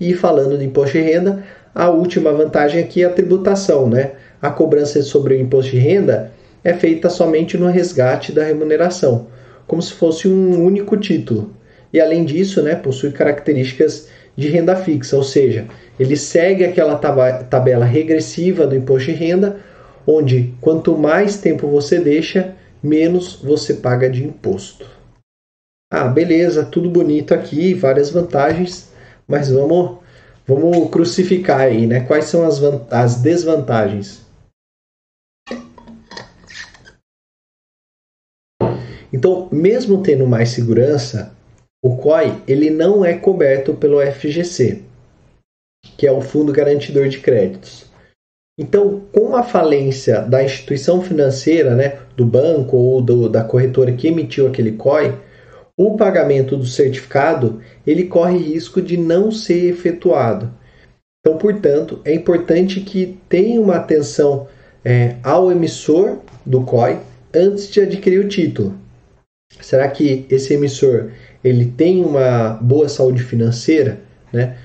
E 0.00 0.14
falando 0.14 0.56
de 0.56 0.64
imposto 0.64 0.96
de 0.96 1.04
renda, 1.04 1.44
a 1.74 1.90
última 1.90 2.32
vantagem 2.32 2.82
aqui 2.82 3.02
é 3.02 3.06
a 3.06 3.10
tributação, 3.10 3.90
né? 3.90 4.12
A 4.40 4.48
cobrança 4.48 5.02
sobre 5.02 5.34
o 5.34 5.40
imposto 5.40 5.72
de 5.72 5.76
renda 5.76 6.32
é 6.64 6.72
feita 6.72 7.10
somente 7.10 7.58
no 7.58 7.66
resgate 7.66 8.32
da 8.32 8.42
remuneração, 8.42 9.26
como 9.66 9.82
se 9.82 9.92
fosse 9.92 10.26
um 10.26 10.64
único 10.64 10.96
título. 10.96 11.54
E 11.92 12.00
além 12.00 12.24
disso, 12.24 12.62
né, 12.62 12.74
possui 12.74 13.12
características 13.12 14.08
de 14.34 14.48
renda 14.48 14.74
fixa, 14.74 15.14
ou 15.14 15.22
seja, 15.22 15.66
ele 16.00 16.16
segue 16.16 16.64
aquela 16.64 16.96
tabela 16.96 17.84
regressiva 17.84 18.66
do 18.66 18.74
imposto 18.74 19.12
de 19.12 19.18
renda, 19.18 19.58
onde 20.06 20.54
quanto 20.58 20.96
mais 20.96 21.36
tempo 21.36 21.68
você 21.68 22.00
deixa, 22.00 22.54
menos 22.82 23.36
você 23.36 23.74
paga 23.74 24.10
de 24.10 24.24
imposto. 24.24 24.86
Ah, 25.90 26.08
beleza, 26.08 26.64
tudo 26.64 26.90
bonito 26.90 27.34
aqui, 27.34 27.74
várias 27.74 28.10
vantagens, 28.10 28.90
mas 29.28 29.50
vamos, 29.50 29.98
vamos 30.46 30.90
crucificar 30.90 31.60
aí, 31.60 31.86
né? 31.86 32.00
Quais 32.00 32.24
são 32.24 32.46
as, 32.46 32.60
as 32.90 33.16
desvantagens? 33.16 34.22
Então, 39.12 39.48
mesmo 39.52 40.02
tendo 40.02 40.26
mais 40.26 40.48
segurança, 40.48 41.36
o 41.84 41.98
COI 41.98 42.42
ele 42.48 42.70
não 42.70 43.04
é 43.04 43.12
coberto 43.18 43.74
pelo 43.74 44.00
FGC, 44.00 44.82
que 45.98 46.06
é 46.06 46.12
o 46.12 46.22
Fundo 46.22 46.52
Garantidor 46.52 47.08
de 47.08 47.20
Créditos. 47.20 47.91
Então, 48.58 49.02
com 49.12 49.34
a 49.34 49.42
falência 49.42 50.20
da 50.20 50.44
instituição 50.44 51.00
financeira, 51.00 51.74
né, 51.74 51.98
do 52.16 52.26
banco 52.26 52.76
ou 52.76 53.00
do, 53.00 53.28
da 53.28 53.42
corretora 53.42 53.92
que 53.92 54.08
emitiu 54.08 54.46
aquele 54.46 54.72
COI, 54.72 55.14
o 55.76 55.96
pagamento 55.96 56.56
do 56.56 56.66
certificado 56.66 57.60
ele 57.86 58.04
corre 58.04 58.36
risco 58.36 58.82
de 58.82 58.96
não 58.96 59.32
ser 59.32 59.70
efetuado. 59.70 60.52
Então, 61.20 61.38
portanto, 61.38 62.00
é 62.04 62.14
importante 62.14 62.80
que 62.80 63.18
tenha 63.28 63.60
uma 63.60 63.76
atenção 63.76 64.46
é, 64.84 65.16
ao 65.22 65.50
emissor 65.50 66.18
do 66.44 66.62
COI 66.62 66.98
antes 67.34 67.70
de 67.70 67.80
adquirir 67.80 68.24
o 68.24 68.28
título. 68.28 68.76
Será 69.60 69.88
que 69.88 70.26
esse 70.28 70.52
emissor 70.54 71.10
ele 71.42 71.66
tem 71.66 72.04
uma 72.04 72.58
boa 72.60 72.88
saúde 72.88 73.22
financeira, 73.22 74.00
né? 74.32 74.56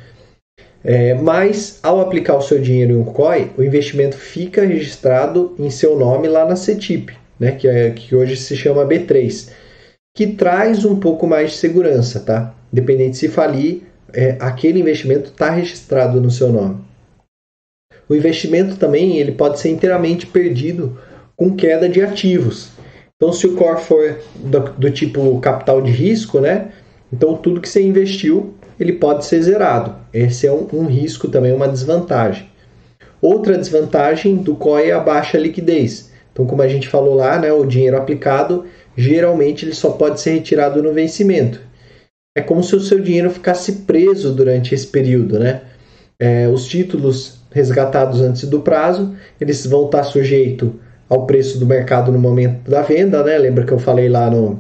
É, 0.89 1.13
mas, 1.13 1.81
ao 1.83 1.99
aplicar 1.99 2.37
o 2.37 2.41
seu 2.41 2.59
dinheiro 2.59 2.93
em 2.93 2.95
um 2.95 3.03
COI, 3.03 3.51
o 3.57 3.61
investimento 3.61 4.15
fica 4.15 4.65
registrado 4.65 5.53
em 5.59 5.69
seu 5.69 5.99
nome 5.99 6.29
lá 6.29 6.45
na 6.45 6.55
CETIP, 6.55 7.13
né, 7.37 7.51
que, 7.51 7.67
é, 7.67 7.89
que 7.89 8.15
hoje 8.15 8.37
se 8.37 8.55
chama 8.55 8.87
B3, 8.87 9.49
que 10.15 10.27
traz 10.27 10.85
um 10.85 10.97
pouco 10.97 11.27
mais 11.27 11.51
de 11.51 11.57
segurança, 11.57 12.21
tá? 12.21 12.55
Dependente 12.71 13.17
se 13.17 13.27
falir, 13.27 13.83
é, 14.13 14.37
aquele 14.39 14.79
investimento 14.79 15.29
está 15.29 15.49
registrado 15.49 16.21
no 16.21 16.31
seu 16.31 16.53
nome. 16.53 16.77
O 18.07 18.15
investimento 18.15 18.77
também 18.77 19.17
ele 19.17 19.33
pode 19.33 19.59
ser 19.59 19.71
inteiramente 19.71 20.25
perdido 20.25 20.97
com 21.35 21.53
queda 21.53 21.89
de 21.89 22.01
ativos. 22.01 22.69
Então, 23.17 23.33
se 23.33 23.45
o 23.45 23.55
core 23.55 23.81
for 23.81 24.19
do, 24.35 24.59
do 24.71 24.89
tipo 24.89 25.37
capital 25.41 25.81
de 25.81 25.91
risco, 25.91 26.39
né? 26.39 26.71
Então, 27.11 27.35
tudo 27.35 27.59
que 27.59 27.67
você 27.67 27.81
investiu 27.81 28.53
ele 28.79 28.93
pode 28.93 29.25
ser 29.25 29.41
zerado. 29.41 29.95
Esse 30.13 30.47
é 30.47 30.51
um, 30.51 30.67
um 30.73 30.85
risco 30.85 31.27
também, 31.27 31.53
uma 31.53 31.67
desvantagem. 31.67 32.47
Outra 33.21 33.57
desvantagem 33.57 34.35
do 34.35 34.55
COI 34.55 34.89
é 34.89 34.93
a 34.93 34.99
baixa 34.99 35.37
liquidez. 35.37 36.11
Então, 36.31 36.45
como 36.45 36.61
a 36.61 36.67
gente 36.67 36.87
falou 36.87 37.15
lá, 37.15 37.39
né, 37.39 37.51
o 37.51 37.65
dinheiro 37.65 37.97
aplicado 37.97 38.65
geralmente 38.97 39.63
ele 39.63 39.75
só 39.75 39.91
pode 39.91 40.19
ser 40.19 40.31
retirado 40.31 40.81
no 40.81 40.91
vencimento. 40.91 41.61
É 42.35 42.41
como 42.41 42.63
se 42.63 42.75
o 42.75 42.79
seu 42.79 42.99
dinheiro 42.99 43.29
ficasse 43.29 43.71
preso 43.83 44.33
durante 44.33 44.73
esse 44.73 44.87
período, 44.87 45.39
né? 45.39 45.61
É, 46.19 46.47
os 46.47 46.65
títulos 46.67 47.39
resgatados 47.51 48.21
antes 48.21 48.47
do 48.47 48.61
prazo, 48.61 49.15
eles 49.39 49.65
vão 49.65 49.85
estar 49.85 50.03
sujeitos 50.03 50.69
ao 51.07 51.25
preço 51.25 51.59
do 51.59 51.65
mercado 51.65 52.11
no 52.11 52.19
momento 52.19 52.69
da 52.69 52.81
venda, 52.81 53.23
né? 53.23 53.37
Lembra 53.37 53.65
que 53.65 53.71
eu 53.71 53.79
falei 53.79 54.09
lá 54.09 54.29
no, 54.29 54.59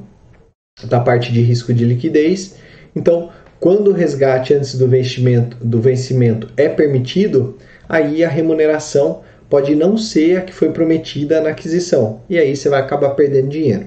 da 0.85 0.99
parte 0.99 1.31
de 1.31 1.41
risco 1.41 1.73
de 1.73 1.83
liquidez. 1.83 2.55
Então, 2.95 3.29
quando 3.59 3.89
o 3.89 3.93
resgate 3.93 4.53
antes 4.53 4.75
do 4.75 4.87
vencimento, 4.87 5.57
do 5.59 5.81
vencimento 5.81 6.49
é 6.55 6.69
permitido, 6.69 7.57
aí 7.89 8.23
a 8.23 8.29
remuneração 8.29 9.21
pode 9.49 9.75
não 9.75 9.97
ser 9.97 10.37
a 10.37 10.41
que 10.41 10.53
foi 10.53 10.71
prometida 10.71 11.41
na 11.41 11.49
aquisição, 11.49 12.21
e 12.29 12.37
aí 12.37 12.55
você 12.55 12.69
vai 12.69 12.81
acabar 12.81 13.11
perdendo 13.11 13.49
dinheiro. 13.49 13.85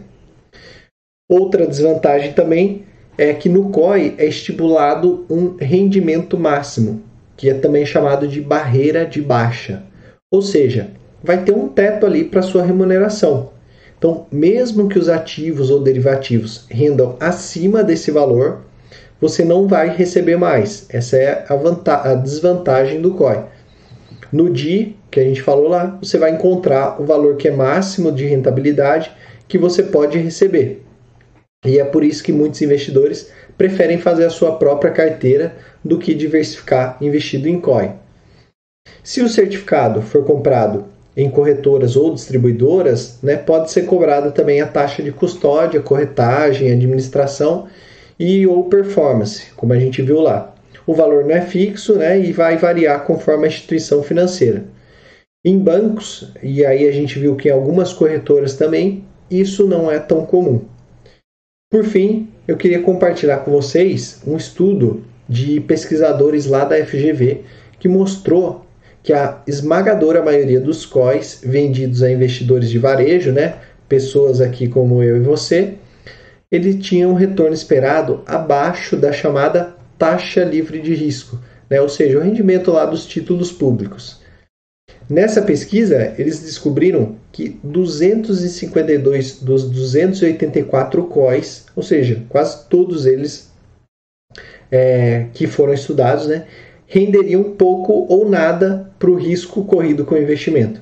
Outra 1.31 1.67
desvantagem 1.67 2.33
também 2.33 2.85
é 3.17 3.33
que 3.33 3.49
no 3.49 3.71
COI 3.71 4.15
é 4.19 4.27
estipulado 4.27 5.27
um 5.31 5.57
rendimento 5.57 6.39
máximo, 6.39 7.03
que 7.37 7.49
é 7.49 7.55
também 7.55 7.87
chamado 7.87 8.27
de 8.27 8.41
barreira 8.41 9.05
de 9.05 9.21
baixa. 9.21 9.83
Ou 10.33 10.43
seja, 10.43 10.91
vai 11.23 11.45
ter 11.45 11.53
um 11.53 11.69
teto 11.69 12.07
ali 12.07 12.25
para 12.25 12.43
sua 12.43 12.63
remuneração. 12.63 13.51
Então, 13.99 14.27
mesmo 14.33 14.89
que 14.89 14.99
os 14.99 15.09
ativos 15.09 15.71
ou 15.71 15.83
derivativos 15.83 16.65
rendam 16.71 17.17
acima 17.21 17.85
desse 17.85 18.11
valor, 18.11 18.63
você 19.21 19.45
não 19.45 19.69
vai 19.69 19.89
receber 19.89 20.37
mais. 20.37 20.87
Essa 20.89 21.17
é 21.17 21.45
a, 21.49 22.11
a 22.11 22.15
desvantagem 22.15 23.01
do 23.01 23.15
COI. 23.15 23.45
No 24.33 24.49
DI, 24.49 24.97
que 25.11 25.21
a 25.21 25.25
gente 25.25 25.43
falou 25.43 25.69
lá, 25.69 25.99
você 26.01 26.17
vai 26.17 26.31
encontrar 26.31 27.01
o 27.01 27.05
valor 27.05 27.37
que 27.37 27.49
é 27.49 27.51
máximo 27.51 28.11
de 28.11 28.25
rentabilidade 28.25 29.13
que 29.47 29.59
você 29.59 29.83
pode 29.83 30.19
receber. 30.19 30.83
E 31.67 31.79
é 31.79 31.85
por 31.85 32.03
isso 32.03 32.23
que 32.23 32.33
muitos 32.33 32.63
investidores 32.63 33.31
preferem 33.59 33.99
fazer 33.99 34.25
a 34.25 34.31
sua 34.31 34.57
própria 34.57 34.91
carteira 34.91 35.57
do 35.85 35.99
que 35.99 36.15
diversificar 36.15 36.97
investido 37.01 37.49
em 37.49 37.61
COI. 37.61 37.93
Se 39.03 39.21
o 39.21 39.29
certificado 39.29 40.01
for 40.01 40.25
comprado 40.25 40.87
em 41.17 41.29
corretoras 41.29 41.97
ou 41.97 42.15
distribuidoras, 42.15 43.19
né, 43.23 43.37
pode 43.37 43.71
ser 43.71 43.83
cobrada 43.83 44.31
também 44.31 44.61
a 44.61 44.67
taxa 44.67 45.03
de 45.03 45.13
custódia, 45.13 45.81
corretagem, 45.81 46.71
administração 46.71 47.69
e 48.21 48.47
ou 48.47 48.65
performance, 48.65 49.47
como 49.57 49.73
a 49.73 49.79
gente 49.79 50.03
viu 50.03 50.21
lá. 50.21 50.55
O 50.87 50.93
valor 50.93 51.25
não 51.25 51.35
é 51.35 51.41
fixo 51.41 51.97
né, 51.97 52.21
e 52.21 52.33
vai 52.33 52.59
variar 52.59 53.07
conforme 53.07 53.47
a 53.47 53.49
instituição 53.49 54.03
financeira. 54.03 54.65
Em 55.43 55.59
bancos, 55.59 56.31
e 56.43 56.63
aí 56.67 56.87
a 56.87 56.93
gente 56.93 57.19
viu 57.19 57.35
que 57.35 57.49
em 57.49 57.53
algumas 57.53 57.95
corretoras 57.95 58.57
também, 58.57 59.07
isso 59.31 59.67
não 59.67 59.91
é 59.91 59.99
tão 59.99 60.27
comum. 60.27 60.67
Por 61.71 61.83
fim, 61.83 62.29
eu 62.47 62.59
queria 62.59 62.83
compartilhar 62.83 63.39
com 63.39 63.53
vocês 63.53 64.21
um 64.27 64.37
estudo 64.37 65.03
de 65.27 65.59
pesquisadores 65.61 66.45
lá 66.45 66.65
da 66.67 66.77
FGV 66.85 67.41
que 67.79 67.89
mostrou 67.89 68.67
que 69.03 69.15
a 69.15 69.41
esmagadora 69.47 70.23
maioria 70.23 70.61
dos 70.61 70.85
COIs 70.85 71.41
vendidos 71.43 72.03
a 72.03 72.13
investidores 72.13 72.69
de 72.69 72.79
varejo, 72.79 73.33
né, 73.33 73.55
pessoas 73.89 74.43
aqui 74.43 74.69
como 74.69 75.03
eu 75.03 75.17
e 75.17 75.21
você, 75.21 75.79
ele 76.51 76.75
tinha 76.75 77.09
um 77.09 77.15
retorno 77.15 77.55
esperado 77.55 78.23
abaixo 78.27 78.97
da 78.97 79.13
chamada 79.13 79.77
taxa 79.97 80.43
livre 80.43 80.81
de 80.81 80.95
risco, 80.95 81.39
né, 81.69 81.81
ou 81.81 81.89
seja, 81.89 82.19
o 82.19 82.23
rendimento 82.23 82.73
lá 82.73 82.85
dos 82.85 83.07
títulos 83.07 83.53
públicos. 83.53 84.19
Nessa 85.09 85.43
pesquisa, 85.43 86.15
eles 86.19 86.41
descobriram 86.41 87.17
que 87.33 87.61
252 87.63 89.41
dos 89.41 89.69
284 89.69 91.05
COIs, 91.05 91.67
ou 91.77 91.83
seja, 91.83 92.25
quase 92.29 92.69
todos 92.69 93.07
eles 93.07 93.51
é, 94.71 95.27
que 95.35 95.47
foram 95.47 95.75
estudados, 95.75 96.27
né, 96.27 96.47
renderiam 96.87 97.43
pouco 97.43 98.07
ou 98.09 98.29
nada 98.29 98.91
para 98.99 99.11
o 99.11 99.17
risco 99.17 99.65
corrido 99.65 100.05
com 100.05 100.15
o 100.15 100.23
investimento. 100.23 100.81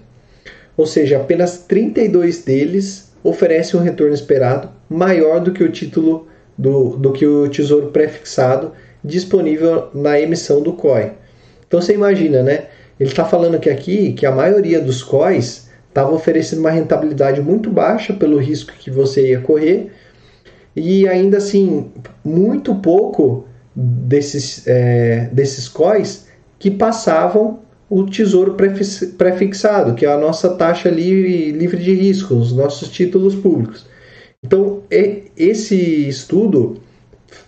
Ou 0.76 0.86
seja, 0.86 1.16
apenas 1.16 1.58
32 1.58 2.44
deles 2.44 3.12
oferecem 3.22 3.78
um 3.78 3.82
retorno 3.82 4.14
esperado 4.14 4.70
maior 4.89 5.41
do 5.41 5.53
que 5.53 5.62
o 5.62 5.70
título 5.70 6.26
do, 6.57 6.97
do 6.97 7.12
que 7.12 7.26
o 7.26 7.49
tesouro 7.49 7.89
prefixado 7.89 8.72
disponível 9.05 9.89
na 9.95 10.20
emissão 10.20 10.62
do 10.62 10.72
COI. 10.72 11.12
Então 11.66 11.80
você 11.80 11.95
imagina, 11.95 12.43
né? 12.43 12.66
Ele 12.99 13.11
está 13.11 13.24
falando 13.24 13.61
que 13.61 13.70
aqui 13.70 14.12
que 14.12 14.26
a 14.26 14.32
maioria 14.32 14.80
dos 14.80 15.03
COIs 15.03 15.68
estava 15.89 16.12
oferecendo 16.12 16.61
uma 16.61 16.70
rentabilidade 16.70 17.41
muito 17.41 17.70
baixa 17.70 18.12
pelo 18.12 18.39
risco 18.39 18.72
que 18.78 18.91
você 18.91 19.30
ia 19.30 19.41
correr 19.41 19.93
e 20.74 21.09
ainda 21.09 21.39
assim 21.39 21.91
muito 22.24 22.74
pouco 22.76 23.47
desses, 23.74 24.66
é, 24.66 25.28
desses 25.32 25.68
COIs 25.68 26.26
que 26.59 26.70
passavam 26.70 27.61
o 27.89 28.05
tesouro 28.05 28.55
prefixado, 29.16 29.95
que 29.95 30.05
é 30.05 30.12
a 30.12 30.18
nossa 30.18 30.51
taxa 30.51 30.91
livre, 30.91 31.53
livre 31.53 31.78
de 31.78 31.95
risco, 31.95 32.34
os 32.34 32.53
nossos 32.53 32.91
títulos 32.91 33.34
públicos. 33.34 33.86
Então, 34.45 34.82
esse 35.36 36.09
estudo 36.09 36.80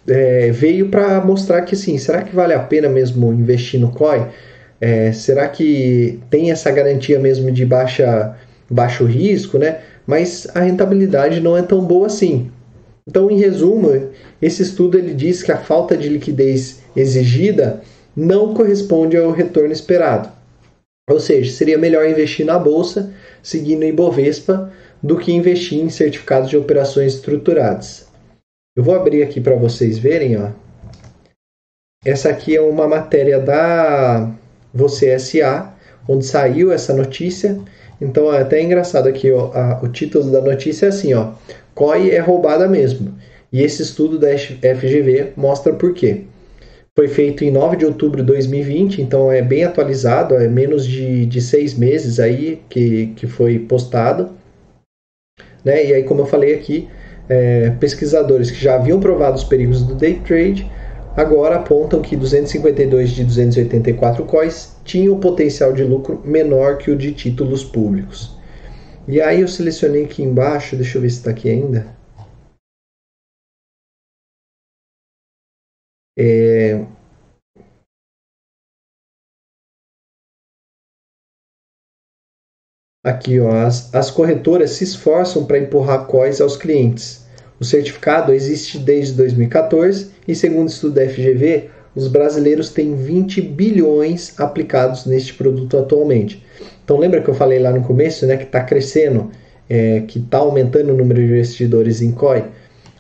é, 0.09 0.51
veio 0.51 0.89
para 0.89 1.21
mostrar 1.25 1.63
que, 1.63 1.77
sim, 1.77 1.97
será 1.99 2.23
que 2.23 2.35
vale 2.35 2.53
a 2.53 2.61
pena 2.61 2.89
mesmo 2.89 3.33
investir 3.33 3.79
no 3.81 3.93
COI? 3.93 4.29
É, 4.81 5.13
será 5.13 5.49
que 5.49 6.19
tem 6.31 6.51
essa 6.51 6.71
garantia 6.71 7.19
mesmo 7.19 7.51
de 7.53 7.65
baixa, 7.65 8.37
baixo 8.69 9.05
risco, 9.05 9.59
né? 9.59 9.81
Mas 10.07 10.49
a 10.55 10.61
rentabilidade 10.61 11.41
não 11.41 11.57
é 11.57 11.63
tão 11.63 11.85
boa 11.85 12.07
assim. 12.07 12.51
Então, 13.07 13.31
em 13.31 13.39
resumo, 13.39 14.11
esse 14.41 14.63
estudo 14.63 14.99
ele 14.99 15.15
diz 15.15 15.43
que 15.43 15.53
a 15.53 15.59
falta 15.59 15.97
de 15.97 16.09
liquidez 16.09 16.81
exigida 16.97 17.83
não 18.17 18.55
corresponde 18.55 19.17
ao 19.17 19.31
retorno 19.31 19.73
esperado. 19.73 20.29
Ou 21.09 21.21
seja, 21.21 21.53
seria 21.53 21.79
melhor 21.79 22.09
investir 22.09 22.47
na 22.47 22.59
bolsa, 22.59 23.13
seguindo 23.43 23.83
o 23.83 23.87
Ibovespa, 23.87 24.73
do 25.03 25.17
que 25.17 25.33
investir 25.33 25.79
em 25.79 25.91
certificados 25.91 26.51
de 26.51 26.57
operações 26.57 27.15
estruturadas. 27.15 28.07
Eu 28.77 28.85
vou 28.85 28.95
abrir 28.95 29.23
aqui 29.23 29.41
para 29.41 29.57
vocês 29.57 29.99
verem, 29.99 30.37
ó. 30.37 30.51
Essa 32.05 32.31
aqui 32.31 32.57
é 32.57 32.61
uma 32.61 32.89
matéria 32.89 33.39
da 33.39 34.31
Você 34.73 35.19
SA, 35.19 35.75
onde 36.09 36.25
saiu 36.25 36.73
essa 36.73 36.95
notícia. 36.95 37.59
Então 38.01 38.33
é 38.33 38.41
até 38.41 38.63
engraçado 38.63 39.09
aqui, 39.09 39.31
ó, 39.31 39.51
a, 39.53 39.81
o 39.83 39.89
título 39.89 40.31
da 40.31 40.41
notícia 40.41 40.87
é 40.87 40.89
assim, 40.89 41.13
ó. 41.15 41.33
COI 41.75 42.11
é 42.11 42.19
roubada 42.19 42.69
mesmo. 42.69 43.15
E 43.53 43.63
esse 43.63 43.83
estudo 43.83 44.19
da 44.19 44.29
FGV 44.37 45.33
mostra 45.37 45.73
por 45.73 45.93
quê. 45.93 46.23
Foi 46.97 47.09
feito 47.09 47.45
em 47.45 47.51
9 47.51 47.77
de 47.77 47.87
outubro 47.87 48.21
de 48.21 48.27
2020, 48.27 49.01
então 49.01 49.31
é 49.31 49.41
bem 49.41 49.65
atualizado, 49.65 50.35
é 50.35 50.49
menos 50.49 50.87
de, 50.87 51.25
de 51.27 51.41
seis 51.41 51.75
meses 51.75 52.19
aí 52.19 52.61
que, 52.69 53.09
que 53.17 53.27
foi 53.27 53.59
postado. 53.59 54.31
Né? 55.65 55.87
E 55.87 55.95
aí, 55.95 56.03
como 56.03 56.23
eu 56.23 56.27
falei 56.27 56.55
aqui, 56.55 56.89
é, 57.29 57.71
pesquisadores 57.79 58.51
que 58.51 58.63
já 58.63 58.75
haviam 58.75 58.99
provado 58.99 59.37
os 59.37 59.45
perigos 59.45 59.83
do 59.83 59.95
day 59.95 60.21
trade 60.27 60.71
agora 61.17 61.57
apontam 61.57 62.01
que 62.01 62.17
252 62.17 63.11
de 63.11 63.25
284 63.25 64.25
COIs 64.25 64.77
tinham 64.85 65.19
potencial 65.19 65.73
de 65.73 65.85
lucro 65.85 66.21
menor 66.25 66.79
que 66.79 66.91
o 66.91 66.97
de 66.97 67.13
títulos 67.13 67.65
públicos. 67.65 68.37
E 69.07 69.21
aí 69.21 69.41
eu 69.41 69.49
selecionei 69.49 70.05
aqui 70.05 70.23
embaixo, 70.23 70.77
deixa 70.77 70.99
eu 70.99 71.03
ver 71.03 71.11
se 71.11 71.17
está 71.19 71.31
aqui 71.31 71.51
ainda. 71.51 71.87
Aqui, 83.03 83.41
ó, 83.41 83.51
as, 83.51 83.95
as 83.95 84.11
corretoras 84.11 84.73
se 84.73 84.85
esforçam 84.85 85.47
para 85.47 85.59
empurrar 85.59 86.05
COIs 86.05 86.39
aos 86.39 86.55
clientes. 86.55 87.25
O 87.59 87.65
certificado 87.65 88.31
existe 88.31 88.77
desde 88.77 89.15
2014 89.15 90.11
e, 90.29 90.35
segundo 90.35 90.69
o 90.69 90.71
estudo 90.71 90.97
da 90.97 91.09
FGV, 91.09 91.71
os 91.95 92.09
brasileiros 92.09 92.69
têm 92.69 92.95
20 92.95 93.41
bilhões 93.41 94.39
aplicados 94.39 95.07
neste 95.07 95.33
produto 95.33 95.79
atualmente. 95.79 96.45
Então 96.85 96.99
lembra 96.99 97.23
que 97.23 97.31
eu 97.31 97.35
falei 97.35 97.59
lá 97.59 97.73
no 97.73 97.83
começo, 97.83 98.27
né, 98.27 98.37
que 98.37 98.45
está 98.45 98.63
crescendo, 98.63 99.31
é, 99.67 100.01
que 100.01 100.19
está 100.19 100.37
aumentando 100.37 100.93
o 100.93 100.97
número 100.97 101.21
de 101.21 101.33
investidores 101.33 102.03
em 102.03 102.13
COI? 102.13 102.45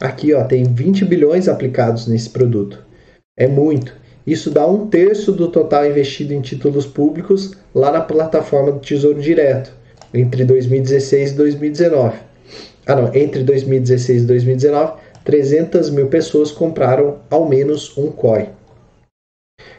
Aqui 0.00 0.32
ó, 0.32 0.42
tem 0.44 0.64
20 0.64 1.04
bilhões 1.04 1.46
aplicados 1.46 2.06
nesse 2.06 2.30
produto. 2.30 2.82
É 3.36 3.46
muito. 3.46 3.94
Isso 4.26 4.50
dá 4.50 4.66
um 4.66 4.86
terço 4.86 5.30
do 5.30 5.48
total 5.48 5.84
investido 5.86 6.32
em 6.32 6.40
títulos 6.40 6.86
públicos 6.86 7.52
lá 7.74 7.92
na 7.92 8.00
plataforma 8.00 8.72
do 8.72 8.78
Tesouro 8.78 9.20
Direto, 9.20 9.78
entre 10.12 10.44
2016 10.44 11.32
e 11.32 11.34
2019. 11.34 12.18
Ah 12.86 12.96
não, 12.96 13.14
entre 13.14 13.42
2016 13.42 14.22
e 14.22 14.26
2019, 14.26 14.94
300 15.24 15.90
mil 15.90 16.08
pessoas 16.08 16.50
compraram 16.50 17.18
ao 17.30 17.48
menos 17.48 17.96
um 17.96 18.10
COI. 18.10 18.48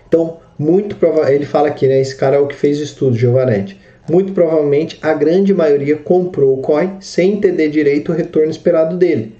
Então, 0.08 0.38
muito 0.58 0.96
provável, 0.96 1.34
ele 1.34 1.46
fala 1.46 1.68
aqui, 1.70 1.88
né, 1.88 2.00
esse 2.00 2.16
cara 2.16 2.36
é 2.36 2.40
o 2.40 2.48
que 2.48 2.56
fez 2.56 2.80
o 2.80 2.84
estudo, 2.84 3.18
Giovanetti 3.18 3.80
muito 4.10 4.34
provavelmente 4.34 5.00
a 5.02 5.14
grande 5.14 5.54
maioria 5.54 5.96
comprou 5.96 6.58
o 6.58 6.62
COI 6.62 6.92
sem 7.00 7.34
entender 7.34 7.70
direito 7.70 8.12
o 8.12 8.16
retorno 8.16 8.52
esperado 8.52 8.98
dele. 8.98 9.36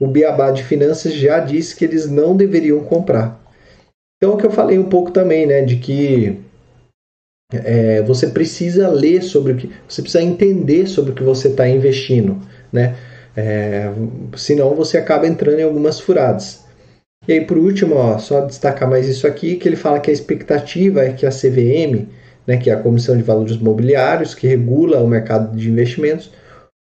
O 0.00 0.06
Biabá 0.06 0.50
de 0.50 0.64
Finanças 0.64 1.14
já 1.14 1.38
disse 1.38 1.74
que 1.74 1.84
eles 1.84 2.10
não 2.10 2.36
deveriam 2.36 2.80
comprar. 2.80 3.40
Então, 4.16 4.34
o 4.34 4.36
que 4.36 4.44
eu 4.44 4.50
falei 4.50 4.78
um 4.78 4.88
pouco 4.88 5.10
também, 5.10 5.46
né, 5.46 5.62
de 5.62 5.76
que 5.76 6.38
é, 7.52 8.02
você 8.02 8.28
precisa 8.28 8.88
ler 8.88 9.22
sobre 9.22 9.52
o 9.52 9.56
que, 9.56 9.70
você 9.88 10.02
precisa 10.02 10.22
entender 10.22 10.86
sobre 10.86 11.12
o 11.12 11.14
que 11.14 11.22
você 11.22 11.48
está 11.48 11.68
investindo, 11.68 12.38
né? 12.72 12.96
É, 13.36 13.90
senão 14.34 14.74
você 14.74 14.96
acaba 14.96 15.26
entrando 15.26 15.60
em 15.60 15.62
algumas 15.62 16.00
furadas. 16.00 16.64
E 17.28 17.32
aí, 17.32 17.44
por 17.44 17.58
último, 17.58 17.96
ó, 17.96 18.18
só 18.18 18.40
destacar 18.40 18.88
mais 18.88 19.08
isso 19.08 19.26
aqui, 19.26 19.56
que 19.56 19.68
ele 19.68 19.76
fala 19.76 20.00
que 20.00 20.10
a 20.10 20.12
expectativa 20.12 21.04
é 21.04 21.12
que 21.12 21.26
a 21.26 21.30
CVM, 21.30 22.08
né, 22.46 22.56
que 22.56 22.70
é 22.70 22.72
a 22.72 22.80
Comissão 22.80 23.16
de 23.16 23.22
Valores 23.22 23.56
Mobiliários, 23.58 24.34
que 24.34 24.46
regula 24.46 25.00
o 25.00 25.08
mercado 25.08 25.56
de 25.56 25.68
investimentos, 25.68 26.30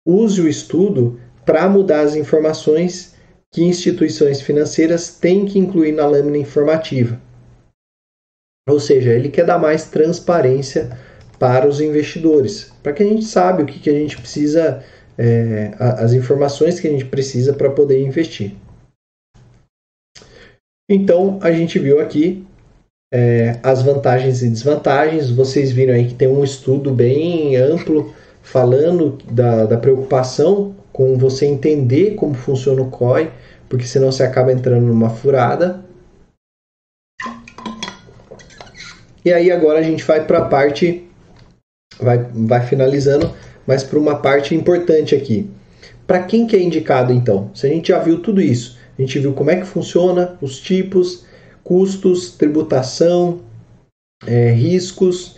use 0.05 0.39
o 0.39 0.47
estudo 0.47 1.19
para 1.45 1.67
mudar 1.67 2.01
as 2.01 2.15
informações 2.15 3.15
que 3.51 3.63
instituições 3.63 4.41
financeiras 4.41 5.09
têm 5.09 5.45
que 5.45 5.59
incluir 5.59 5.91
na 5.91 6.05
lâmina 6.05 6.37
informativa. 6.37 7.19
Ou 8.67 8.79
seja, 8.79 9.11
ele 9.11 9.29
quer 9.29 9.45
dar 9.45 9.59
mais 9.59 9.89
transparência 9.89 10.89
para 11.37 11.67
os 11.67 11.79
investidores, 11.79 12.71
para 12.81 12.93
que 12.93 13.03
a 13.03 13.05
gente 13.05 13.25
saiba 13.25 13.61
o 13.61 13.65
que, 13.65 13.79
que 13.79 13.89
a 13.89 13.93
gente 13.93 14.17
precisa, 14.17 14.83
é, 15.17 15.71
as 15.77 16.13
informações 16.13 16.79
que 16.79 16.87
a 16.87 16.91
gente 16.91 17.05
precisa 17.05 17.53
para 17.53 17.69
poder 17.69 18.01
investir. 18.01 18.55
Então, 20.89 21.39
a 21.41 21.51
gente 21.51 21.77
viu 21.77 21.99
aqui 21.99 22.45
é, 23.13 23.59
as 23.61 23.81
vantagens 23.81 24.41
e 24.41 24.49
desvantagens. 24.49 25.29
Vocês 25.29 25.71
viram 25.71 25.93
aí 25.93 26.07
que 26.07 26.13
tem 26.13 26.27
um 26.27 26.43
estudo 26.43 26.91
bem 26.91 27.55
amplo 27.55 28.13
falando 28.41 29.17
da, 29.31 29.65
da 29.65 29.77
preocupação 29.77 30.75
com 30.91 31.17
você 31.17 31.45
entender 31.45 32.15
como 32.15 32.33
funciona 32.33 32.81
o 32.81 32.89
COI, 32.89 33.31
porque 33.67 33.85
senão 33.85 34.11
você 34.11 34.23
acaba 34.23 34.51
entrando 34.51 34.85
numa 34.85 35.09
furada. 35.09 35.84
E 39.25 39.33
aí 39.33 39.51
agora 39.51 39.79
a 39.79 39.83
gente 39.83 40.03
vai 40.03 40.23
para 40.23 40.37
a 40.37 40.45
parte, 40.45 41.03
vai, 41.99 42.19
vai 42.31 42.63
finalizando, 42.65 43.33
mas 43.65 43.83
para 43.83 43.97
uma 43.97 44.17
parte 44.17 44.53
importante 44.53 45.15
aqui. 45.15 45.49
Para 46.05 46.21
quem 46.21 46.45
que 46.45 46.55
é 46.55 46.61
indicado 46.61 47.11
então? 47.11 47.49
Se 47.55 47.65
a 47.65 47.69
gente 47.69 47.87
já 47.87 47.97
viu 47.97 48.21
tudo 48.21 48.39
isso, 48.39 48.77
a 48.97 49.01
gente 49.01 49.17
viu 49.17 49.33
como 49.33 49.49
é 49.49 49.55
que 49.55 49.65
funciona, 49.65 50.37
os 50.39 50.59
tipos, 50.59 51.25
custos, 51.63 52.29
tributação, 52.37 53.41
é, 54.27 54.51
riscos, 54.51 55.37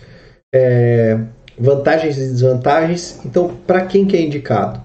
é, 0.54 1.18
vantagens 1.58 2.18
e 2.18 2.28
desvantagens. 2.28 3.22
Então, 3.26 3.56
para 3.66 3.86
quem 3.86 4.06
que 4.06 4.18
é 4.18 4.22
indicado? 4.22 4.82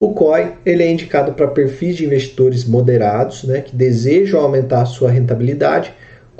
O 0.00 0.14
COI 0.14 0.54
ele 0.64 0.82
é 0.82 0.90
indicado 0.90 1.34
para 1.34 1.46
perfis 1.48 1.96
de 1.96 2.06
investidores 2.06 2.64
moderados, 2.64 3.44
né, 3.44 3.60
que 3.60 3.76
desejam 3.76 4.40
aumentar 4.40 4.80
a 4.80 4.86
sua 4.86 5.10
rentabilidade 5.10 5.92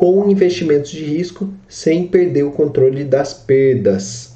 com 0.03 0.29
investimentos 0.29 0.91
de 0.91 1.05
risco 1.05 1.49
sem 1.69 2.09
perder 2.09 2.43
o 2.43 2.51
controle 2.51 3.05
das 3.05 3.33
perdas. 3.33 4.35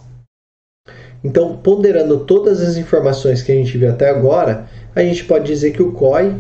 Então, 1.25 1.57
ponderando 1.57 2.21
todas 2.21 2.63
as 2.63 2.77
informações 2.77 3.43
que 3.43 3.51
a 3.51 3.55
gente 3.57 3.77
viu 3.77 3.91
até 3.91 4.09
agora, 4.09 4.69
a 4.95 5.03
gente 5.03 5.25
pode 5.25 5.47
dizer 5.47 5.73
que 5.73 5.83
o 5.83 5.91
COI 5.91 6.37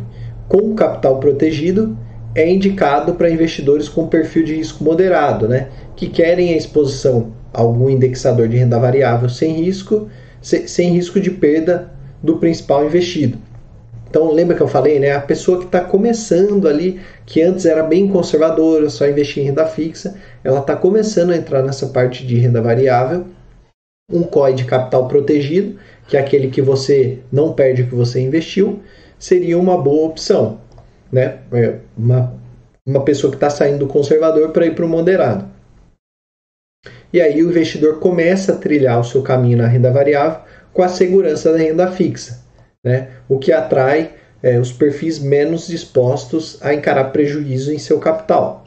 com 0.46 0.76
capital 0.76 1.18
protegido 1.18 1.98
é 2.36 2.48
indicado 2.48 3.16
para 3.16 3.28
investidores 3.28 3.88
com 3.88 4.06
perfil 4.06 4.44
de 4.44 4.54
risco 4.54 4.84
moderado, 4.84 5.48
né? 5.48 5.70
que 5.96 6.08
querem 6.08 6.54
a 6.54 6.56
exposição 6.56 7.32
a 7.52 7.62
algum 7.62 7.90
indexador 7.90 8.46
de 8.46 8.58
renda 8.58 8.78
variável 8.78 9.28
sem 9.28 9.54
risco, 9.54 10.08
sem 10.40 10.92
risco 10.92 11.18
de 11.18 11.32
perda 11.32 11.90
do 12.22 12.36
principal 12.36 12.86
investido. 12.86 13.38
Então 14.16 14.32
lembra 14.32 14.56
que 14.56 14.62
eu 14.62 14.66
falei, 14.66 14.98
né? 14.98 15.12
A 15.12 15.20
pessoa 15.20 15.58
que 15.58 15.66
está 15.66 15.82
começando 15.82 16.66
ali, 16.66 16.98
que 17.26 17.42
antes 17.42 17.66
era 17.66 17.82
bem 17.82 18.08
conservadora, 18.08 18.88
só 18.88 19.06
investia 19.06 19.42
em 19.42 19.46
renda 19.46 19.66
fixa, 19.66 20.16
ela 20.42 20.60
está 20.60 20.74
começando 20.74 21.32
a 21.32 21.36
entrar 21.36 21.62
nessa 21.62 21.88
parte 21.88 22.26
de 22.26 22.34
renda 22.38 22.62
variável. 22.62 23.26
Um 24.10 24.22
COI 24.22 24.54
de 24.54 24.64
capital 24.64 25.06
protegido, 25.06 25.78
que 26.08 26.16
é 26.16 26.20
aquele 26.20 26.48
que 26.48 26.62
você 26.62 27.18
não 27.30 27.52
perde 27.52 27.82
o 27.82 27.88
que 27.88 27.94
você 27.94 28.18
investiu, 28.18 28.80
seria 29.18 29.58
uma 29.58 29.76
boa 29.76 30.08
opção. 30.08 30.60
Né? 31.12 31.40
É 31.52 31.74
uma, 31.94 32.40
uma 32.86 33.04
pessoa 33.04 33.30
que 33.30 33.36
está 33.36 33.50
saindo 33.50 33.80
do 33.80 33.86
conservador 33.86 34.48
para 34.48 34.64
ir 34.64 34.74
para 34.74 34.86
o 34.86 34.88
moderado. 34.88 35.46
E 37.12 37.20
aí 37.20 37.42
o 37.42 37.50
investidor 37.50 37.98
começa 37.98 38.54
a 38.54 38.56
trilhar 38.56 38.98
o 38.98 39.04
seu 39.04 39.22
caminho 39.22 39.58
na 39.58 39.66
renda 39.66 39.92
variável 39.92 40.40
com 40.72 40.82
a 40.82 40.88
segurança 40.88 41.52
da 41.52 41.58
renda 41.58 41.92
fixa, 41.92 42.45
né? 42.86 43.08
o 43.28 43.36
que 43.36 43.50
atrai 43.50 44.12
é, 44.40 44.60
os 44.60 44.70
perfis 44.70 45.18
menos 45.18 45.66
dispostos 45.66 46.56
a 46.60 46.72
encarar 46.72 47.06
prejuízo 47.06 47.72
em 47.72 47.78
seu 47.78 47.98
capital. 47.98 48.64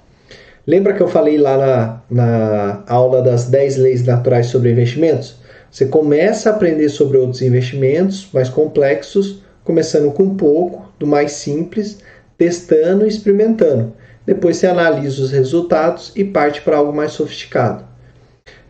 Lembra 0.67 0.93
que 0.93 1.01
eu 1.01 1.07
falei 1.07 1.37
lá 1.37 1.57
na, 1.57 2.01
na 2.11 2.83
aula 2.85 3.21
das 3.21 3.45
10 3.45 3.77
leis 3.77 4.05
naturais 4.05 4.47
sobre 4.47 4.71
investimentos? 4.71 5.37
Você 5.71 5.85
começa 5.85 6.49
a 6.49 6.53
aprender 6.53 6.89
sobre 6.89 7.17
outros 7.17 7.41
investimentos 7.41 8.27
mais 8.33 8.49
complexos 8.49 9.41
começando 9.63 10.11
com 10.11 10.35
pouco, 10.35 10.91
do 10.99 11.07
mais 11.07 11.31
simples, 11.31 11.99
testando 12.37 13.05
e 13.05 13.07
experimentando. 13.07 13.93
Depois 14.25 14.57
você 14.57 14.67
analisa 14.67 15.21
os 15.21 15.31
resultados 15.31 16.11
e 16.15 16.25
parte 16.25 16.61
para 16.61 16.77
algo 16.77 16.91
mais 16.91 17.13
sofisticado. 17.13 17.85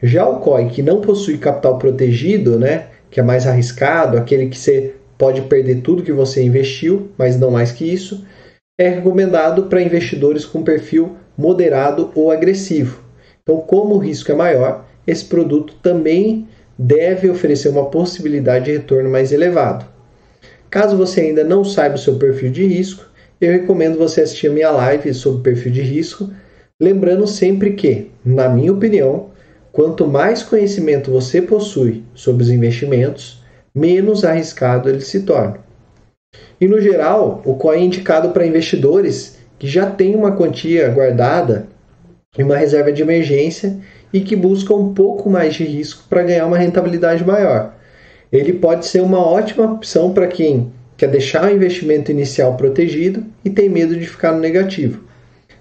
Já 0.04 0.28
o 0.28 0.40
COI, 0.42 0.68
que 0.68 0.84
não 0.84 1.02
possui 1.02 1.38
capital 1.38 1.80
protegido, 1.80 2.60
né, 2.60 2.88
que 3.10 3.20
é 3.20 3.24
mais 3.24 3.48
arriscado, 3.48 4.18
aquele 4.18 4.48
que 4.48 4.58
você 4.58 4.94
pode 5.20 5.42
perder 5.42 5.82
tudo 5.82 6.02
que 6.02 6.14
você 6.14 6.42
investiu, 6.42 7.10
mas 7.18 7.38
não 7.38 7.52
mais 7.52 7.74
que 7.74 7.84
isso, 7.84 8.26
é 8.80 8.88
recomendado 8.88 9.64
para 9.64 9.82
investidores 9.82 10.46
com 10.46 10.64
perfil 10.64 11.18
moderado 11.38 12.10
ou 12.16 12.32
agressivo. 12.32 13.04
Então, 13.44 13.58
como 13.58 13.96
o 13.96 13.98
risco 13.98 14.32
é 14.32 14.36
maior, 14.36 14.86
esse 15.06 15.26
produto 15.26 15.76
também 15.84 16.48
deve 16.78 17.30
oferecer 17.30 17.68
uma 17.68 17.90
possibilidade 17.90 18.66
de 18.66 18.72
retorno 18.72 19.10
mais 19.10 19.34
elevado. 19.34 19.86
Caso 20.70 20.96
você 20.96 21.20
ainda 21.20 21.44
não 21.44 21.66
saiba 21.66 21.96
o 21.96 22.00
seu 22.00 22.16
perfil 22.16 22.50
de 22.50 22.66
risco, 22.66 23.06
eu 23.42 23.52
recomendo 23.52 23.98
você 23.98 24.22
assistir 24.22 24.48
a 24.48 24.54
minha 24.54 24.72
live 24.72 25.14
sobre 25.14 25.44
perfil 25.44 25.74
de 25.74 25.82
risco, 25.82 26.30
lembrando 26.80 27.28
sempre 27.28 27.74
que, 27.74 28.10
na 28.24 28.48
minha 28.48 28.72
opinião, 28.72 29.32
quanto 29.74 30.08
mais 30.08 30.44
conhecimento 30.44 31.12
você 31.12 31.42
possui 31.42 32.04
sobre 32.14 32.44
os 32.44 32.50
investimentos, 32.50 33.39
menos 33.74 34.24
arriscado 34.24 34.90
ele 34.90 35.02
se 35.02 35.22
torna. 35.22 35.60
E 36.60 36.68
no 36.68 36.80
geral, 36.80 37.42
o 37.46 37.56
COI 37.56 37.78
é 37.78 37.82
indicado 37.82 38.30
para 38.30 38.46
investidores 38.46 39.38
que 39.58 39.68
já 39.68 39.90
têm 39.90 40.16
uma 40.16 40.36
quantia 40.36 40.90
guardada 40.90 41.68
em 42.38 42.44
uma 42.44 42.58
reserva 42.58 42.92
de 42.92 43.02
emergência 43.02 43.78
e 44.14 44.22
que 44.22 44.36
buscam 44.36 44.76
um 44.76 44.94
pouco 44.94 45.30
mais 45.30 45.56
de 45.56 45.64
risco 45.64 46.04
para 46.10 46.24
ganhar 46.24 46.46
uma 46.46 46.58
rentabilidade 46.58 47.26
maior 47.26 47.74
ele 48.32 48.54
pode 48.54 48.86
ser 48.86 49.02
uma 49.02 49.20
ótima 49.20 49.74
opção 49.74 50.14
para 50.14 50.28
quem 50.28 50.72
quer 50.96 51.08
deixar 51.08 51.46
o 51.46 51.56
investimento 51.56 52.12
inicial 52.12 52.56
protegido 52.56 53.26
e 53.44 53.50
tem 53.50 53.70
medo 53.70 53.96
de 53.96 54.06
ficar 54.06 54.32
no 54.32 54.40
negativo. 54.40 55.04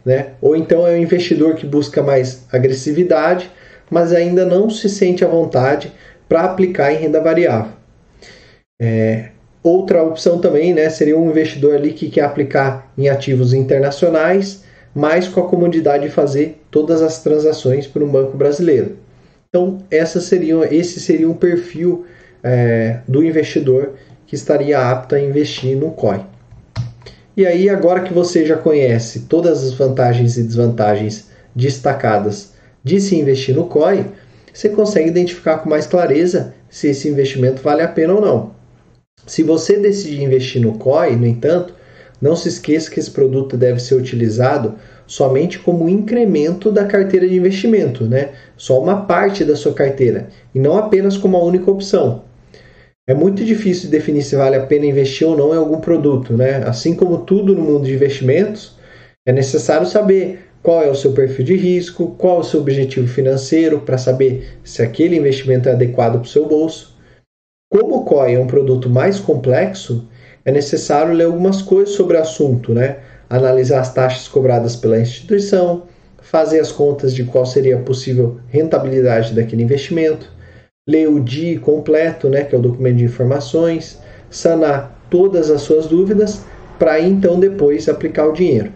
Né? 0.04 0.30
Ou 0.40 0.56
então 0.56 0.86
é 0.86 0.92
um 0.92 1.02
investidor 1.02 1.54
que 1.54 1.66
busca 1.66 2.02
mais 2.02 2.44
agressividade, 2.52 3.50
mas 3.90 4.12
ainda 4.12 4.44
não 4.44 4.68
se 4.68 4.88
sente 4.88 5.24
à 5.24 5.28
vontade 5.28 5.92
para 6.28 6.42
aplicar 6.42 6.92
em 6.92 6.98
renda 6.98 7.20
variável. 7.20 7.72
É, 8.80 9.30
outra 9.62 10.02
opção 10.02 10.40
também 10.40 10.72
né, 10.72 10.88
seria 10.88 11.18
um 11.18 11.30
investidor 11.30 11.74
ali 11.74 11.92
que 11.92 12.08
quer 12.08 12.22
aplicar 12.22 12.92
em 12.96 13.08
ativos 13.08 13.52
internacionais, 13.52 14.62
mas 14.94 15.28
com 15.28 15.40
a 15.40 15.48
comodidade 15.48 16.04
de 16.04 16.10
fazer 16.10 16.60
todas 16.70 17.02
as 17.02 17.22
transações 17.22 17.86
por 17.86 18.02
um 18.02 18.08
banco 18.08 18.36
brasileiro. 18.36 18.96
Então, 19.48 19.78
essa 19.90 20.20
seria, 20.20 20.56
esse 20.74 21.00
seria 21.00 21.28
um 21.28 21.34
perfil 21.34 22.06
é, 22.42 22.98
do 23.08 23.24
investidor 23.24 23.94
que 24.26 24.34
estaria 24.34 24.78
apto 24.78 25.14
a 25.14 25.20
investir 25.20 25.76
no 25.76 25.90
COI. 25.92 26.20
E 27.36 27.46
aí, 27.46 27.70
agora 27.70 28.00
que 28.00 28.12
você 28.12 28.44
já 28.44 28.56
conhece 28.56 29.20
todas 29.20 29.64
as 29.64 29.72
vantagens 29.72 30.36
e 30.36 30.42
desvantagens 30.42 31.30
destacadas 31.54 32.52
de 32.84 33.00
se 33.00 33.16
investir 33.16 33.54
no 33.54 33.66
COI, 33.66 34.06
você 34.52 34.68
consegue 34.68 35.08
identificar 35.08 35.58
com 35.58 35.70
mais 35.70 35.86
clareza 35.86 36.54
se 36.68 36.88
esse 36.88 37.08
investimento 37.08 37.62
vale 37.62 37.82
a 37.82 37.88
pena 37.88 38.14
ou 38.14 38.20
não. 38.20 38.57
Se 39.28 39.42
você 39.42 39.78
decidir 39.78 40.22
investir 40.22 40.62
no 40.62 40.78
COI, 40.78 41.14
no 41.14 41.26
entanto, 41.26 41.74
não 42.18 42.34
se 42.34 42.48
esqueça 42.48 42.90
que 42.90 42.98
esse 42.98 43.10
produto 43.10 43.58
deve 43.58 43.78
ser 43.78 43.94
utilizado 43.94 44.76
somente 45.06 45.58
como 45.58 45.86
incremento 45.86 46.72
da 46.72 46.86
carteira 46.86 47.28
de 47.28 47.36
investimento, 47.36 48.06
né? 48.06 48.30
Só 48.56 48.82
uma 48.82 49.02
parte 49.02 49.44
da 49.44 49.54
sua 49.54 49.74
carteira 49.74 50.28
e 50.54 50.58
não 50.58 50.78
apenas 50.78 51.18
como 51.18 51.36
a 51.36 51.44
única 51.44 51.70
opção. 51.70 52.24
É 53.06 53.12
muito 53.12 53.44
difícil 53.44 53.90
definir 53.90 54.22
se 54.22 54.34
vale 54.34 54.56
a 54.56 54.64
pena 54.64 54.86
investir 54.86 55.26
ou 55.26 55.36
não 55.36 55.52
em 55.52 55.58
algum 55.58 55.78
produto, 55.78 56.34
né? 56.34 56.62
Assim 56.66 56.94
como 56.94 57.18
tudo 57.18 57.54
no 57.54 57.62
mundo 57.62 57.84
de 57.84 57.94
investimentos, 57.94 58.78
é 59.26 59.32
necessário 59.32 59.86
saber 59.86 60.40
qual 60.62 60.82
é 60.82 60.90
o 60.90 60.94
seu 60.94 61.12
perfil 61.12 61.44
de 61.44 61.54
risco, 61.54 62.14
qual 62.16 62.38
é 62.38 62.40
o 62.40 62.44
seu 62.44 62.60
objetivo 62.60 63.06
financeiro 63.06 63.80
para 63.80 63.98
saber 63.98 64.58
se 64.64 64.82
aquele 64.82 65.16
investimento 65.16 65.68
é 65.68 65.72
adequado 65.72 66.14
para 66.14 66.22
o 66.22 66.26
seu 66.26 66.46
bolso. 66.46 66.97
Como 67.70 67.98
o 67.98 68.04
COI 68.04 68.34
é 68.34 68.40
um 68.40 68.46
produto 68.46 68.88
mais 68.88 69.20
complexo, 69.20 70.08
é 70.42 70.50
necessário 70.50 71.12
ler 71.12 71.24
algumas 71.24 71.60
coisas 71.60 71.94
sobre 71.94 72.16
o 72.16 72.20
assunto, 72.20 72.72
né? 72.72 72.96
Analisar 73.28 73.80
as 73.80 73.92
taxas 73.92 74.26
cobradas 74.26 74.74
pela 74.74 74.98
instituição, 74.98 75.82
fazer 76.22 76.60
as 76.60 76.72
contas 76.72 77.14
de 77.14 77.24
qual 77.24 77.44
seria 77.44 77.76
a 77.76 77.82
possível 77.82 78.40
rentabilidade 78.48 79.34
daquele 79.34 79.62
investimento, 79.62 80.32
ler 80.88 81.10
o 81.10 81.20
DI 81.20 81.58
completo, 81.58 82.30
né, 82.30 82.44
que 82.44 82.54
é 82.54 82.58
o 82.58 82.62
documento 82.62 82.96
de 82.96 83.04
informações, 83.04 83.98
sanar 84.30 84.98
todas 85.10 85.50
as 85.50 85.60
suas 85.60 85.86
dúvidas 85.86 86.40
para 86.78 86.98
então 86.98 87.38
depois 87.38 87.86
aplicar 87.86 88.26
o 88.28 88.32
dinheiro. 88.32 88.72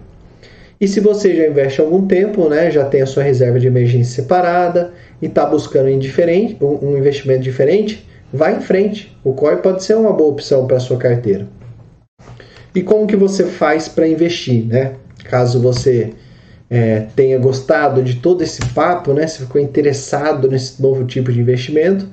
E 0.79 0.87
se 0.87 1.01
você 1.01 1.35
já 1.35 1.47
investe 1.47 1.81
algum 1.81 2.07
tempo, 2.07 2.47
né, 2.47 2.71
já 2.71 2.85
tem 2.85 3.01
a 3.01 3.07
sua 3.07 3.23
reserva 3.23 3.59
de 3.59 3.69
emergência 3.69 4.23
separada 4.23 4.93
e 5.23 5.27
está 5.27 5.47
buscando 5.47 5.89
um 5.89 6.99
investimento 6.99 7.41
diferente, 7.41 8.07
vá 8.33 8.51
em 8.51 8.61
frente. 8.61 9.17
O 9.23 9.33
COI 9.33 9.59
pode 9.59 9.85
ser 9.85 9.97
uma 9.97 10.13
boa 10.13 10.31
opção 10.31 10.67
para 10.67 10.81
sua 10.81 10.97
carteira. 10.97 11.47
E 12.75 12.83
como 12.83 13.07
que 13.07 13.17
você 13.17 13.45
faz 13.45 13.89
para 13.89 14.09
investir, 14.09 14.67
né? 14.67 14.97
Caso 15.25 15.61
você 15.61 16.15
é, 16.71 17.01
tenha 17.15 17.39
gostado 17.39 18.03
de 18.03 18.17
todo 18.17 18.43
esse 18.43 18.65
papo, 18.75 19.13
né? 19.13 19.27
Se 19.27 19.41
ficou 19.41 19.61
interessado 19.61 20.49
nesse 20.49 20.81
novo 20.81 21.05
tipo 21.05 21.31
de 21.31 21.41
investimento, 21.41 22.09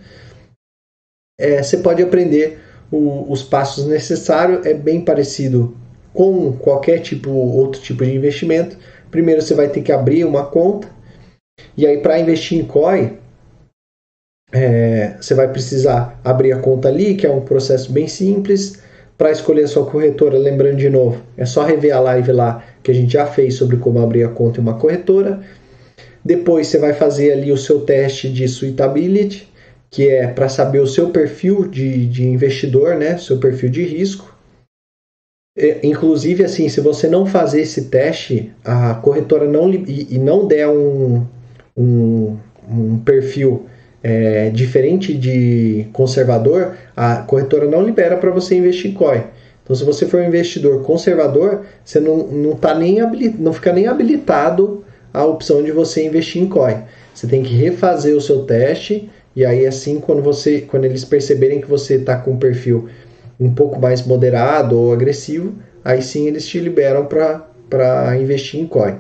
é, 1.40 1.64
você 1.64 1.78
pode 1.78 2.04
aprender 2.04 2.60
o, 2.92 3.32
os 3.32 3.42
passos 3.42 3.86
necessários. 3.88 4.66
É 4.66 4.74
bem 4.74 5.00
parecido 5.00 5.78
com 6.14 6.52
qualquer 6.54 7.00
tipo 7.00 7.30
outro 7.32 7.82
tipo 7.82 8.04
de 8.04 8.14
investimento. 8.14 8.78
Primeiro 9.10 9.42
você 9.42 9.54
vai 9.54 9.70
ter 9.70 9.82
que 9.82 9.92
abrir 9.92 10.26
uma 10.26 10.46
conta 10.46 10.90
e 11.78 11.88
aí 11.88 12.00
para 12.00 12.20
investir 12.20 12.60
em 12.60 12.66
COI 12.66 13.19
é, 14.52 15.16
você 15.20 15.34
vai 15.34 15.48
precisar 15.48 16.20
abrir 16.24 16.52
a 16.52 16.60
conta 16.60 16.88
ali, 16.88 17.16
que 17.16 17.26
é 17.26 17.32
um 17.32 17.42
processo 17.42 17.92
bem 17.92 18.08
simples. 18.08 18.80
Para 19.18 19.32
escolher 19.32 19.64
a 19.64 19.68
sua 19.68 19.86
corretora, 19.86 20.38
lembrando 20.38 20.78
de 20.78 20.90
novo, 20.90 21.22
é 21.36 21.46
só 21.46 21.66
rever 21.66 21.94
a 21.94 22.00
live 22.00 22.32
lá 22.32 22.64
que 22.82 22.90
a 22.90 22.94
gente 22.94 23.12
já 23.12 23.26
fez 23.26 23.56
sobre 23.56 23.76
como 23.76 24.00
abrir 24.00 24.24
a 24.24 24.30
conta 24.30 24.60
em 24.60 24.64
uma 24.64 24.76
corretora. 24.76 25.42
Depois 26.24 26.68
você 26.68 26.78
vai 26.78 26.94
fazer 26.94 27.34
ali 27.34 27.52
o 27.52 27.58
seu 27.58 27.82
teste 27.82 28.30
de 28.30 28.48
suitability, 28.48 29.52
que 29.92 30.08
é 30.08 30.28
para 30.28 30.48
saber 30.48 30.80
o 30.80 30.88
seu 30.88 31.10
perfil 31.10 31.68
de, 31.68 32.06
de 32.06 32.26
investidor, 32.26 32.96
né? 32.96 33.18
Seu 33.18 33.38
perfil 33.40 33.70
de 33.70 33.84
risco. 33.84 34.34
Inclusive, 35.84 36.46
assim, 36.46 36.70
se 36.70 36.80
você 36.80 37.08
não 37.08 37.26
fazer 37.26 37.62
esse 37.62 37.86
teste, 37.86 38.54
a 38.64 38.94
corretora 38.96 39.46
não 39.46 39.70
e, 39.74 40.08
e 40.12 40.18
não 40.18 40.48
der 40.48 40.70
um, 40.70 41.26
um, 41.76 42.38
um 42.70 43.00
perfil 43.00 43.66
é, 44.02 44.50
diferente 44.50 45.14
de 45.14 45.88
conservador, 45.92 46.76
a 46.96 47.18
corretora 47.18 47.68
não 47.68 47.84
libera 47.84 48.18
para 48.18 48.32
você 48.32 48.56
investir 48.56 48.92
em 48.92 48.94
COI. 48.94 49.24
Então, 49.64 49.76
se 49.76 49.84
você 49.84 50.06
for 50.06 50.20
um 50.20 50.28
investidor 50.28 50.82
conservador, 50.84 51.66
você 51.84 52.00
não, 52.00 52.18
não, 52.28 52.56
tá 52.56 52.74
nem 52.74 52.98
não 53.38 53.54
fica 53.54 53.72
nem 53.72 53.88
habilitado 53.88 54.84
a 55.14 55.24
opção 55.26 55.62
de 55.64 55.72
você 55.72 56.06
investir 56.06 56.42
em 56.42 56.48
COI. 56.48 56.84
Você 57.14 57.28
tem 57.28 57.44
que 57.44 57.54
refazer 57.54 58.16
o 58.16 58.22
seu 58.22 58.46
teste 58.46 59.10
e 59.36 59.46
aí 59.46 59.68
assim 59.68 60.00
quando 60.00 60.22
você 60.22 60.62
quando 60.62 60.86
eles 60.86 61.06
perceberem 61.06 61.62
que 61.62 61.68
você 61.68 61.96
está 61.96 62.16
com 62.16 62.32
um 62.32 62.38
perfil 62.38 62.90
um 63.40 63.54
pouco 63.54 63.80
mais 63.80 64.06
moderado 64.06 64.78
ou 64.78 64.92
agressivo, 64.92 65.54
aí 65.84 66.02
sim 66.02 66.28
eles 66.28 66.48
te 66.48 66.60
liberam 66.60 67.06
para 67.06 68.18
investir 68.18 68.60
em 68.60 68.66
COI. 68.66 68.96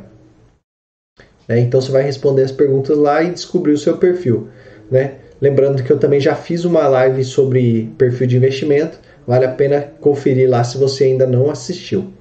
É, 1.47 1.57
então 1.57 1.81
você 1.81 1.91
vai 1.91 2.03
responder 2.03 2.43
as 2.43 2.51
perguntas 2.51 2.95
lá 2.95 3.23
e 3.23 3.31
descobrir 3.31 3.73
o 3.73 3.77
seu 3.77 3.97
perfil. 3.97 4.49
Né? 4.89 5.13
Lembrando 5.41 5.83
que 5.83 5.91
eu 5.91 5.97
também 5.97 6.19
já 6.19 6.35
fiz 6.35 6.65
uma 6.65 6.87
live 6.87 7.23
sobre 7.23 7.89
perfil 7.97 8.27
de 8.27 8.37
investimento, 8.37 8.99
vale 9.25 9.45
a 9.45 9.51
pena 9.51 9.81
conferir 10.01 10.49
lá 10.49 10.63
se 10.63 10.77
você 10.77 11.05
ainda 11.05 11.25
não 11.25 11.49
assistiu. 11.49 12.11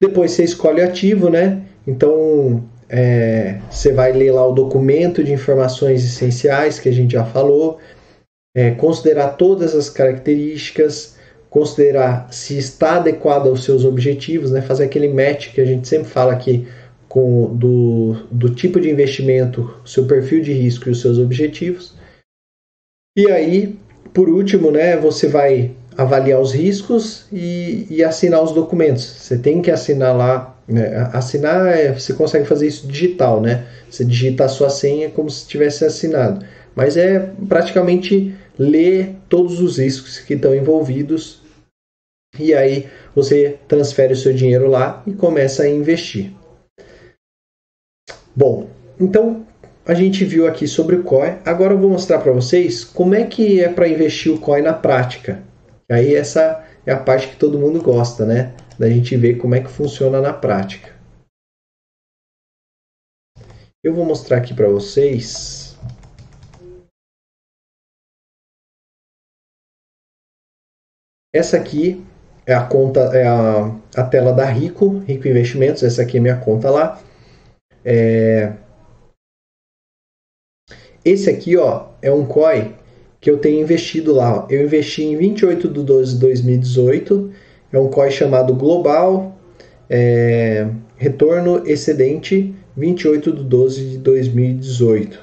Depois 0.00 0.32
você 0.32 0.44
escolhe 0.44 0.82
o 0.82 0.84
ativo, 0.84 1.30
né? 1.30 1.62
Então 1.86 2.64
é, 2.88 3.58
você 3.70 3.92
vai 3.92 4.12
ler 4.12 4.32
lá 4.32 4.46
o 4.46 4.52
documento 4.52 5.24
de 5.24 5.32
informações 5.32 6.04
essenciais 6.04 6.78
que 6.78 6.88
a 6.88 6.92
gente 6.92 7.12
já 7.12 7.24
falou, 7.24 7.78
é, 8.54 8.72
considerar 8.72 9.30
todas 9.36 9.74
as 9.74 9.88
características, 9.88 11.16
considerar 11.48 12.28
se 12.30 12.58
está 12.58 12.96
adequado 12.96 13.46
aos 13.46 13.64
seus 13.64 13.84
objetivos, 13.84 14.50
né? 14.50 14.60
fazer 14.60 14.84
aquele 14.84 15.08
match 15.08 15.52
que 15.52 15.60
a 15.60 15.64
gente 15.64 15.88
sempre 15.88 16.08
fala 16.08 16.32
aqui 16.32 16.68
com 17.16 17.56
do, 17.56 18.14
do 18.30 18.54
tipo 18.54 18.78
de 18.78 18.90
investimento, 18.90 19.74
seu 19.86 20.06
perfil 20.06 20.42
de 20.42 20.52
risco 20.52 20.86
e 20.86 20.92
os 20.92 21.00
seus 21.00 21.16
objetivos. 21.16 21.94
E 23.16 23.30
aí, 23.30 23.74
por 24.12 24.28
último, 24.28 24.70
né, 24.70 24.98
você 24.98 25.26
vai 25.26 25.74
avaliar 25.96 26.38
os 26.38 26.52
riscos 26.52 27.24
e, 27.32 27.86
e 27.88 28.04
assinar 28.04 28.42
os 28.42 28.52
documentos. 28.52 29.02
Você 29.02 29.38
tem 29.38 29.62
que 29.62 29.70
assinar 29.70 30.14
lá. 30.14 30.58
Né? 30.68 30.94
Assinar, 31.14 31.66
é, 31.68 31.94
você 31.94 32.12
consegue 32.12 32.44
fazer 32.44 32.66
isso 32.66 32.86
digital, 32.86 33.40
né? 33.40 33.66
Você 33.90 34.04
digita 34.04 34.44
a 34.44 34.48
sua 34.48 34.68
senha 34.68 35.08
como 35.08 35.30
se 35.30 35.48
tivesse 35.48 35.86
assinado. 35.86 36.44
Mas 36.74 36.98
é 36.98 37.30
praticamente 37.48 38.34
ler 38.58 39.16
todos 39.30 39.62
os 39.62 39.78
riscos 39.78 40.18
que 40.18 40.34
estão 40.34 40.54
envolvidos 40.54 41.40
e 42.38 42.52
aí 42.52 42.86
você 43.14 43.58
transfere 43.66 44.12
o 44.12 44.16
seu 44.16 44.34
dinheiro 44.34 44.68
lá 44.68 45.02
e 45.06 45.14
começa 45.14 45.62
a 45.62 45.68
investir. 45.70 46.35
Bom, 48.36 48.68
então 49.00 49.46
a 49.86 49.94
gente 49.94 50.22
viu 50.22 50.46
aqui 50.46 50.68
sobre 50.68 50.96
o 50.96 51.02
COI. 51.02 51.38
Agora 51.42 51.72
eu 51.72 51.78
vou 51.78 51.88
mostrar 51.88 52.18
para 52.18 52.32
vocês 52.32 52.84
como 52.84 53.14
é 53.14 53.24
que 53.24 53.62
é 53.62 53.72
para 53.72 53.88
investir 53.88 54.30
o 54.30 54.38
COI 54.38 54.60
na 54.60 54.74
prática. 54.74 55.42
Aí 55.90 56.14
essa 56.14 56.62
é 56.84 56.92
a 56.92 56.98
parte 56.98 57.28
que 57.28 57.36
todo 57.36 57.58
mundo 57.58 57.80
gosta, 57.82 58.26
né? 58.26 58.54
Da 58.78 58.90
gente 58.90 59.16
ver 59.16 59.38
como 59.38 59.54
é 59.54 59.60
que 59.60 59.70
funciona 59.70 60.20
na 60.20 60.34
prática. 60.34 60.94
Eu 63.82 63.94
vou 63.94 64.04
mostrar 64.04 64.36
aqui 64.36 64.52
para 64.52 64.68
vocês. 64.68 65.78
Essa 71.32 71.56
aqui 71.56 72.04
é 72.44 72.52
a 72.52 72.66
conta, 72.66 73.00
é 73.16 73.26
a, 73.26 73.74
a 73.96 74.02
tela 74.06 74.32
da 74.34 74.44
Rico, 74.44 74.98
Rico 74.98 75.26
Investimentos. 75.26 75.82
Essa 75.82 76.02
aqui 76.02 76.18
é 76.18 76.20
minha 76.20 76.36
conta 76.38 76.70
lá. 76.70 77.00
É... 77.86 78.52
Esse 81.04 81.30
aqui 81.30 81.56
ó, 81.56 81.86
é 82.02 82.12
um 82.12 82.26
COI 82.26 82.74
que 83.20 83.30
eu 83.30 83.38
tenho 83.38 83.62
investido 83.62 84.12
lá. 84.12 84.44
Eu 84.50 84.64
investi 84.64 85.04
em 85.04 85.16
28 85.16 85.68
de 85.68 85.82
12 85.84 86.14
de 86.14 86.20
2018. 86.20 87.30
É 87.72 87.78
um 87.78 87.88
COI 87.88 88.10
chamado 88.10 88.52
Global 88.54 89.38
é... 89.88 90.68
Retorno 90.96 91.62
Excedente 91.64 92.52
28 92.76 93.32
de 93.32 93.44
12 93.44 93.84
de 93.90 93.98
2018. 93.98 95.20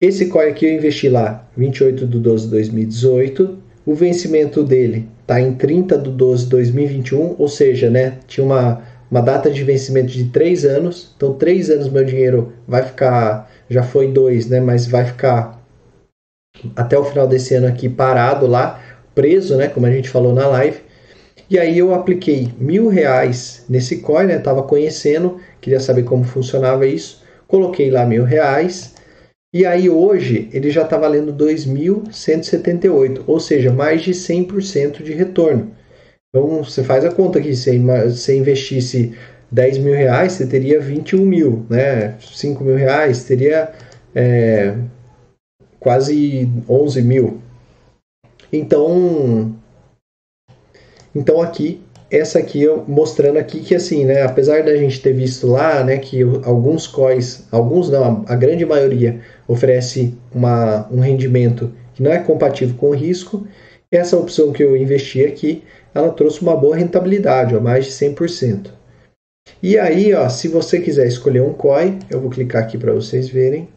Esse 0.00 0.28
COI 0.28 0.50
aqui 0.50 0.66
eu 0.66 0.74
investi 0.74 1.08
lá 1.08 1.48
28 1.56 2.06
de 2.06 2.18
12 2.18 2.44
de 2.44 2.50
2018. 2.50 3.58
O 3.84 3.94
vencimento 3.94 4.62
dele 4.62 5.08
está 5.20 5.40
em 5.40 5.54
30 5.54 5.98
de 5.98 6.10
12 6.10 6.44
de 6.44 6.50
2021, 6.50 7.36
ou 7.38 7.48
seja, 7.48 7.90
né, 7.90 8.18
tinha 8.26 8.44
uma 8.44 8.82
uma 9.10 9.20
data 9.20 9.50
de 9.50 9.62
vencimento 9.64 10.08
de 10.08 10.24
três 10.24 10.64
anos. 10.64 11.12
Então, 11.16 11.34
três 11.34 11.70
anos 11.70 11.88
meu 11.88 12.04
dinheiro 12.04 12.52
vai 12.66 12.82
ficar, 12.82 13.50
já 13.68 13.82
foi 13.82 14.12
dois, 14.12 14.46
né? 14.46 14.60
Mas 14.60 14.86
vai 14.86 15.04
ficar 15.04 15.62
até 16.74 16.98
o 16.98 17.04
final 17.04 17.26
desse 17.26 17.54
ano 17.54 17.66
aqui 17.66 17.88
parado 17.88 18.46
lá, 18.46 18.80
preso, 19.14 19.56
né? 19.56 19.68
Como 19.68 19.86
a 19.86 19.90
gente 19.90 20.08
falou 20.08 20.32
na 20.32 20.46
live. 20.48 20.80
E 21.48 21.58
aí 21.58 21.78
eu 21.78 21.94
apliquei 21.94 22.52
mil 22.58 22.88
reais 22.88 23.64
nesse 23.68 23.98
coin, 23.98 24.26
né? 24.26 24.38
Tava 24.38 24.62
conhecendo, 24.62 25.38
queria 25.60 25.78
saber 25.78 26.02
como 26.02 26.24
funcionava 26.24 26.86
isso. 26.86 27.22
Coloquei 27.46 27.90
lá 27.90 28.04
mil 28.04 28.24
reais. 28.24 28.94
E 29.54 29.64
aí 29.64 29.88
hoje 29.88 30.50
ele 30.52 30.70
já 30.70 30.82
está 30.82 30.98
valendo 30.98 31.32
2.178, 31.32 33.22
ou 33.26 33.38
seja, 33.38 33.72
mais 33.72 34.02
de 34.02 34.10
100% 34.10 35.02
de 35.02 35.12
retorno. 35.12 35.70
Então 36.36 36.62
você 36.62 36.84
faz 36.84 37.02
a 37.02 37.10
conta 37.10 37.38
aqui, 37.38 37.56
se 37.56 37.78
você 37.78 38.36
investisse 38.36 39.14
10 39.50 39.78
mil 39.78 39.94
reais, 39.94 40.32
você 40.32 40.46
teria 40.46 40.78
21 40.78 41.24
mil, 41.24 41.64
né? 41.70 42.14
5 42.20 42.62
mil 42.62 42.76
reais, 42.76 43.24
teria 43.24 43.72
é, 44.14 44.74
quase 45.80 46.46
11 46.68 47.00
mil. 47.00 47.40
Então, 48.52 49.56
então 51.14 51.40
aqui, 51.40 51.80
essa 52.10 52.38
aqui 52.38 52.62
eu 52.62 52.84
mostrando 52.86 53.38
aqui 53.38 53.60
que 53.60 53.74
assim, 53.74 54.04
né? 54.04 54.20
Apesar 54.20 54.62
da 54.62 54.76
gente 54.76 55.00
ter 55.00 55.14
visto 55.14 55.46
lá, 55.46 55.82
né, 55.82 55.96
que 55.96 56.20
alguns 56.44 56.86
COIs, 56.86 57.46
alguns 57.50 57.88
não, 57.88 58.26
a 58.28 58.36
grande 58.36 58.66
maioria 58.66 59.20
oferece 59.48 60.14
uma, 60.34 60.86
um 60.90 61.00
rendimento 61.00 61.72
que 61.94 62.02
não 62.02 62.12
é 62.12 62.18
compatível 62.18 62.76
com 62.76 62.90
o 62.90 62.94
risco. 62.94 63.46
Essa 63.90 64.18
opção 64.18 64.52
que 64.52 64.62
eu 64.62 64.76
investi 64.76 65.24
aqui 65.24 65.62
ela 65.96 66.12
trouxe 66.12 66.42
uma 66.42 66.54
boa 66.54 66.76
rentabilidade, 66.76 67.56
ó, 67.56 67.60
mais 67.60 67.86
de 67.86 67.92
100%. 67.92 68.70
E 69.62 69.78
aí, 69.78 70.12
ó, 70.12 70.28
se 70.28 70.46
você 70.46 70.80
quiser 70.80 71.06
escolher 71.06 71.40
um 71.40 71.54
COI, 71.54 71.98
eu 72.10 72.20
vou 72.20 72.30
clicar 72.30 72.62
aqui 72.62 72.76
para 72.76 72.92
vocês 72.92 73.28
verem. 73.28 73.68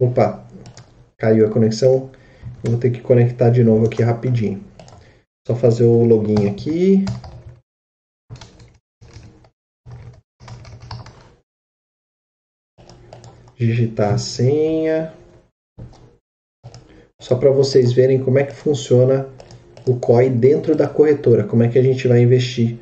Opa, 0.00 0.46
caiu 1.18 1.46
a 1.46 1.50
conexão. 1.50 2.10
Vou 2.62 2.78
ter 2.78 2.90
que 2.90 3.02
conectar 3.02 3.50
de 3.50 3.62
novo 3.62 3.86
aqui 3.86 4.02
rapidinho. 4.02 4.64
Só 5.46 5.54
fazer 5.54 5.84
o 5.84 6.04
login 6.04 6.48
aqui. 6.48 7.04
Digitar 13.56 14.14
a 14.14 14.18
senha. 14.18 15.14
só 17.20 17.38
para 17.38 17.50
vocês 17.50 17.92
verem 17.92 18.22
como 18.22 18.38
é 18.38 18.44
que 18.44 18.52
funciona 18.52 19.26
o 19.88 19.98
COI 19.98 20.28
dentro 20.28 20.76
da 20.76 20.88
corretora, 20.88 21.46
como 21.46 21.62
é 21.62 21.70
que 21.70 21.78
a 21.78 21.82
gente 21.82 22.06
vai 22.06 22.20
investir. 22.20 22.78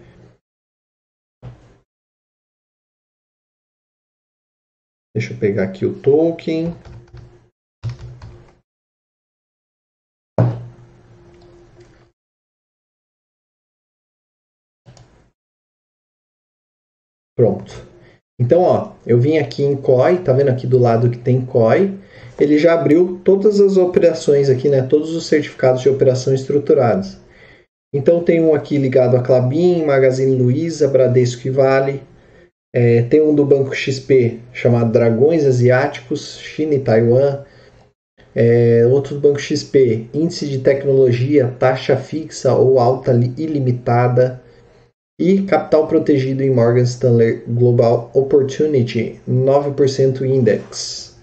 Deixa 5.15 5.35
eu 5.35 5.39
pegar 5.39 5.65
aqui 5.65 5.85
o 5.85 6.01
token. 6.01 6.75
Pronto. 17.37 17.92
Então, 18.43 18.61
ó, 18.63 18.91
eu 19.07 19.21
vim 19.21 19.39
aqui 19.39 19.63
em 19.63 19.77
COI, 19.77 20.19
tá 20.19 20.33
vendo 20.33 20.49
aqui 20.49 20.67
do 20.67 20.77
lado 20.77 21.09
que 21.09 21.17
tem 21.17 21.41
COI, 21.43 21.95
ele 22.41 22.59
já 22.59 22.75
abriu 22.75 23.21
todas 23.23 23.61
as 23.61 23.77
operações 23.77 24.51
aqui, 24.51 24.69
né, 24.69 24.83
todos 24.83 25.15
os 25.15 25.27
certificados 25.27 25.81
de 25.81 25.89
operação 25.89 26.35
estruturados. 26.35 27.19
Então 27.95 28.21
tem 28.25 28.43
um 28.43 28.53
aqui 28.53 28.79
ligado 28.79 29.17
a 29.17 29.23
Clabin, 29.23 29.85
Magazine 29.85 30.35
Luiza, 30.35 30.89
Bradesco 30.89 31.47
e 31.47 31.51
Vale. 31.51 32.03
É, 32.75 33.03
tem 33.03 33.23
um 33.23 33.33
do 33.33 33.45
Banco 33.45 33.77
XP 33.77 34.41
chamado 34.53 34.91
Dragões 34.91 35.47
Asiáticos, 35.47 36.41
China 36.41 36.75
e 36.75 36.81
Taiwan. 36.81 37.45
É, 38.35 38.85
outro 38.91 39.15
do 39.15 39.21
Banco 39.21 39.39
XP, 39.39 40.09
Índice 40.13 40.49
de 40.49 40.59
Tecnologia, 40.59 41.55
Taxa 41.61 41.97
Fixa 41.97 42.53
ou 42.55 42.81
Alta 42.81 43.13
Ilimitada 43.13 44.43
e 45.23 45.43
capital 45.43 45.87
protegido 45.87 46.43
em 46.43 46.51
Morgan 46.51 46.83
Stanley 46.83 47.45
Global 47.47 48.11
Opportunity 48.13 49.21
9% 49.29 50.23
Index. 50.23 51.17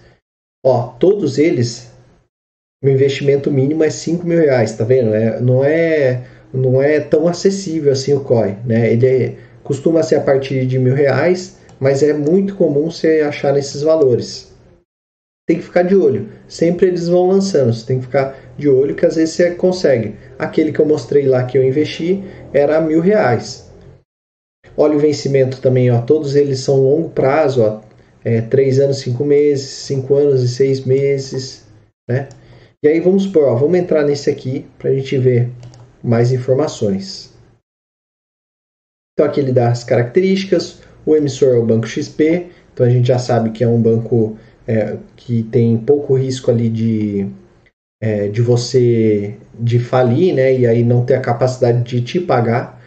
Ó, 0.64 0.94
todos 0.98 1.36
eles, 1.36 1.90
o 2.82 2.88
investimento 2.88 3.50
mínimo 3.50 3.84
é 3.84 3.90
5 3.90 4.26
mil 4.26 4.38
reais, 4.38 4.74
tá 4.74 4.84
vendo? 4.84 5.12
É, 5.12 5.38
não, 5.38 5.62
é, 5.62 6.22
não 6.50 6.80
é 6.80 6.98
tão 6.98 7.28
acessível 7.28 7.92
assim 7.92 8.14
o 8.14 8.20
COI, 8.20 8.56
né? 8.64 8.90
Ele 8.90 9.06
é, 9.06 9.36
costuma 9.62 10.02
ser 10.02 10.14
a 10.14 10.22
partir 10.22 10.64
de 10.64 10.78
mil 10.78 10.94
reais, 10.94 11.58
mas 11.78 12.02
é 12.02 12.14
muito 12.14 12.56
comum 12.56 12.90
você 12.90 13.20
achar 13.20 13.52
nesses 13.52 13.82
valores. 13.82 14.50
Tem 15.46 15.58
que 15.58 15.64
ficar 15.64 15.82
de 15.82 15.94
olho. 15.94 16.26
Sempre 16.48 16.86
eles 16.86 17.06
vão 17.06 17.28
lançando. 17.28 17.70
Você 17.74 17.84
tem 17.84 17.98
que 17.98 18.06
ficar 18.06 18.34
de 18.56 18.66
olho 18.66 18.94
que 18.94 19.04
às 19.04 19.16
vezes 19.16 19.34
você 19.34 19.50
consegue. 19.50 20.14
Aquele 20.38 20.72
que 20.72 20.80
eu 20.80 20.86
mostrei 20.86 21.26
lá 21.26 21.44
que 21.44 21.58
eu 21.58 21.62
investi 21.62 22.24
era 22.54 22.80
mil 22.80 23.00
reais. 23.02 23.69
Olha 24.80 24.96
o 24.96 24.98
vencimento 24.98 25.60
também, 25.60 25.90
ó, 25.90 26.00
todos 26.00 26.34
eles 26.34 26.60
são 26.60 26.80
longo 26.80 27.10
prazo, 27.10 27.62
ó, 27.62 27.82
é, 28.24 28.40
3 28.40 28.80
anos, 28.80 28.96
5 29.00 29.22
meses, 29.26 29.68
5 29.68 30.14
anos 30.14 30.42
e 30.42 30.48
6 30.48 30.86
meses, 30.86 31.66
né? 32.08 32.30
E 32.82 32.88
aí 32.88 32.98
vamos 32.98 33.26
por, 33.26 33.44
ó, 33.44 33.54
vamos 33.56 33.78
entrar 33.78 34.02
nesse 34.04 34.30
aqui 34.30 34.64
para 34.78 34.88
a 34.88 34.94
gente 34.94 35.18
ver 35.18 35.50
mais 36.02 36.32
informações. 36.32 37.30
Então 39.12 39.26
aqui 39.26 39.40
ele 39.40 39.52
dá 39.52 39.68
as 39.68 39.84
características, 39.84 40.80
o 41.04 41.14
emissor 41.14 41.56
é 41.56 41.58
o 41.58 41.66
Banco 41.66 41.86
XP, 41.86 42.46
então 42.72 42.86
a 42.86 42.88
gente 42.88 43.08
já 43.08 43.18
sabe 43.18 43.50
que 43.50 43.62
é 43.62 43.68
um 43.68 43.82
banco 43.82 44.38
é, 44.66 44.96
que 45.14 45.42
tem 45.42 45.76
pouco 45.76 46.14
risco 46.14 46.50
ali 46.50 46.70
de, 46.70 47.28
é, 48.00 48.28
de 48.28 48.40
você 48.40 49.36
de 49.52 49.78
falir, 49.78 50.32
né? 50.32 50.58
E 50.58 50.66
aí 50.66 50.82
não 50.82 51.04
ter 51.04 51.16
a 51.16 51.20
capacidade 51.20 51.82
de 51.82 52.00
te 52.00 52.18
pagar 52.18 52.79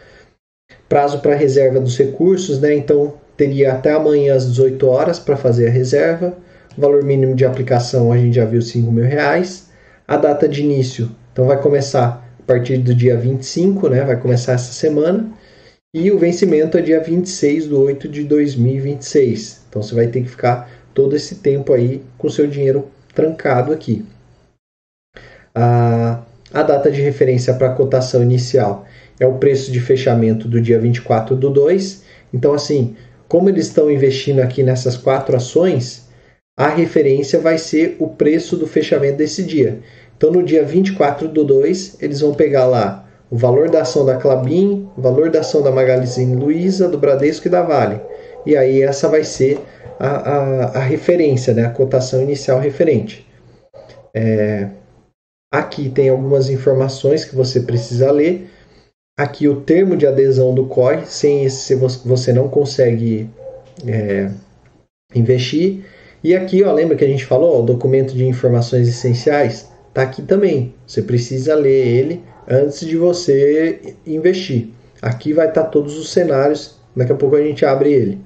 prazo 0.88 1.20
para 1.20 1.34
reserva 1.34 1.80
dos 1.80 1.96
recursos, 1.96 2.60
né? 2.60 2.74
Então 2.74 3.14
teria 3.36 3.72
até 3.72 3.92
amanhã 3.92 4.34
às 4.34 4.48
18 4.48 4.86
horas 4.86 5.18
para 5.18 5.36
fazer 5.36 5.68
a 5.68 5.70
reserva. 5.70 6.36
O 6.76 6.80
valor 6.80 7.04
mínimo 7.04 7.34
de 7.34 7.44
aplicação 7.44 8.12
a 8.12 8.18
gente 8.18 8.36
já 8.36 8.44
viu 8.44 8.60
5 8.60 8.90
mil 8.90 9.04
reais. 9.04 9.68
A 10.06 10.16
data 10.16 10.46
de 10.48 10.62
início, 10.62 11.10
então 11.32 11.46
vai 11.46 11.60
começar 11.60 12.22
a 12.38 12.42
partir 12.46 12.76
do 12.78 12.94
dia 12.94 13.16
25, 13.16 13.88
né? 13.88 14.04
Vai 14.04 14.20
começar 14.20 14.52
essa 14.52 14.72
semana. 14.72 15.30
E 15.94 16.10
o 16.10 16.18
vencimento 16.18 16.76
é 16.76 16.82
dia 16.82 17.00
26 17.00 17.68
de 17.68 17.74
8 17.74 18.08
de 18.08 18.24
2026. 18.24 19.62
Então 19.68 19.82
você 19.82 19.94
vai 19.94 20.08
ter 20.08 20.22
que 20.22 20.28
ficar 20.28 20.68
todo 20.92 21.16
esse 21.16 21.36
tempo 21.36 21.72
aí 21.72 22.02
com 22.18 22.28
seu 22.28 22.46
dinheiro 22.46 22.90
trancado 23.14 23.72
aqui. 23.72 24.04
A, 25.54 26.20
a 26.52 26.62
data 26.62 26.90
de 26.90 27.00
referência 27.00 27.54
para 27.54 27.68
a 27.68 27.74
cotação 27.74 28.22
inicial 28.22 28.86
é 29.18 29.26
o 29.26 29.34
preço 29.34 29.70
de 29.70 29.80
fechamento 29.80 30.48
do 30.48 30.60
dia 30.60 30.78
24 30.78 31.36
do 31.36 31.50
2. 31.50 32.02
Então, 32.32 32.52
assim, 32.52 32.96
como 33.28 33.48
eles 33.48 33.66
estão 33.66 33.90
investindo 33.90 34.40
aqui 34.40 34.62
nessas 34.62 34.96
quatro 34.96 35.36
ações, 35.36 36.08
a 36.56 36.68
referência 36.68 37.38
vai 37.38 37.58
ser 37.58 37.96
o 37.98 38.08
preço 38.08 38.56
do 38.56 38.66
fechamento 38.66 39.18
desse 39.18 39.42
dia. 39.42 39.80
Então, 40.16 40.30
no 40.30 40.42
dia 40.42 40.64
24 40.64 41.28
do 41.28 41.44
2, 41.44 41.98
eles 42.00 42.20
vão 42.20 42.34
pegar 42.34 42.66
lá 42.66 43.04
o 43.30 43.36
valor 43.36 43.68
da 43.68 43.82
ação 43.82 44.04
da 44.04 44.16
Clabin, 44.16 44.88
o 44.96 45.02
valor 45.02 45.30
da 45.30 45.40
ação 45.40 45.62
da 45.62 45.70
Magazine 45.70 46.36
Luiza, 46.36 46.88
do 46.88 46.98
Bradesco 46.98 47.48
e 47.48 47.50
da 47.50 47.62
Vale. 47.62 48.00
E 48.46 48.56
aí 48.56 48.82
essa 48.82 49.08
vai 49.08 49.24
ser 49.24 49.58
a, 49.98 50.08
a, 50.08 50.64
a 50.78 50.80
referência, 50.80 51.52
né? 51.52 51.64
a 51.64 51.70
cotação 51.70 52.22
inicial 52.22 52.60
referente. 52.60 53.26
É, 54.14 54.68
aqui 55.52 55.88
tem 55.88 56.08
algumas 56.08 56.48
informações 56.48 57.24
que 57.24 57.34
você 57.34 57.60
precisa 57.60 58.12
ler 58.12 58.48
aqui 59.16 59.48
o 59.48 59.60
termo 59.60 59.96
de 59.96 60.06
adesão 60.06 60.54
do 60.54 60.66
COI, 60.66 61.04
sem 61.06 61.44
esse 61.44 61.74
você 61.74 62.32
não 62.32 62.48
consegue 62.48 63.30
é, 63.86 64.30
investir. 65.14 65.84
E 66.22 66.34
aqui, 66.34 66.62
ó, 66.62 66.72
lembra 66.72 66.96
que 66.96 67.04
a 67.04 67.08
gente 67.08 67.24
falou, 67.24 67.56
ó, 67.56 67.60
o 67.60 67.66
documento 67.66 68.14
de 68.14 68.26
informações 68.26 68.88
essenciais 68.88 69.70
está 69.88 70.02
aqui 70.02 70.22
também. 70.22 70.74
Você 70.86 71.02
precisa 71.02 71.54
ler 71.54 71.86
ele 71.86 72.22
antes 72.48 72.80
de 72.80 72.96
você 72.96 73.94
investir. 74.06 74.70
Aqui 75.00 75.32
vai 75.32 75.48
estar 75.48 75.64
tá 75.64 75.68
todos 75.68 75.98
os 75.98 76.10
cenários. 76.10 76.76
Daqui 76.96 77.12
a 77.12 77.16
pouco 77.16 77.36
a 77.36 77.42
gente 77.42 77.64
abre 77.64 77.92
ele. 77.92 78.20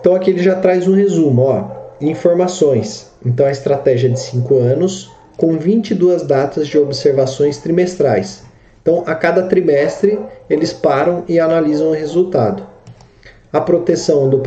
Então 0.00 0.14
aqui 0.14 0.30
ele 0.30 0.42
já 0.42 0.54
traz 0.56 0.88
um 0.88 0.94
resumo, 0.94 1.42
ó, 1.42 1.94
informações. 2.00 3.12
Então 3.24 3.46
a 3.46 3.50
estratégia 3.50 4.08
de 4.08 4.18
5 4.18 4.56
anos 4.56 5.10
com 5.36 5.56
22 5.56 6.22
datas 6.22 6.66
de 6.66 6.76
observações 6.78 7.58
trimestrais. 7.58 8.47
Então, 8.88 9.04
a 9.06 9.14
cada 9.14 9.42
trimestre, 9.42 10.18
eles 10.48 10.72
param 10.72 11.22
e 11.28 11.38
analisam 11.38 11.88
o 11.88 11.92
resultado. 11.92 12.66
A 13.52 13.60
proteção 13.60 14.30
do, 14.30 14.42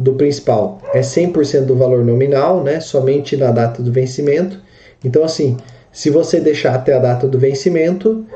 do 0.00 0.14
principal 0.14 0.80
é 0.92 0.98
100% 0.98 1.60
do 1.60 1.76
valor 1.76 2.04
nominal, 2.04 2.64
né? 2.64 2.80
somente 2.80 3.36
na 3.36 3.52
data 3.52 3.80
do 3.80 3.92
vencimento. 3.92 4.60
Então, 5.04 5.22
assim, 5.22 5.58
se 5.92 6.10
você 6.10 6.40
deixar 6.40 6.74
até 6.74 6.92
a 6.92 6.98
data 6.98 7.28
do 7.28 7.38
vencimento, 7.38 8.26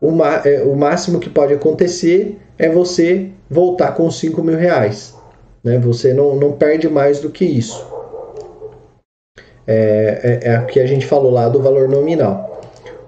o, 0.00 0.10
é, 0.24 0.62
o 0.62 0.74
máximo 0.74 1.20
que 1.20 1.28
pode 1.28 1.52
acontecer 1.52 2.38
é 2.58 2.70
você 2.70 3.28
voltar 3.50 3.92
com 3.92 4.10
5 4.10 4.42
mil 4.42 4.56
reais. 4.56 5.14
Né? 5.62 5.78
Você 5.78 6.14
não, 6.14 6.36
não 6.36 6.52
perde 6.52 6.88
mais 6.88 7.20
do 7.20 7.28
que 7.28 7.44
isso. 7.44 7.86
É, 9.66 10.40
é, 10.42 10.54
é 10.54 10.58
o 10.58 10.64
que 10.64 10.80
a 10.80 10.86
gente 10.86 11.04
falou 11.04 11.30
lá 11.30 11.50
do 11.50 11.60
valor 11.60 11.86
nominal. 11.86 12.55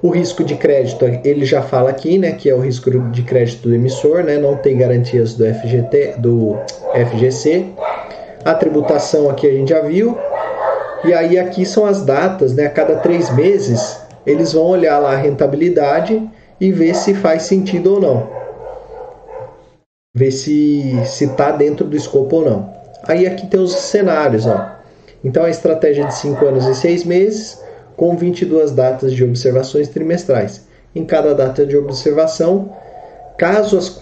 O 0.01 0.11
risco 0.11 0.45
de 0.45 0.55
crédito, 0.55 1.05
ele 1.25 1.45
já 1.45 1.61
fala 1.61 1.91
aqui, 1.91 2.19
né, 2.19 2.33
que 2.33 2.49
é 2.49 2.55
o 2.55 2.61
risco 2.61 2.89
de 3.11 3.23
crédito 3.23 3.69
do 3.69 3.75
emissor, 3.75 4.23
né, 4.23 4.39
não 4.39 4.57
tem 4.57 4.79
garantias 4.79 5.35
do 5.35 5.45
FGT, 5.45 6.15
do 6.19 6.57
FGC. 6.95 7.67
A 8.45 8.55
tributação 8.55 9.29
aqui 9.29 9.47
a 9.49 9.53
gente 9.53 9.71
já 9.71 9.81
viu. 9.81 10.17
E 11.05 11.13
aí 11.13 11.39
aqui 11.39 11.65
são 11.65 11.85
as 11.85 12.05
datas, 12.05 12.55
né, 12.55 12.67
a 12.67 12.71
cada 12.71 12.97
três 12.97 13.35
meses 13.35 14.01
eles 14.27 14.53
vão 14.53 14.67
olhar 14.67 14.99
lá 14.99 15.13
a 15.15 15.17
rentabilidade 15.17 16.23
e 16.61 16.71
ver 16.71 16.95
se 16.95 17.15
faz 17.15 17.45
sentido 17.45 17.95
ou 17.95 18.01
não. 18.01 18.29
Ver 20.15 20.31
se 20.31 21.01
está 21.03 21.51
dentro 21.51 21.87
do 21.87 21.97
escopo 21.97 22.37
ou 22.37 22.45
não. 22.45 22.75
Aí 23.05 23.27
aqui 23.27 23.47
tem 23.47 23.59
os 23.59 23.75
cenários, 23.75 24.47
ó. 24.47 24.77
Então 25.25 25.45
a 25.45 25.51
estratégia 25.51 26.05
de 26.05 26.15
5 26.15 26.45
anos 26.45 26.67
e 26.67 26.75
6 26.75 27.05
meses, 27.05 27.65
com 27.99 28.17
22 28.17 28.71
datas 28.71 29.13
de 29.13 29.25
observações 29.25 29.89
trimestrais. 29.89 30.65
Em 30.95 31.05
cada 31.05 31.35
data 31.35 31.67
de 31.67 31.77
observação, 31.77 32.71
caso 33.37 33.77
as, 33.77 34.01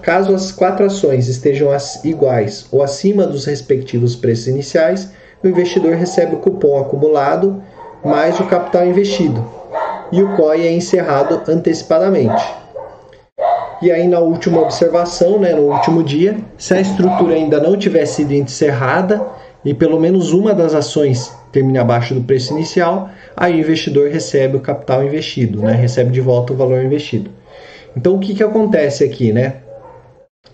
caso 0.00 0.32
as 0.32 0.52
quatro 0.52 0.86
ações 0.86 1.26
estejam 1.26 1.70
iguais 2.04 2.64
ou 2.70 2.80
acima 2.80 3.26
dos 3.26 3.44
respectivos 3.44 4.14
preços 4.14 4.46
iniciais, 4.46 5.10
o 5.42 5.48
investidor 5.48 5.96
recebe 5.96 6.36
o 6.36 6.38
cupom 6.38 6.80
acumulado 6.80 7.60
mais 8.04 8.38
o 8.38 8.46
capital 8.46 8.86
investido 8.86 9.44
e 10.12 10.22
o 10.22 10.36
COI 10.36 10.68
é 10.68 10.72
encerrado 10.72 11.42
antecipadamente. 11.48 12.44
E 13.82 13.90
aí, 13.90 14.06
na 14.06 14.20
última 14.20 14.60
observação, 14.60 15.40
né, 15.40 15.52
no 15.52 15.72
último 15.72 16.04
dia, 16.04 16.38
se 16.56 16.72
a 16.72 16.80
estrutura 16.80 17.34
ainda 17.34 17.58
não 17.58 17.76
tiver 17.76 18.06
sido 18.06 18.32
encerrada 18.32 19.26
e 19.64 19.74
pelo 19.74 19.98
menos 19.98 20.32
uma 20.32 20.54
das 20.54 20.72
ações 20.72 21.41
termine 21.52 21.78
abaixo 21.78 22.14
do 22.14 22.22
preço 22.22 22.52
inicial, 22.54 23.10
aí 23.36 23.56
o 23.56 23.60
investidor 23.60 24.10
recebe 24.10 24.56
o 24.56 24.60
capital 24.60 25.04
investido, 25.04 25.62
né? 25.62 25.72
recebe 25.72 26.10
de 26.10 26.20
volta 26.20 26.52
o 26.52 26.56
valor 26.56 26.82
investido. 26.82 27.30
Então 27.96 28.16
o 28.16 28.18
que, 28.18 28.34
que 28.34 28.42
acontece 28.42 29.04
aqui? 29.04 29.32
Né? 29.32 29.56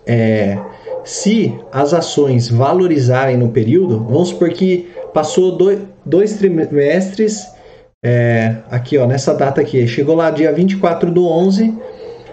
É, 0.05 0.57
Se 1.03 1.57
as 1.71 1.93
ações 1.93 2.49
valorizarem 2.49 3.37
no 3.37 3.49
período, 3.49 4.03
vamos 4.03 4.29
supor 4.29 4.49
que 4.49 4.89
passou 5.13 5.55
dois, 5.55 5.79
dois 6.05 6.37
trimestres, 6.37 7.47
é, 8.03 8.57
aqui 8.69 8.97
ó, 8.97 9.07
nessa 9.07 9.33
data 9.33 9.61
aqui, 9.61 9.87
chegou 9.87 10.15
lá 10.15 10.29
dia 10.29 10.51
24 10.51 11.11
do 11.11 11.27
11, 11.27 11.73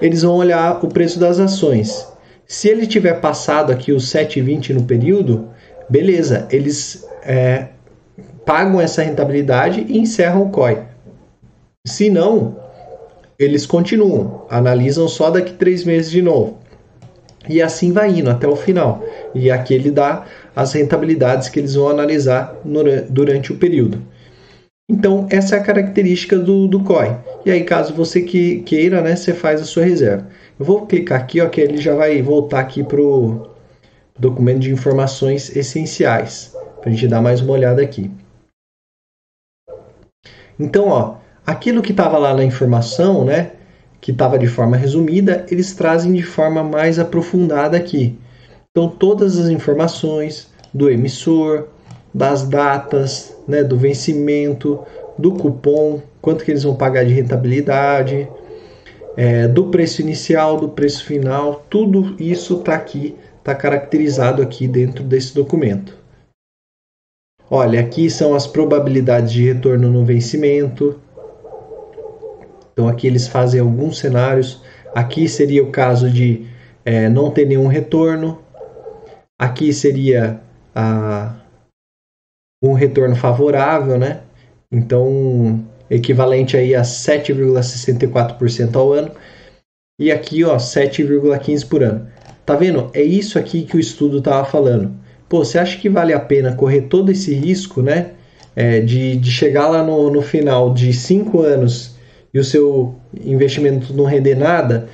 eles 0.00 0.22
vão 0.22 0.34
olhar 0.34 0.84
o 0.84 0.88
preço 0.88 1.18
das 1.18 1.38
ações. 1.38 2.06
Se 2.46 2.68
ele 2.68 2.86
tiver 2.86 3.14
passado 3.20 3.72
aqui 3.72 3.92
os 3.92 4.12
7,20 4.12 4.74
no 4.74 4.84
período, 4.84 5.48
beleza, 5.88 6.46
eles 6.50 7.04
é, 7.24 7.68
pagam 8.44 8.80
essa 8.80 9.02
rentabilidade 9.02 9.84
e 9.88 9.98
encerram 9.98 10.42
o 10.42 10.50
COI. 10.50 10.78
Se 11.86 12.10
não, 12.10 12.56
eles 13.38 13.66
continuam, 13.66 14.46
analisam 14.48 15.08
só 15.08 15.30
daqui 15.30 15.52
três 15.52 15.84
meses 15.84 16.10
de 16.10 16.22
novo. 16.22 16.58
E 17.48 17.62
assim 17.62 17.92
vai 17.92 18.10
indo 18.10 18.30
até 18.30 18.46
o 18.46 18.56
final. 18.56 19.04
E 19.34 19.50
aqui 19.50 19.74
ele 19.74 19.90
dá 19.90 20.24
as 20.54 20.72
rentabilidades 20.72 21.48
que 21.48 21.60
eles 21.60 21.74
vão 21.74 21.88
analisar 21.88 22.56
durante 23.08 23.52
o 23.52 23.58
período. 23.58 24.02
Então, 24.88 25.26
essa 25.30 25.56
é 25.56 25.58
a 25.58 25.62
característica 25.62 26.38
do, 26.38 26.68
do 26.68 26.80
COI. 26.80 27.16
E 27.44 27.50
aí, 27.50 27.64
caso 27.64 27.92
você 27.92 28.22
que, 28.22 28.60
queira, 28.60 29.00
né, 29.00 29.16
você 29.16 29.32
faz 29.34 29.60
a 29.60 29.64
sua 29.64 29.84
reserva. 29.84 30.28
Eu 30.58 30.64
vou 30.64 30.86
clicar 30.86 31.20
aqui, 31.20 31.40
ó, 31.40 31.48
que 31.48 31.60
ele 31.60 31.76
já 31.76 31.94
vai 31.94 32.22
voltar 32.22 32.60
aqui 32.60 32.82
para 32.82 33.00
o 33.00 33.48
documento 34.18 34.60
de 34.60 34.72
informações 34.72 35.54
essenciais. 35.54 36.55
Para 36.86 36.92
a 36.92 36.94
gente 36.94 37.08
dar 37.08 37.20
mais 37.20 37.40
uma 37.40 37.52
olhada 37.52 37.82
aqui. 37.82 38.08
Então, 40.56 40.86
ó, 40.86 41.16
aquilo 41.44 41.82
que 41.82 41.90
estava 41.90 42.16
lá 42.16 42.32
na 42.32 42.44
informação, 42.44 43.24
né, 43.24 43.50
que 44.00 44.12
estava 44.12 44.38
de 44.38 44.46
forma 44.46 44.76
resumida, 44.76 45.44
eles 45.50 45.74
trazem 45.74 46.12
de 46.12 46.22
forma 46.22 46.62
mais 46.62 47.00
aprofundada 47.00 47.76
aqui. 47.76 48.16
Então, 48.70 48.88
todas 48.88 49.36
as 49.36 49.48
informações 49.48 50.48
do 50.72 50.88
emissor, 50.88 51.66
das 52.14 52.48
datas, 52.48 53.36
né, 53.48 53.64
do 53.64 53.76
vencimento, 53.76 54.78
do 55.18 55.32
cupom, 55.32 56.00
quanto 56.22 56.44
que 56.44 56.52
eles 56.52 56.62
vão 56.62 56.76
pagar 56.76 57.04
de 57.04 57.12
rentabilidade, 57.12 58.28
é, 59.16 59.48
do 59.48 59.72
preço 59.72 60.02
inicial, 60.02 60.56
do 60.56 60.68
preço 60.68 61.04
final, 61.04 61.66
tudo 61.68 62.14
isso 62.22 62.60
está 62.60 62.76
aqui, 62.76 63.16
está 63.38 63.56
caracterizado 63.56 64.40
aqui 64.40 64.68
dentro 64.68 65.02
desse 65.02 65.34
documento. 65.34 66.05
Olha, 67.48 67.78
aqui 67.78 68.10
são 68.10 68.34
as 68.34 68.44
probabilidades 68.44 69.32
de 69.32 69.44
retorno 69.44 69.88
no 69.88 70.04
vencimento. 70.04 71.00
Então 72.72 72.88
aqui 72.88 73.06
eles 73.06 73.28
fazem 73.28 73.60
alguns 73.60 73.98
cenários. 73.98 74.60
Aqui 74.92 75.28
seria 75.28 75.62
o 75.62 75.70
caso 75.70 76.10
de 76.10 76.44
é, 76.84 77.08
não 77.08 77.30
ter 77.30 77.46
nenhum 77.46 77.68
retorno. 77.68 78.42
Aqui 79.38 79.72
seria 79.72 80.40
a, 80.74 81.36
um 82.62 82.72
retorno 82.72 83.14
favorável, 83.14 83.96
né? 83.96 84.22
Então, 84.72 85.64
equivalente 85.88 86.56
aí 86.56 86.74
a 86.74 86.82
7,64% 86.82 88.74
ao 88.74 88.92
ano. 88.92 89.12
E 90.00 90.10
aqui, 90.10 90.42
ó, 90.42 90.56
7,15 90.56 91.68
por 91.68 91.84
ano. 91.84 92.08
Tá 92.44 92.56
vendo? 92.56 92.90
É 92.92 93.02
isso 93.02 93.38
aqui 93.38 93.62
que 93.62 93.76
o 93.76 93.80
estudo 93.80 94.18
estava 94.18 94.44
falando 94.44 95.05
pô, 95.28 95.44
você 95.44 95.58
acha 95.58 95.78
que 95.78 95.88
vale 95.88 96.12
a 96.12 96.20
pena 96.20 96.54
correr 96.54 96.82
todo 96.82 97.10
esse 97.10 97.34
risco, 97.34 97.82
né? 97.82 98.12
É, 98.54 98.80
de, 98.80 99.16
de 99.16 99.30
chegar 99.30 99.68
lá 99.68 99.82
no, 99.82 100.10
no 100.10 100.22
final 100.22 100.72
de 100.72 100.90
cinco 100.92 101.42
anos 101.42 101.94
e 102.32 102.38
o 102.38 102.44
seu 102.44 102.94
investimento 103.24 103.92
não 103.92 104.04
render 104.04 104.34
nada, 104.34 104.88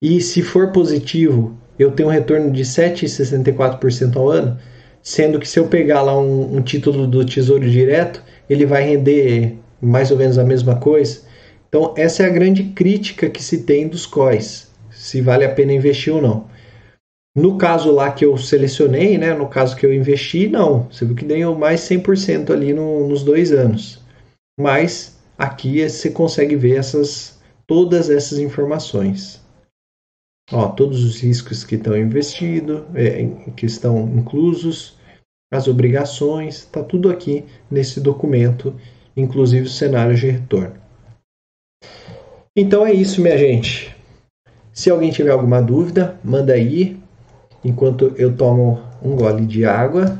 e 0.00 0.20
se 0.20 0.42
for 0.42 0.70
positivo, 0.70 1.56
eu 1.76 1.90
tenho 1.90 2.08
um 2.08 2.12
retorno 2.12 2.52
de 2.52 2.62
7,64% 2.62 4.16
ao 4.16 4.28
ano, 4.28 4.56
sendo 5.02 5.40
que 5.40 5.48
se 5.48 5.58
eu 5.58 5.66
pegar 5.66 6.02
lá 6.02 6.16
um, 6.16 6.56
um, 6.56 6.62
título 6.62 7.04
do 7.04 7.24
Tesouro 7.24 7.68
Direto, 7.68 8.22
ele 8.48 8.64
vai 8.64 8.84
render 8.84 9.56
mais 9.82 10.12
ou 10.12 10.16
menos 10.16 10.38
a 10.38 10.44
mesma 10.44 10.76
coisa. 10.76 11.20
Então, 11.68 11.94
essa 11.96 12.22
é 12.22 12.26
a 12.26 12.32
grande 12.32 12.62
crítica 12.62 13.28
que 13.28 13.42
se 13.42 13.64
tem 13.64 13.88
dos 13.88 14.06
COIs, 14.06 14.68
se 14.90 15.20
vale 15.20 15.44
a 15.44 15.48
pena 15.48 15.72
investir 15.72 16.14
ou 16.14 16.22
não. 16.22 16.46
No 17.38 17.56
caso 17.56 17.92
lá 17.92 18.10
que 18.10 18.24
eu 18.24 18.36
selecionei, 18.36 19.16
né, 19.16 19.32
no 19.32 19.48
caso 19.48 19.76
que 19.76 19.86
eu 19.86 19.94
investi, 19.94 20.48
não. 20.48 20.88
Você 20.90 21.04
viu 21.04 21.14
que 21.14 21.24
ganhou 21.24 21.54
mais 21.54 21.80
100% 21.82 22.50
ali 22.50 22.74
no, 22.74 23.06
nos 23.06 23.22
dois 23.22 23.52
anos. 23.52 24.02
Mas 24.58 25.16
aqui 25.38 25.88
você 25.88 26.10
consegue 26.10 26.56
ver 26.56 26.78
essas, 26.78 27.38
todas 27.64 28.10
essas 28.10 28.40
informações. 28.40 29.40
Ó, 30.50 30.66
todos 30.70 31.04
os 31.04 31.20
riscos 31.20 31.62
que 31.62 31.76
estão 31.76 31.96
investidos, 31.96 32.82
é, 32.96 33.24
que 33.54 33.66
estão 33.66 34.08
inclusos, 34.08 34.98
as 35.52 35.68
obrigações, 35.68 36.56
está 36.56 36.82
tudo 36.82 37.08
aqui 37.08 37.44
nesse 37.70 38.00
documento, 38.00 38.74
inclusive 39.16 39.66
os 39.66 39.78
cenários 39.78 40.18
de 40.18 40.28
retorno. 40.28 40.74
Então 42.56 42.84
é 42.84 42.92
isso, 42.92 43.20
minha 43.20 43.38
gente. 43.38 43.96
Se 44.72 44.90
alguém 44.90 45.12
tiver 45.12 45.30
alguma 45.30 45.62
dúvida, 45.62 46.18
manda 46.24 46.52
aí 46.52 46.98
enquanto 47.64 48.14
eu 48.16 48.36
tomo 48.36 48.78
um 49.02 49.16
gole 49.16 49.46
de 49.46 49.64
água. 49.64 50.16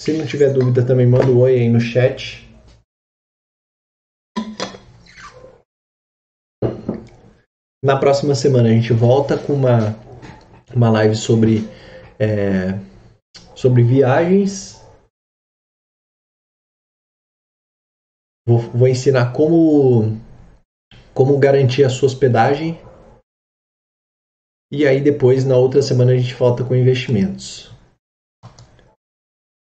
Se 0.00 0.12
não 0.12 0.26
tiver 0.26 0.52
dúvida, 0.52 0.86
também 0.86 1.06
manda 1.06 1.26
um 1.26 1.38
oi 1.38 1.54
aí 1.54 1.68
no 1.68 1.80
chat. 1.80 2.44
Na 7.82 7.98
próxima 7.98 8.34
semana 8.34 8.68
a 8.68 8.72
gente 8.72 8.92
volta 8.92 9.38
com 9.38 9.52
uma, 9.52 9.94
uma 10.74 10.90
live 10.90 11.14
sobre, 11.14 11.68
é, 12.18 12.78
sobre 13.54 13.82
viagens. 13.82 14.82
Vou, 18.46 18.58
vou 18.58 18.88
ensinar 18.88 19.32
como, 19.32 20.20
como 21.14 21.38
garantir 21.38 21.84
a 21.84 21.90
sua 21.90 22.06
hospedagem 22.06 22.83
e 24.70 24.86
aí 24.86 25.00
depois, 25.00 25.44
na 25.44 25.56
outra 25.56 25.82
semana, 25.82 26.12
a 26.12 26.16
gente 26.16 26.34
volta 26.34 26.64
com 26.64 26.74
investimentos. 26.74 27.70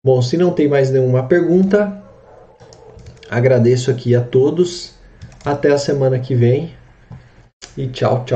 Bom, 0.05 0.23
se 0.23 0.37
não 0.37 0.53
tem 0.53 0.69
mais 0.69 0.91
nenhuma 0.91 1.27
pergunta, 1.27 2.03
agradeço 3.29 3.91
aqui 3.91 4.15
a 4.15 4.21
todos. 4.23 4.95
Até 5.45 5.73
a 5.73 5.79
semana 5.79 6.19
que 6.19 6.35
vem. 6.35 6.75
E 7.77 7.89
tchau, 7.89 8.25
tchau. 8.25 8.35